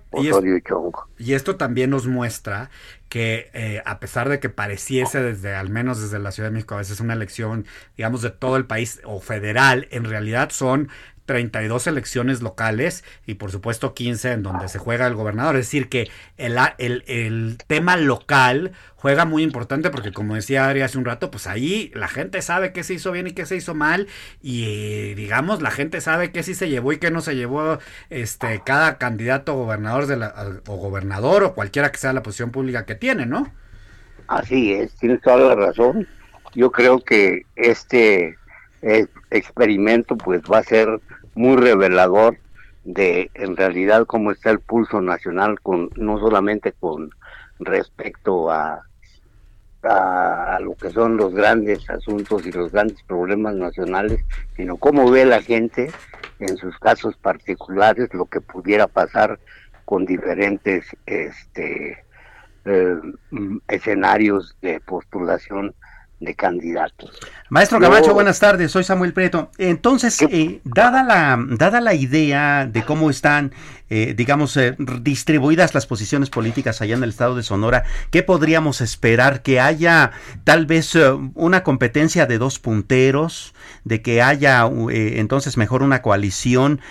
y 1.18 1.34
esto, 1.34 1.58
también 1.58 1.90
nos 1.90 2.08
muestra 2.08 2.70
que 3.10 3.50
eh, 3.54 3.82
a 3.86 4.00
pesar 4.00 4.30
de 4.30 4.40
que 4.40 4.50
pareciese 4.50 5.22
desde, 5.22 5.54
al 5.54 5.70
menos 5.70 6.02
desde 6.02 6.18
la 6.18 6.32
Ciudad 6.32 6.50
de 6.50 6.54
México, 6.54 6.76
a 6.76 6.80
veces 6.80 7.02
una 7.02 7.14
elección, 7.14 7.66
digamos, 7.98 8.22
de 8.22 8.30
todo 8.30 8.56
el 8.56 8.66
país 8.66 9.02
o 9.04 9.20
federal, 9.20 9.88
en 9.92 10.06
realidad 10.06 10.50
son 10.52 10.90
32 11.26 11.88
elecciones 11.88 12.42
locales 12.42 13.04
y 13.26 13.36
por 13.36 13.52
supuesto 13.52 13.94
15 13.94 14.32
en 14.32 14.44
donde 14.44 14.68
se 14.70 14.80
juega 14.80 15.08
el 15.08 15.16
gobernador. 15.16 15.56
Es 15.56 15.66
decir, 15.66 15.90
que 15.90 16.10
el, 16.38 16.58
el, 16.78 17.04
el, 17.08 17.58
tema 17.68 17.98
local 17.98 18.72
juega 18.96 19.26
muy 19.26 19.44
importante 19.44 19.90
porque 19.90 20.12
como 20.12 20.36
decía 20.36 20.68
Ari 20.68 20.82
hace 20.82 20.98
un 20.98 21.06
rato, 21.06 21.32
pues 21.32 21.48
ahí 21.48 21.92
la 21.94 22.08
gente 22.08 22.42
sabe 22.42 22.74
qué 22.74 22.84
se 22.84 22.94
hizo 22.94 23.12
bien 23.12 23.28
y 23.28 23.32
qué 23.32 23.46
se 23.46 23.56
hizo 23.56 23.74
mal 23.74 24.08
y 24.42 25.14
digamos 25.16 25.62
la 25.62 25.72
gente 25.72 26.02
sabe 26.02 26.32
qué 26.32 26.44
sí 26.44 26.54
se 26.54 26.70
llevó 26.70 26.94
y 26.94 26.98
qué 26.98 27.12
no 27.12 27.22
se 27.22 27.36
llevó 27.36 27.80
este 28.10 28.62
cada 28.66 28.98
candidato 28.98 29.54
gobernador 29.54 30.06
o 30.68 30.76
gobernador 30.76 31.44
o 31.44 31.54
cualquiera 31.54 31.92
que 31.92 31.98
sea 31.98 32.14
la 32.14 32.24
posición 32.24 32.52
pública 32.52 32.86
que 32.86 32.96
tiene, 32.96 33.26
¿no? 33.26 33.52
Así 34.28 34.74
es, 34.74 34.94
tienes 34.96 35.22
toda 35.22 35.38
la 35.38 35.56
razón. 35.56 36.08
Yo 36.56 36.72
creo 36.72 37.00
que 37.00 37.46
este 37.56 38.38
experimento 39.32 40.18
pues 40.18 40.42
va 40.42 40.60
a 40.60 40.64
ser 40.64 41.00
muy 41.34 41.58
revelador 41.58 42.38
de 42.84 43.32
en 43.34 43.58
realidad 43.58 44.06
cómo 44.06 44.32
está 44.32 44.52
el 44.52 44.60
pulso 44.60 45.02
nacional 45.02 45.60
con 45.62 45.90
no 45.96 46.20
solamente 46.20 46.72
con 46.72 47.10
respecto 47.60 48.52
a, 48.52 48.84
a, 49.84 50.60
lo 50.62 50.76
que 50.76 50.90
son 50.92 51.18
los 51.18 51.34
grandes 51.34 51.90
asuntos 51.90 52.46
y 52.46 52.52
los 52.52 52.72
grandes 52.72 53.02
problemas 53.04 53.56
nacionales, 53.56 54.24
sino 54.56 54.78
cómo 54.78 55.10
ve 55.10 55.26
la 55.26 55.42
gente 55.42 55.92
en 56.40 56.58
sus 56.58 56.78
casos 56.80 57.16
particulares 57.18 58.14
lo 58.14 58.26
que 58.26 58.42
pudiera 58.42 58.88
pasar 58.88 59.40
con 59.86 60.06
diferentes 60.06 60.86
este 61.06 62.04
eh, 62.66 62.96
mm, 63.32 63.58
escenarios 63.68 64.58
de 64.62 64.80
postulación 64.80 65.74
de 66.20 66.36
candidatos. 66.36 67.12
Maestro 67.50 67.80
Camacho, 67.80 68.14
buenas 68.14 68.40
tardes, 68.40 68.72
soy 68.72 68.84
Samuel 68.84 69.14
Preto. 69.14 69.52
Entonces, 69.58 70.22
eh, 70.22 70.62
dada, 70.64 71.04
la, 71.04 71.38
dada 71.58 71.82
la 71.82 71.94
idea 71.94 72.66
de 72.66 72.84
cómo 72.84 73.10
están, 73.10 73.54
eh, 73.90 74.14
digamos, 74.16 74.56
eh, 74.58 74.76
distribuidas 75.02 75.74
las 75.74 75.86
posiciones 75.86 76.30
políticas 76.30 76.82
allá 76.82 76.96
en 76.96 77.04
el 77.04 77.10
estado 77.10 77.36
de 77.36 77.44
Sonora, 77.44 77.84
¿qué 78.12 78.24
podríamos 78.24 78.82
esperar? 78.82 79.42
¿Que 79.42 79.60
haya 79.60 80.12
tal 80.44 80.66
vez 80.66 80.98
una 81.36 81.64
competencia 81.64 82.26
de 82.26 82.38
dos 82.38 82.60
punteros? 82.60 83.54
¿De 83.84 84.02
que 84.02 84.22
haya 84.22 84.68
entonces 84.90 85.58
mejor 85.58 85.84
una 85.84 86.02
coalición? 86.02 86.82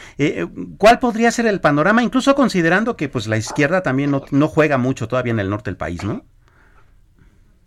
¿Cuál 0.78 0.98
podría 1.00 1.30
ser 1.30 1.46
el 1.46 1.60
panorama? 1.60 2.02
Incluso 2.02 2.34
considerando 2.34 2.96
que 2.96 3.08
pues 3.08 3.26
la 3.26 3.36
izquierda 3.36 3.82
también 3.82 4.10
no, 4.10 4.22
no 4.30 4.48
juega 4.48 4.78
mucho 4.78 5.08
todavía 5.08 5.32
en 5.32 5.40
el 5.40 5.50
norte 5.50 5.70
del 5.70 5.76
país, 5.76 6.04
¿no? 6.04 6.24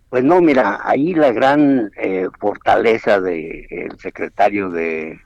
Pues 0.10 0.24
no, 0.24 0.40
mira, 0.40 0.80
ahí 0.84 1.14
la 1.14 1.34
gran 1.34 1.92
eh, 1.98 2.30
fortaleza 2.40 3.20
del 3.20 3.92
secretario 4.00 4.70
de 4.70 5.20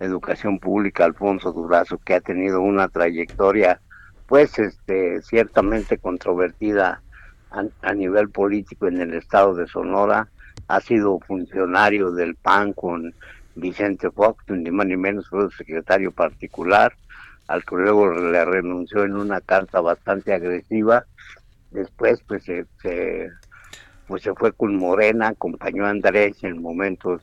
Educación 0.00 0.58
Pública, 0.58 1.04
Alfonso 1.04 1.52
Durazo, 1.52 1.98
que 1.98 2.14
ha 2.14 2.20
tenido 2.20 2.62
una 2.62 2.88
trayectoria, 2.88 3.78
pues, 4.26 4.58
este, 4.58 5.20
ciertamente 5.20 5.98
controvertida 5.98 7.02
a, 7.50 7.92
nivel 7.92 8.30
político 8.30 8.86
en 8.86 9.02
el 9.02 9.12
estado 9.12 9.54
de 9.54 9.66
Sonora, 9.66 10.28
ha 10.66 10.80
sido 10.80 11.20
funcionario 11.20 12.10
del 12.10 12.34
PAN 12.34 12.72
con 12.72 13.14
Vicente 13.54 14.10
Fox, 14.10 14.42
ni 14.48 14.70
más 14.70 14.86
ni 14.86 14.96
menos 14.96 15.28
fue 15.28 15.50
secretario 15.50 16.10
particular, 16.10 16.94
al 17.48 17.66
que 17.66 17.76
luego 17.76 18.10
le 18.14 18.42
renunció 18.46 19.04
en 19.04 19.14
una 19.14 19.42
carta 19.42 19.82
bastante 19.82 20.32
agresiva. 20.32 21.04
Después, 21.70 22.22
pues, 22.26 22.44
se 22.44 22.64
pues 24.06 24.22
se 24.22 24.34
fue 24.34 24.52
con 24.52 24.76
Morena, 24.76 25.28
acompañó 25.28 25.86
a 25.86 25.90
Andrés 25.90 26.42
en 26.42 26.60
momentos 26.60 27.22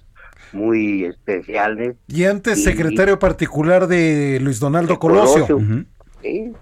muy 0.53 1.05
especiales. 1.05 1.95
Y 2.07 2.25
antes 2.25 2.63
secretario 2.63 3.19
particular 3.19 3.87
de 3.87 4.39
Luis 4.41 4.59
Donaldo 4.59 4.97
Colosio. 4.99 5.59
Sí, 6.21 6.53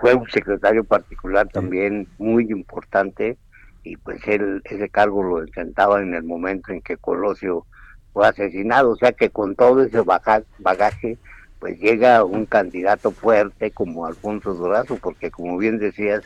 fue 0.00 0.14
un 0.14 0.28
secretario 0.30 0.84
particular 0.84 1.48
también 1.48 2.08
muy 2.18 2.50
importante 2.50 3.38
y 3.84 3.96
pues 3.96 4.20
él 4.26 4.62
ese 4.64 4.88
cargo 4.88 5.22
lo 5.22 5.36
ostentaba 5.36 6.00
en 6.02 6.14
el 6.14 6.22
momento 6.24 6.72
en 6.72 6.82
que 6.82 6.96
Colosio 6.96 7.66
fue 8.12 8.26
asesinado, 8.26 8.90
o 8.90 8.96
sea 8.96 9.12
que 9.12 9.30
con 9.30 9.56
todo 9.56 9.82
ese 9.82 10.02
bagaje 10.58 11.18
pues 11.58 11.78
llega 11.78 12.24
un 12.24 12.44
candidato 12.46 13.12
fuerte 13.12 13.70
como 13.70 14.04
Alfonso 14.04 14.52
Durazo, 14.54 14.96
porque 14.96 15.30
como 15.30 15.56
bien 15.58 15.78
decías, 15.78 16.24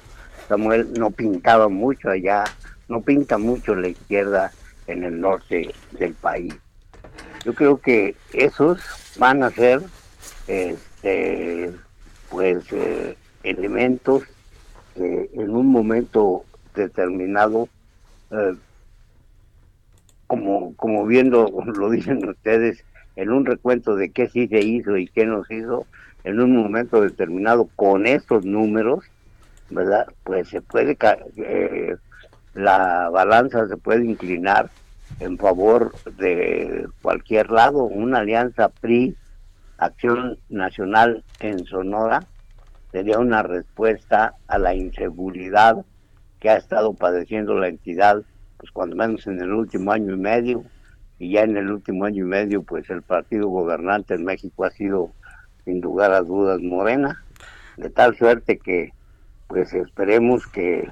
Samuel 0.49 0.95
no 0.95 1.11
pintaba 1.11 1.69
mucho 1.69 2.09
allá 2.09 2.45
no 2.89 3.01
pinta 3.01 3.39
mucho 3.39 3.75
la 3.75 3.89
izquierda 3.89 4.53
en 4.87 5.05
el 5.05 5.21
norte 5.21 5.75
del 5.93 6.15
país. 6.15 6.55
Yo 7.45 7.55
creo 7.55 7.79
que 7.79 8.15
esos 8.33 8.81
van 9.19 9.43
a 9.43 9.51
ser 9.51 9.83
este, 10.47 11.73
pues 12.31 12.65
eh, 12.73 13.17
elementos 13.43 14.25
que 14.95 15.31
en 15.35 15.51
un 15.51 15.67
momento 15.67 16.45
determinado 16.75 17.69
eh, 18.31 18.55
como 20.27 20.75
como 20.77 21.07
viendo 21.07 21.53
lo 21.67 21.91
dicen 21.91 22.29
ustedes 22.29 22.85
en 23.17 23.31
un 23.31 23.47
recuento 23.47 23.97
de 23.97 24.11
qué 24.11 24.29
sí 24.29 24.49
se 24.49 24.61
hizo 24.61 24.97
y 24.97 25.09
qué 25.09 25.27
no 25.27 25.45
se 25.45 25.57
hizo 25.57 25.87
en 26.25 26.41
un 26.41 26.57
momento 26.57 27.01
determinado 27.01 27.69
con 27.77 28.07
estos 28.07 28.45
números 28.45 29.05
verdad 29.71 30.07
pues 30.25 30.49
se 30.49 30.61
puede 30.61 30.97
eh, 31.37 31.97
la 32.57 33.11
balanza 33.11 33.69
se 33.69 33.77
puede 33.77 34.05
inclinar 34.07 34.71
en 35.21 35.37
favor 35.37 35.93
de 36.17 36.89
cualquier 37.03 37.51
lado, 37.51 37.85
una 37.85 38.19
alianza 38.19 38.71
PRI, 38.71 39.15
Acción 39.77 40.39
Nacional 40.49 41.23
en 41.41 41.67
Sonora, 41.67 42.25
sería 42.93 43.19
una 43.19 43.43
respuesta 43.43 44.35
a 44.49 44.59
la 44.59 44.75
inseguridad 44.75 45.85
que 46.41 46.49
ha 46.49 46.57
estado 46.57 46.95
padeciendo 46.95 47.55
la 47.55 47.69
entidad, 47.69 48.23
pues 48.57 48.73
cuando 48.73 48.97
menos 48.97 49.27
en 49.27 49.39
el 49.39 49.53
último 49.53 49.93
año 49.93 50.15
y 50.15 50.19
medio, 50.19 50.65
y 51.19 51.33
ya 51.33 51.43
en 51.43 51.59
el 51.59 51.71
último 51.71 52.07
año 52.07 52.25
y 52.25 52.29
medio, 52.29 52.63
pues 52.63 52.89
el 52.89 53.03
partido 53.03 53.49
gobernante 53.49 54.15
en 54.15 54.25
México 54.25 54.65
ha 54.65 54.71
sido, 54.71 55.11
sin 55.67 55.83
lugar 55.83 56.13
a 56.13 56.23
dudas, 56.23 56.61
Morena, 56.63 57.23
de 57.77 57.91
tal 57.91 58.17
suerte 58.17 58.59
que, 58.59 58.95
pues 59.47 59.75
esperemos 59.75 60.47
que 60.47 60.89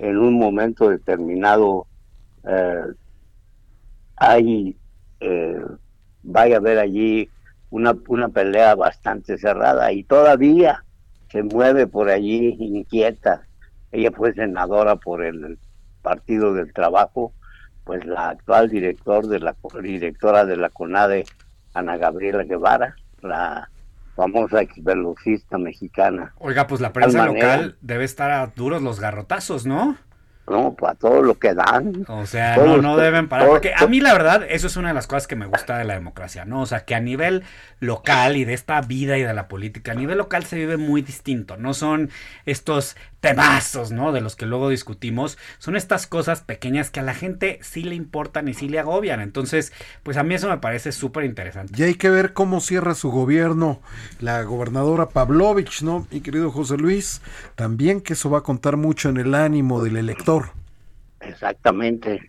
en 0.00 0.16
un 0.16 0.34
momento 0.34 0.88
determinado 0.88 1.86
eh, 2.48 2.84
hay 4.16 4.76
eh, 5.20 5.62
vaya 6.22 6.56
a 6.56 6.58
haber 6.58 6.78
allí 6.78 7.28
una, 7.70 7.94
una 8.08 8.28
pelea 8.28 8.74
bastante 8.74 9.36
cerrada 9.36 9.92
y 9.92 10.02
todavía 10.02 10.84
se 11.30 11.42
mueve 11.42 11.86
por 11.86 12.08
allí 12.08 12.56
inquieta. 12.58 13.42
Ella 13.92 14.10
fue 14.10 14.32
senadora 14.32 14.96
por 14.96 15.22
el 15.22 15.58
Partido 16.02 16.54
del 16.54 16.72
Trabajo, 16.72 17.32
pues 17.84 18.04
la 18.06 18.30
actual 18.30 18.70
director 18.70 19.26
de 19.26 19.38
la 19.38 19.54
directora 19.82 20.46
de 20.46 20.56
la 20.56 20.70
CONADE, 20.70 21.24
Ana 21.74 21.98
Gabriela 21.98 22.44
Guevara, 22.44 22.96
la 23.20 23.70
famosa 24.20 24.60
exvelocista 24.60 25.56
mexicana. 25.56 26.34
Oiga, 26.38 26.66
pues 26.66 26.82
la 26.82 26.92
prensa 26.92 27.24
local 27.24 27.78
debe 27.80 28.04
estar 28.04 28.30
a 28.30 28.48
duros 28.48 28.82
los 28.82 29.00
garrotazos, 29.00 29.64
¿no? 29.64 29.96
No, 30.46 30.74
para 30.74 30.94
todo 30.94 31.22
lo 31.22 31.38
que 31.38 31.54
dan. 31.54 32.04
O 32.08 32.26
sea, 32.26 32.56
no, 32.56 32.78
no 32.78 32.98
deben 32.98 33.28
parar. 33.28 33.48
porque 33.48 33.72
a 33.74 33.86
mí 33.86 34.00
la 34.00 34.12
verdad, 34.12 34.44
eso 34.46 34.66
es 34.66 34.76
una 34.76 34.88
de 34.88 34.94
las 34.94 35.06
cosas 35.06 35.26
que 35.26 35.36
me 35.36 35.46
gusta 35.46 35.78
de 35.78 35.84
la 35.84 35.94
democracia, 35.94 36.44
¿no? 36.44 36.60
O 36.60 36.66
sea, 36.66 36.84
que 36.84 36.94
a 36.94 37.00
nivel 37.00 37.44
local 37.78 38.36
y 38.36 38.44
de 38.44 38.52
esta 38.52 38.80
vida 38.82 39.16
y 39.16 39.22
de 39.22 39.32
la 39.32 39.48
política, 39.48 39.92
a 39.92 39.94
nivel 39.94 40.18
local 40.18 40.44
se 40.44 40.56
vive 40.56 40.76
muy 40.76 41.00
distinto. 41.00 41.56
No 41.56 41.72
son 41.72 42.10
estos 42.44 42.96
temazos, 43.20 43.92
¿no? 43.92 44.12
De 44.12 44.20
los 44.20 44.34
que 44.34 44.46
luego 44.46 44.68
discutimos. 44.68 45.38
Son 45.58 45.76
estas 45.76 46.06
cosas 46.06 46.40
pequeñas 46.40 46.90
que 46.90 47.00
a 47.00 47.04
la 47.04 47.14
gente 47.14 47.58
sí 47.62 47.82
le 47.82 47.94
importan 47.94 48.48
y 48.48 48.54
sí 48.54 48.68
le 48.68 48.78
agobian. 48.78 49.20
Entonces, 49.20 49.72
pues 50.02 50.16
a 50.16 50.22
mí 50.22 50.34
eso 50.34 50.48
me 50.48 50.58
parece 50.58 50.92
súper 50.92 51.24
interesante. 51.24 51.74
Y 51.76 51.82
hay 51.82 51.94
que 51.94 52.10
ver 52.10 52.32
cómo 52.32 52.60
cierra 52.60 52.94
su 52.94 53.10
gobierno 53.10 53.80
la 54.20 54.42
gobernadora 54.42 55.10
Pavlovich, 55.10 55.82
¿no? 55.82 56.06
Mi 56.10 56.20
querido 56.20 56.50
José 56.50 56.76
Luis, 56.76 57.20
también 57.54 58.00
que 58.00 58.14
eso 58.14 58.30
va 58.30 58.38
a 58.38 58.42
contar 58.42 58.76
mucho 58.76 59.08
en 59.08 59.18
el 59.18 59.34
ánimo 59.34 59.82
del 59.82 59.96
elector. 59.96 60.50
Exactamente. 61.20 62.20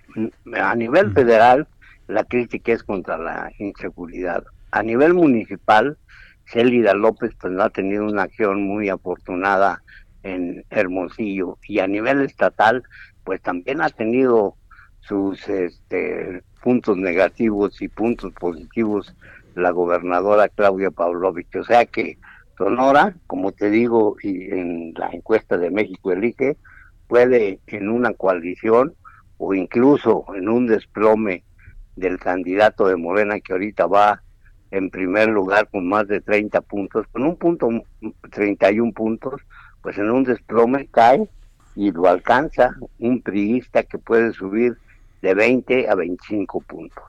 A 0.54 0.76
nivel 0.76 1.14
federal, 1.14 1.68
la 2.08 2.24
crítica 2.26 2.74
es 2.74 2.84
contra 2.84 3.18
la 3.18 3.52
inseguridad. 3.58 4.44
A 4.72 4.84
nivel 4.84 5.14
municipal, 5.14 5.98
Célida 6.46 6.94
López 6.94 7.32
pues 7.40 7.54
no 7.54 7.64
ha 7.64 7.70
tenido 7.70 8.06
una 8.06 8.24
acción 8.24 8.64
muy 8.64 8.90
afortunada 8.90 9.82
en 10.24 10.66
Hermosillo 10.70 11.58
y 11.68 11.80
a 11.80 11.88
nivel 11.88 12.22
estatal 12.22 12.84
pues 13.24 13.42
también 13.42 13.82
ha 13.82 13.90
tenido 13.90 14.56
sus 15.02 15.48
este, 15.50 16.44
puntos 16.64 16.98
negativos 16.98 17.82
y 17.82 17.88
puntos 17.88 18.34
positivos 18.34 19.16
la 19.56 19.72
gobernadora 19.72 20.50
Claudia 20.50 20.92
Pavlovich. 20.92 21.56
O 21.56 21.64
sea 21.64 21.86
que 21.86 22.18
Sonora, 22.58 23.16
como 23.28 23.52
te 23.52 23.70
digo, 23.70 24.16
y 24.22 24.52
en 24.52 24.94
la 24.96 25.10
encuesta 25.10 25.58
de 25.58 25.72
México 25.72 26.12
Elige, 26.12 26.58
puede 27.08 27.60
en 27.68 27.90
una 27.90 28.14
coalición 28.14 28.94
o 29.38 29.54
incluso 29.54 30.26
en 30.36 30.48
un 30.48 30.68
desplome 30.68 31.44
del 31.96 32.20
candidato 32.20 32.88
de 32.88 32.96
Morena 32.96 33.40
que 33.40 33.54
ahorita 33.54 33.88
va 33.88 34.22
en 34.70 34.90
primer 34.90 35.28
lugar 35.28 35.68
con 35.70 35.88
más 35.90 36.08
de 36.08 36.22
30 36.22 36.62
puntos, 36.62 37.06
con 37.12 37.24
un 37.24 37.36
punto, 37.36 37.70
31 38.32 38.94
puntos, 38.94 39.42
pues 39.82 39.98
en 39.98 40.10
un 40.10 40.24
desplome 40.24 40.88
cae 40.88 41.28
y 41.76 41.92
lo 41.92 42.08
alcanza 42.08 42.76
un 43.00 43.22
priista 43.22 43.84
que 43.84 43.98
puede 43.98 44.34
subir 44.34 44.78
de 45.22 45.34
20 45.34 45.90
a 45.90 45.96
25 45.96 46.62
puntos. 46.62 47.04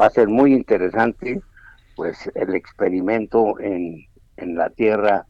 Va 0.00 0.06
a 0.06 0.10
ser 0.10 0.28
muy 0.28 0.52
interesante 0.52 1.40
pues 1.96 2.30
el 2.34 2.54
experimento 2.54 3.58
en, 3.60 4.06
en 4.36 4.56
la 4.56 4.70
tierra 4.70 5.26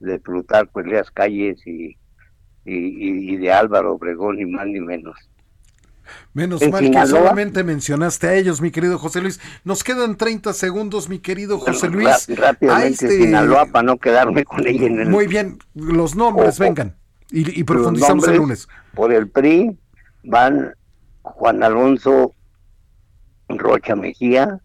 de 0.00 0.18
Plutarco 0.18 0.80
Elías 0.80 1.10
Calles 1.10 1.66
y 1.66 1.96
y, 2.64 3.36
de 3.36 3.52
Álvaro 3.52 3.94
Obregón, 3.94 4.36
ni 4.36 4.46
más 4.46 4.66
ni 4.66 4.80
menos. 4.80 5.16
Menos 6.32 6.62
mal 6.68 6.90
que 6.90 7.06
solamente 7.06 7.64
mencionaste 7.64 8.28
a 8.28 8.34
ellos, 8.34 8.60
mi 8.60 8.70
querido 8.70 8.98
José 8.98 9.20
Luis. 9.20 9.40
Nos 9.64 9.84
quedan 9.84 10.16
30 10.16 10.52
segundos, 10.52 11.08
mi 11.08 11.18
querido 11.18 11.58
José 11.58 11.88
Luis. 11.88 12.26
rápidamente, 12.28 13.06
este... 13.06 13.24
Sinaloa, 13.24 13.66
para 13.66 13.82
no 13.82 13.98
quedarme 13.98 14.44
con 14.44 14.66
ella 14.66 14.86
en 14.86 15.00
el... 15.00 15.08
Muy 15.08 15.26
bien, 15.26 15.58
los 15.74 16.14
nombres, 16.14 16.58
vengan. 16.58 16.96
Y, 17.32 17.62
profundizamos 17.64 18.26
el 18.26 18.36
lunes. 18.36 18.68
Por 18.94 19.12
el 19.12 19.28
PRI 19.28 19.78
van 20.24 20.74
Juan 21.22 21.62
Alonso 21.62 22.34
Rocha 23.48 23.94
Mejía, 23.94 24.60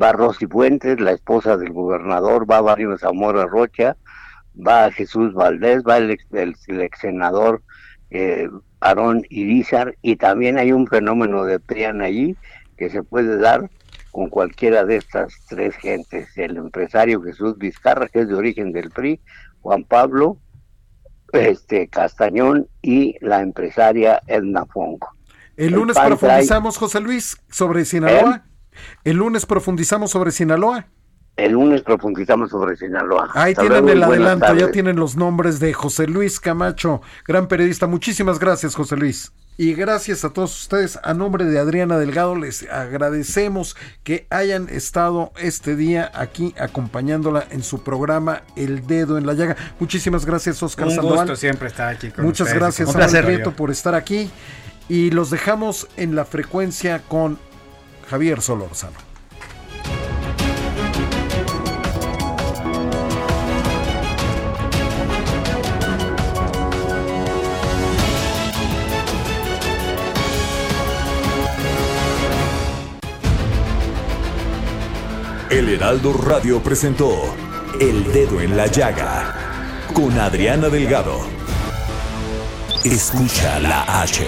va 0.00 0.12
Rosy 0.12 0.46
Fuentes, 0.46 1.00
la 1.00 1.12
esposa 1.12 1.56
del 1.56 1.72
gobernador, 1.72 2.50
va 2.50 2.60
Barrio 2.60 2.96
Zamora 2.98 3.46
Rocha, 3.46 3.96
va 4.54 4.90
Jesús 4.90 5.32
Valdés, 5.34 5.82
va 5.82 5.98
el 5.98 6.10
ex, 6.10 6.26
senador 7.00 7.62
eh, 8.10 8.48
Aarón 8.84 9.22
Irizar, 9.30 9.96
y 10.02 10.16
también 10.16 10.58
hay 10.58 10.72
un 10.72 10.86
fenómeno 10.86 11.44
de 11.44 11.58
PRIAN 11.58 12.02
allí 12.02 12.36
que 12.76 12.90
se 12.90 13.02
puede 13.02 13.38
dar 13.38 13.70
con 14.12 14.28
cualquiera 14.28 14.84
de 14.84 14.96
estas 14.96 15.32
tres 15.48 15.74
gentes, 15.76 16.28
el 16.36 16.56
empresario 16.56 17.22
Jesús 17.22 17.58
Vizcarra, 17.58 18.08
que 18.08 18.20
es 18.20 18.28
de 18.28 18.34
origen 18.34 18.72
del 18.72 18.90
PRI, 18.90 19.20
Juan 19.60 19.84
Pablo 19.84 20.38
este 21.34 21.88
Castañón 21.88 22.68
y 22.82 23.16
la 23.20 23.40
empresaria 23.40 24.20
Edna 24.26 24.64
Fongo. 24.66 25.08
El 25.56 25.72
lunes 25.72 25.96
profundizamos, 25.98 26.78
José 26.78 27.00
Luis, 27.00 27.36
sobre 27.50 27.84
Sinaloa. 27.84 28.44
¿Eh? 28.44 28.78
El 29.04 29.16
lunes 29.16 29.46
profundizamos 29.46 30.10
sobre 30.10 30.30
Sinaloa. 30.32 30.86
El 31.36 31.52
lunes 31.52 31.82
profundizamos 31.82 32.50
sobre 32.50 32.76
Sinaloa. 32.76 33.30
Ahí 33.34 33.54
tienen 33.54 33.88
el 33.88 34.02
adelanto, 34.02 34.54
ya 34.54 34.70
tienen 34.70 34.96
los 34.96 35.16
nombres 35.16 35.58
de 35.58 35.72
José 35.72 36.06
Luis 36.06 36.38
Camacho, 36.38 37.02
gran 37.26 37.48
periodista. 37.48 37.88
Muchísimas 37.88 38.38
gracias, 38.38 38.76
José 38.76 38.96
Luis. 38.96 39.32
Y 39.56 39.74
gracias 39.74 40.24
a 40.24 40.30
todos 40.30 40.62
ustedes, 40.62 40.98
a 41.02 41.14
nombre 41.14 41.44
de 41.44 41.58
Adriana 41.60 41.96
Delgado, 41.96 42.34
les 42.34 42.68
agradecemos 42.68 43.76
que 44.02 44.26
hayan 44.30 44.68
estado 44.68 45.32
este 45.36 45.76
día 45.76 46.10
aquí 46.14 46.54
acompañándola 46.58 47.46
en 47.50 47.62
su 47.62 47.84
programa 47.84 48.42
El 48.56 48.86
Dedo 48.86 49.16
en 49.16 49.26
la 49.26 49.34
Llaga. 49.34 49.56
Muchísimas 49.78 50.26
gracias, 50.26 50.60
Oscar 50.60 50.88
Un 50.88 50.94
Sandoval. 50.94 51.18
gusto 51.20 51.36
siempre 51.36 51.68
estar 51.68 51.88
aquí 51.88 52.10
con 52.10 52.24
Muchas 52.24 52.52
gracias, 52.52 52.90
Samuel 52.90 53.24
Prieto, 53.24 53.52
por 53.52 53.70
estar 53.70 53.94
aquí. 53.94 54.28
Y 54.88 55.10
los 55.12 55.30
dejamos 55.30 55.88
en 55.96 56.16
la 56.16 56.24
frecuencia 56.24 57.02
con 57.08 57.38
Javier 58.08 58.40
Solórzano. 58.40 59.13
El 75.54 75.68
Heraldo 75.68 76.12
Radio 76.12 76.60
presentó 76.60 77.32
El 77.80 78.12
Dedo 78.12 78.40
en 78.40 78.56
la 78.56 78.66
Llaga 78.66 79.86
con 79.94 80.10
Adriana 80.18 80.68
Delgado. 80.68 81.20
Escucha 82.82 83.60
la 83.60 83.84
H. 84.02 84.24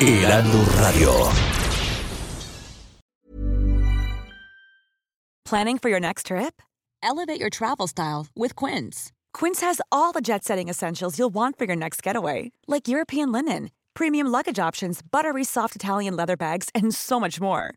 Heraldo 0.00 0.58
Radio. 0.80 1.12
Planning 5.44 5.78
for 5.78 5.88
your 5.88 6.00
next 6.00 6.26
trip? 6.26 6.60
Elevate 7.00 7.38
your 7.38 7.48
travel 7.48 7.86
style 7.86 8.26
with 8.34 8.56
Quince. 8.56 9.12
Quince 9.32 9.60
has 9.60 9.80
all 9.92 10.10
the 10.10 10.20
jet 10.20 10.42
setting 10.42 10.68
essentials 10.68 11.16
you'll 11.16 11.32
want 11.32 11.56
for 11.56 11.66
your 11.66 11.76
next 11.76 12.02
getaway, 12.02 12.50
like 12.66 12.88
European 12.88 13.30
linen, 13.30 13.70
premium 13.94 14.26
luggage 14.26 14.58
options, 14.58 15.00
buttery 15.00 15.44
soft 15.44 15.76
Italian 15.76 16.16
leather 16.16 16.36
bags, 16.36 16.70
and 16.74 16.92
so 16.92 17.20
much 17.20 17.40
more 17.40 17.76